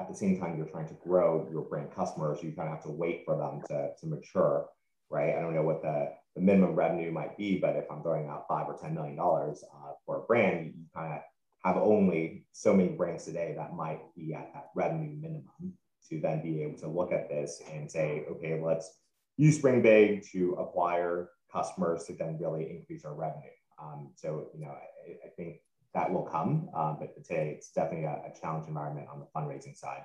at 0.00 0.08
the 0.08 0.14
same 0.14 0.40
time, 0.40 0.56
you're 0.56 0.68
trying 0.68 0.88
to 0.88 0.96
grow 1.06 1.46
your 1.52 1.62
brand 1.62 1.94
customers, 1.94 2.42
you 2.42 2.52
kind 2.52 2.70
of 2.70 2.76
have 2.76 2.84
to 2.84 2.90
wait 2.90 3.22
for 3.26 3.36
them 3.36 3.60
to, 3.68 3.90
to 4.00 4.06
mature, 4.06 4.66
right? 5.10 5.36
I 5.36 5.42
don't 5.42 5.54
know 5.54 5.62
what 5.62 5.82
the, 5.82 6.08
the 6.36 6.40
minimum 6.40 6.74
revenue 6.74 7.12
might 7.12 7.36
be, 7.36 7.58
but 7.58 7.76
if 7.76 7.84
I'm 7.90 8.02
throwing 8.02 8.28
out 8.30 8.46
five 8.48 8.66
or 8.66 8.78
$10 8.78 8.94
million 8.94 9.18
uh, 9.18 9.92
for 10.06 10.22
a 10.22 10.22
brand, 10.22 10.72
you 10.74 10.84
kind 10.94 11.12
of 11.12 11.20
have 11.66 11.76
only 11.76 12.46
so 12.52 12.72
many 12.72 12.90
brands 12.90 13.24
today 13.24 13.54
that 13.56 13.74
might 13.74 14.00
be 14.14 14.32
at 14.34 14.52
that 14.54 14.70
revenue 14.76 15.16
minimum 15.20 15.74
to 16.08 16.20
then 16.20 16.40
be 16.40 16.62
able 16.62 16.78
to 16.78 16.88
look 16.88 17.12
at 17.12 17.28
this 17.28 17.60
and 17.72 17.90
say, 17.90 18.24
okay, 18.30 18.60
let's 18.62 19.00
use 19.36 19.56
springbig 19.56 20.24
to 20.30 20.52
acquire 20.52 21.30
customers 21.52 22.04
to 22.04 22.12
then 22.12 22.38
really 22.40 22.70
increase 22.70 23.04
our 23.04 23.14
revenue. 23.14 23.50
Um, 23.82 24.12
so, 24.14 24.48
you 24.54 24.64
know, 24.64 24.70
I, 24.70 25.26
I, 25.26 25.28
think 25.36 25.56
that 25.92 26.10
will 26.10 26.22
come, 26.22 26.70
um, 26.74 26.96
but 27.00 27.14
today 27.14 27.54
it's 27.56 27.70
definitely 27.72 28.06
a, 28.06 28.22
a 28.30 28.40
challenge 28.40 28.68
environment 28.68 29.08
on 29.12 29.20
the 29.20 29.26
fundraising 29.36 29.76
side. 29.76 30.04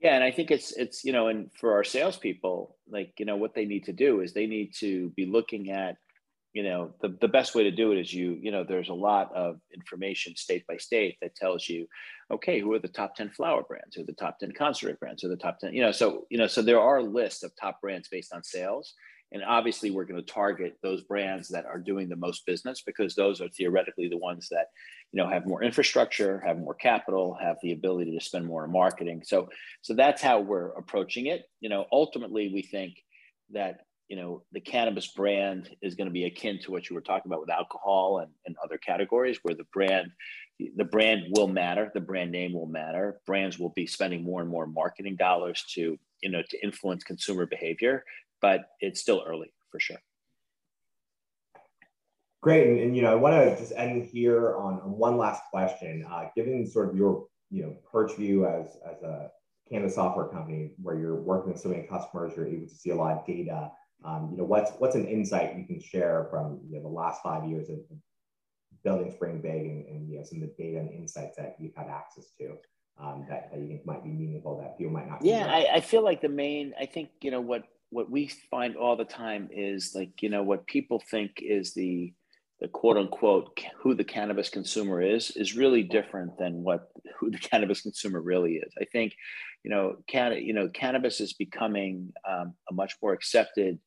Yeah, 0.00 0.14
and 0.14 0.24
I 0.24 0.30
think 0.30 0.50
it's 0.50 0.72
it's 0.72 1.04
you 1.04 1.12
know, 1.12 1.28
and 1.28 1.50
for 1.52 1.74
our 1.74 1.84
salespeople, 1.84 2.78
like 2.88 3.12
you 3.18 3.26
know, 3.26 3.36
what 3.36 3.54
they 3.54 3.66
need 3.66 3.84
to 3.84 3.92
do 3.92 4.22
is 4.22 4.32
they 4.32 4.46
need 4.46 4.74
to 4.76 5.10
be 5.10 5.26
looking 5.26 5.70
at 5.70 5.96
you 6.52 6.62
know 6.62 6.92
the, 7.00 7.16
the 7.20 7.28
best 7.28 7.54
way 7.54 7.62
to 7.62 7.70
do 7.70 7.92
it 7.92 7.98
is 7.98 8.12
you 8.12 8.36
you 8.40 8.50
know 8.50 8.64
there's 8.64 8.88
a 8.88 8.94
lot 8.94 9.34
of 9.34 9.60
information 9.74 10.34
state 10.36 10.66
by 10.66 10.76
state 10.76 11.16
that 11.22 11.34
tells 11.36 11.68
you 11.68 11.86
okay 12.30 12.60
who 12.60 12.72
are 12.72 12.78
the 12.78 12.88
top 12.88 13.14
10 13.14 13.30
flower 13.30 13.62
brands? 13.62 13.94
Who 13.94 14.02
are 14.02 14.06
the 14.06 14.12
top 14.12 14.38
10 14.38 14.52
concentrate 14.52 14.98
brands? 14.98 15.22
Who 15.22 15.28
are 15.28 15.36
the 15.36 15.42
top 15.42 15.58
10 15.60 15.74
you 15.74 15.82
know 15.82 15.92
so 15.92 16.26
you 16.30 16.38
know 16.38 16.46
so 16.46 16.62
there 16.62 16.80
are 16.80 17.02
lists 17.02 17.42
of 17.42 17.52
top 17.60 17.80
brands 17.80 18.08
based 18.08 18.32
on 18.32 18.42
sales. 18.42 18.94
And 19.32 19.44
obviously 19.44 19.92
we're 19.92 20.06
going 20.06 20.20
to 20.20 20.32
target 20.32 20.76
those 20.82 21.02
brands 21.02 21.48
that 21.50 21.64
are 21.64 21.78
doing 21.78 22.08
the 22.08 22.16
most 22.16 22.44
business 22.46 22.82
because 22.84 23.14
those 23.14 23.40
are 23.40 23.48
theoretically 23.48 24.08
the 24.08 24.18
ones 24.18 24.48
that 24.50 24.66
you 25.12 25.22
know 25.22 25.28
have 25.28 25.46
more 25.46 25.62
infrastructure 25.62 26.42
have 26.44 26.58
more 26.58 26.74
capital 26.74 27.38
have 27.40 27.56
the 27.62 27.72
ability 27.72 28.18
to 28.18 28.24
spend 28.24 28.46
more 28.46 28.64
on 28.64 28.72
marketing. 28.72 29.22
So 29.24 29.48
so 29.82 29.94
that's 29.94 30.20
how 30.20 30.40
we're 30.40 30.70
approaching 30.72 31.26
it. 31.26 31.44
You 31.60 31.68
know 31.68 31.86
ultimately 31.92 32.50
we 32.52 32.62
think 32.62 32.94
that 33.52 33.82
you 34.10 34.16
know 34.16 34.42
the 34.50 34.60
cannabis 34.60 35.06
brand 35.06 35.70
is 35.80 35.94
going 35.94 36.08
to 36.08 36.12
be 36.12 36.24
akin 36.24 36.58
to 36.58 36.72
what 36.72 36.90
you 36.90 36.94
were 36.94 37.00
talking 37.00 37.30
about 37.30 37.40
with 37.40 37.48
alcohol 37.48 38.18
and, 38.18 38.32
and 38.44 38.56
other 38.62 38.76
categories 38.76 39.38
where 39.44 39.54
the 39.54 39.64
brand 39.72 40.10
the 40.76 40.84
brand 40.84 41.22
will 41.30 41.46
matter 41.46 41.90
the 41.94 42.00
brand 42.00 42.30
name 42.30 42.52
will 42.52 42.66
matter. 42.66 43.20
Brands 43.24 43.58
will 43.58 43.70
be 43.70 43.86
spending 43.86 44.22
more 44.22 44.42
and 44.42 44.50
more 44.50 44.66
marketing 44.66 45.16
dollars 45.16 45.64
to 45.74 45.96
you 46.22 46.30
know 46.30 46.42
to 46.50 46.62
influence 46.62 47.04
consumer 47.04 47.46
behavior 47.46 48.04
but 48.42 48.62
it's 48.80 49.00
still 49.00 49.22
early 49.26 49.52
for 49.70 49.78
sure. 49.78 50.00
Great 52.42 52.66
and, 52.66 52.80
and 52.80 52.96
you 52.96 53.02
know 53.02 53.12
i 53.12 53.14
want 53.14 53.34
to 53.36 53.56
just 53.56 53.72
end 53.76 54.04
here 54.04 54.56
on, 54.56 54.80
on 54.80 54.98
one 54.98 55.16
last 55.16 55.42
question. 55.52 56.04
Uh, 56.10 56.24
given 56.34 56.66
sort 56.66 56.90
of 56.90 56.96
your 56.96 57.26
you 57.48 57.62
know 57.62 57.76
perch 57.90 58.16
view 58.16 58.44
as 58.44 58.76
as 58.90 59.00
a 59.04 59.30
cannabis 59.70 59.94
software 59.94 60.26
company 60.26 60.72
where 60.82 60.98
you're 60.98 61.22
working 61.22 61.52
with 61.52 61.60
so 61.60 61.68
many 61.68 61.84
customers 61.84 62.32
you're 62.36 62.48
able 62.48 62.66
to 62.66 62.74
see 62.74 62.90
a 62.90 62.94
lot 62.94 63.16
of 63.16 63.24
data 63.24 63.70
um, 64.04 64.28
you 64.32 64.38
know, 64.38 64.44
what's 64.44 64.72
what's 64.78 64.94
an 64.94 65.06
insight 65.06 65.56
you 65.56 65.64
can 65.64 65.80
share 65.80 66.28
from 66.30 66.60
you 66.68 66.76
know, 66.76 66.82
the 66.82 66.88
last 66.88 67.22
five 67.22 67.48
years 67.48 67.68
of 67.68 67.78
building 68.82 69.10
springbig 69.12 69.66
and, 69.66 69.86
and 69.86 70.10
you 70.10 70.18
know 70.18 70.24
some 70.24 70.42
of 70.42 70.48
the 70.48 70.62
data 70.62 70.78
and 70.78 70.90
insights 70.90 71.36
that 71.36 71.56
you've 71.58 71.74
had 71.76 71.88
access 71.88 72.26
to 72.38 72.56
um, 72.98 73.26
that, 73.28 73.50
that 73.50 73.60
you 73.60 73.68
think 73.68 73.86
might 73.86 74.02
be 74.02 74.10
meaningful 74.10 74.58
that 74.60 74.76
people 74.78 74.92
might 74.92 75.08
not. 75.08 75.22
Yeah, 75.22 75.46
I, 75.46 75.76
I 75.76 75.80
feel 75.80 76.02
like 76.02 76.20
the 76.20 76.28
main. 76.28 76.74
I 76.80 76.86
think 76.86 77.10
you 77.22 77.30
know 77.30 77.40
what 77.40 77.64
what 77.90 78.10
we 78.10 78.30
find 78.50 78.76
all 78.76 78.96
the 78.96 79.04
time 79.04 79.48
is 79.52 79.92
like 79.94 80.22
you 80.22 80.28
know 80.28 80.42
what 80.42 80.66
people 80.66 81.02
think 81.10 81.32
is 81.40 81.74
the 81.74 82.12
the 82.60 82.68
quote 82.68 82.96
unquote 82.96 83.58
who 83.78 83.94
the 83.94 84.04
cannabis 84.04 84.50
consumer 84.50 85.00
is 85.00 85.30
is 85.32 85.56
really 85.56 85.82
different 85.82 86.36
than 86.38 86.62
what 86.62 86.90
who 87.18 87.30
the 87.30 87.38
cannabis 87.50 87.82
consumer 87.82 88.20
really 88.20 88.54
is. 88.54 88.72
I 88.80 88.84
think, 88.84 89.14
you 89.62 89.70
know, 89.70 89.96
can 90.06 90.32
you 90.34 90.52
know 90.52 90.68
cannabis 90.68 91.20
is 91.20 91.32
becoming 91.32 92.12
um, 92.28 92.54
a 92.70 92.74
much 92.74 92.96
more 93.02 93.12
accepted 93.12 93.78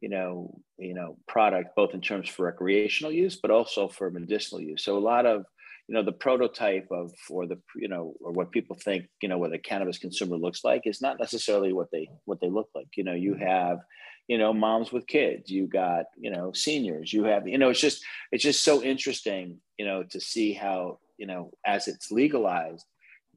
you 0.00 0.08
know, 0.08 0.58
you 0.78 0.94
know, 0.94 1.16
product 1.26 1.74
both 1.76 1.94
in 1.94 2.00
terms 2.00 2.28
for 2.28 2.46
recreational 2.46 3.12
use, 3.12 3.36
but 3.36 3.50
also 3.50 3.88
for 3.88 4.10
medicinal 4.10 4.60
use. 4.60 4.84
So 4.84 4.96
a 4.96 5.00
lot 5.00 5.26
of, 5.26 5.44
you 5.88 5.94
know, 5.94 6.02
the 6.02 6.12
prototype 6.12 6.88
of 6.90 7.12
or 7.30 7.46
the 7.46 7.58
you 7.76 7.88
know 7.88 8.14
or 8.20 8.32
what 8.32 8.50
people 8.50 8.76
think 8.76 9.06
you 9.22 9.28
know 9.28 9.38
what 9.38 9.52
a 9.52 9.58
cannabis 9.58 9.98
consumer 9.98 10.36
looks 10.36 10.64
like 10.64 10.82
is 10.84 11.00
not 11.00 11.18
necessarily 11.18 11.72
what 11.72 11.90
they 11.92 12.08
what 12.24 12.40
they 12.40 12.50
look 12.50 12.68
like. 12.74 12.88
You 12.96 13.04
know, 13.04 13.14
you 13.14 13.34
have, 13.34 13.78
you 14.26 14.36
know, 14.36 14.52
moms 14.52 14.92
with 14.92 15.06
kids, 15.06 15.48
you 15.50 15.66
got 15.66 16.06
you 16.18 16.30
know 16.30 16.52
seniors, 16.52 17.12
you 17.12 17.24
have 17.24 17.46
you 17.46 17.58
know 17.58 17.70
it's 17.70 17.80
just 17.80 18.04
it's 18.32 18.42
just 18.42 18.64
so 18.64 18.82
interesting 18.82 19.58
you 19.78 19.86
know 19.86 20.02
to 20.02 20.20
see 20.20 20.52
how 20.52 20.98
you 21.18 21.26
know 21.26 21.52
as 21.64 21.88
it's 21.88 22.10
legalized 22.10 22.84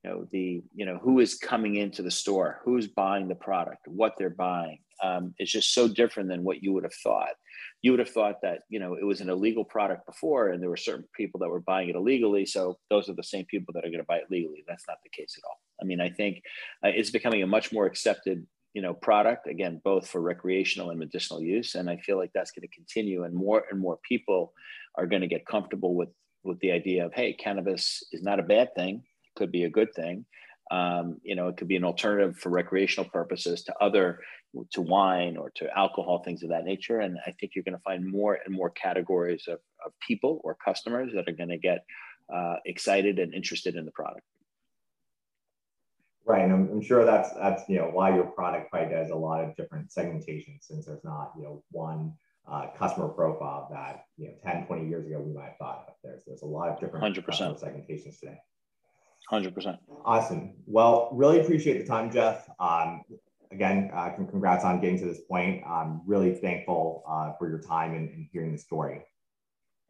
you 0.03 0.09
know 0.09 0.27
the 0.31 0.61
you 0.75 0.85
know 0.85 0.97
who 0.97 1.19
is 1.19 1.35
coming 1.35 1.75
into 1.75 2.01
the 2.01 2.11
store 2.11 2.59
who's 2.63 2.87
buying 2.87 3.27
the 3.27 3.35
product 3.35 3.87
what 3.87 4.13
they're 4.17 4.29
buying 4.29 4.79
um, 5.03 5.33
is 5.39 5.51
just 5.51 5.73
so 5.73 5.87
different 5.87 6.29
than 6.29 6.43
what 6.43 6.63
you 6.63 6.73
would 6.73 6.83
have 6.83 6.93
thought. 6.93 7.33
You 7.81 7.91
would 7.91 7.99
have 7.99 8.09
thought 8.09 8.41
that 8.41 8.61
you 8.69 8.79
know 8.79 8.95
it 8.95 9.03
was 9.03 9.21
an 9.21 9.29
illegal 9.29 9.63
product 9.63 10.05
before 10.05 10.49
and 10.49 10.61
there 10.61 10.69
were 10.69 10.77
certain 10.77 11.05
people 11.15 11.39
that 11.39 11.49
were 11.49 11.61
buying 11.61 11.89
it 11.89 11.95
illegally. 11.95 12.45
So 12.45 12.77
those 12.89 13.09
are 13.09 13.13
the 13.13 13.23
same 13.23 13.45
people 13.45 13.73
that 13.73 13.85
are 13.85 13.89
going 13.89 13.99
to 13.99 14.05
buy 14.05 14.17
it 14.17 14.31
legally. 14.31 14.63
That's 14.67 14.87
not 14.87 14.97
the 15.03 15.09
case 15.09 15.35
at 15.37 15.47
all. 15.47 15.59
I 15.81 15.85
mean 15.85 16.01
i 16.01 16.09
think 16.09 16.41
uh, 16.83 16.89
it's 16.89 17.11
becoming 17.11 17.43
a 17.43 17.47
much 17.47 17.71
more 17.71 17.85
accepted 17.85 18.45
you 18.73 18.81
know 18.81 18.93
product 18.93 19.47
again 19.47 19.81
both 19.83 20.07
for 20.07 20.21
recreational 20.21 20.89
and 20.89 20.99
medicinal 20.99 21.41
use. 21.41 21.75
And 21.75 21.89
i 21.89 21.97
feel 21.97 22.17
like 22.17 22.31
that's 22.33 22.51
going 22.51 22.67
to 22.67 22.75
continue 22.75 23.23
and 23.23 23.33
more 23.33 23.65
and 23.71 23.79
more 23.79 23.99
people 24.07 24.53
are 24.95 25.07
going 25.07 25.21
to 25.21 25.27
get 25.27 25.45
comfortable 25.45 25.95
with 25.95 26.09
with 26.43 26.59
the 26.59 26.71
idea 26.71 27.05
of 27.05 27.13
hey 27.13 27.33
cannabis 27.33 28.03
is 28.11 28.23
not 28.23 28.39
a 28.39 28.43
bad 28.43 28.75
thing. 28.75 29.03
Could 29.35 29.51
be 29.51 29.63
a 29.63 29.69
good 29.69 29.93
thing. 29.93 30.25
Um, 30.71 31.17
you 31.23 31.35
know, 31.35 31.47
it 31.47 31.57
could 31.57 31.67
be 31.67 31.75
an 31.75 31.83
alternative 31.83 32.37
for 32.37 32.49
recreational 32.49 33.09
purposes 33.09 33.63
to 33.63 33.75
other, 33.81 34.19
to 34.71 34.81
wine 34.81 35.37
or 35.37 35.51
to 35.55 35.77
alcohol, 35.77 36.23
things 36.23 36.43
of 36.43 36.49
that 36.49 36.65
nature. 36.65 36.99
And 36.99 37.17
I 37.25 37.31
think 37.39 37.53
you're 37.55 37.63
going 37.63 37.77
to 37.77 37.83
find 37.83 38.05
more 38.05 38.39
and 38.45 38.53
more 38.53 38.69
categories 38.69 39.45
of, 39.47 39.59
of 39.85 39.91
people 40.05 40.41
or 40.43 40.55
customers 40.55 41.11
that 41.13 41.27
are 41.27 41.33
going 41.33 41.49
to 41.49 41.57
get 41.57 41.85
uh, 42.33 42.55
excited 42.65 43.19
and 43.19 43.33
interested 43.33 43.75
in 43.75 43.85
the 43.85 43.91
product. 43.91 44.23
Right, 46.25 46.43
and 46.43 46.53
I'm, 46.53 46.69
I'm, 46.69 46.81
sure 46.81 47.05
that's 47.05 47.33
that's 47.33 47.67
you 47.67 47.77
know 47.77 47.89
why 47.91 48.13
your 48.13 48.25
product 48.25 48.69
probably 48.69 48.93
does 48.93 49.09
a 49.09 49.15
lot 49.15 49.43
of 49.43 49.55
different 49.55 49.91
segmentation 49.91 50.59
since 50.61 50.85
there's 50.85 51.03
not 51.03 51.31
you 51.35 51.41
know 51.41 51.63
one 51.71 52.13
uh, 52.47 52.67
customer 52.77 53.07
profile 53.07 53.67
that 53.71 54.05
you 54.15 54.27
know 54.27 54.33
10, 54.43 54.67
20 54.67 54.87
years 54.87 55.07
ago 55.07 55.19
we 55.19 55.33
might 55.33 55.45
have 55.45 55.57
thought 55.57 55.85
of. 55.87 55.95
There's 56.03 56.21
there's 56.27 56.43
a 56.43 56.45
lot 56.45 56.69
of 56.69 56.79
different 56.79 57.15
100%. 57.15 57.25
segmentations 57.59 58.19
today. 58.19 58.37
100%. 59.31 59.77
Awesome. 60.05 60.53
Well, 60.65 61.09
really 61.13 61.39
appreciate 61.39 61.79
the 61.79 61.85
time, 61.85 62.11
Jeff. 62.11 62.47
Um, 62.59 63.01
again, 63.51 63.89
uh, 63.93 64.09
congrats 64.09 64.63
on 64.63 64.79
getting 64.79 64.99
to 64.99 65.05
this 65.05 65.21
point. 65.29 65.63
I'm 65.67 66.01
really 66.05 66.35
thankful 66.35 67.03
uh, 67.07 67.33
for 67.37 67.49
your 67.49 67.59
time 67.59 67.93
and, 67.93 68.09
and 68.09 68.27
hearing 68.31 68.51
the 68.51 68.57
story. 68.57 69.03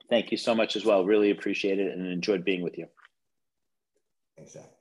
Thank 0.09 0.31
you 0.31 0.37
so 0.37 0.55
much 0.55 0.75
as 0.75 0.85
well. 0.85 1.05
Really 1.05 1.29
appreciate 1.29 1.79
it 1.79 1.91
and 1.95 2.07
enjoyed 2.07 2.43
being 2.43 2.63
with 2.63 2.77
you. 2.77 2.87
Thanks, 4.35 4.53
Jeff. 4.53 4.78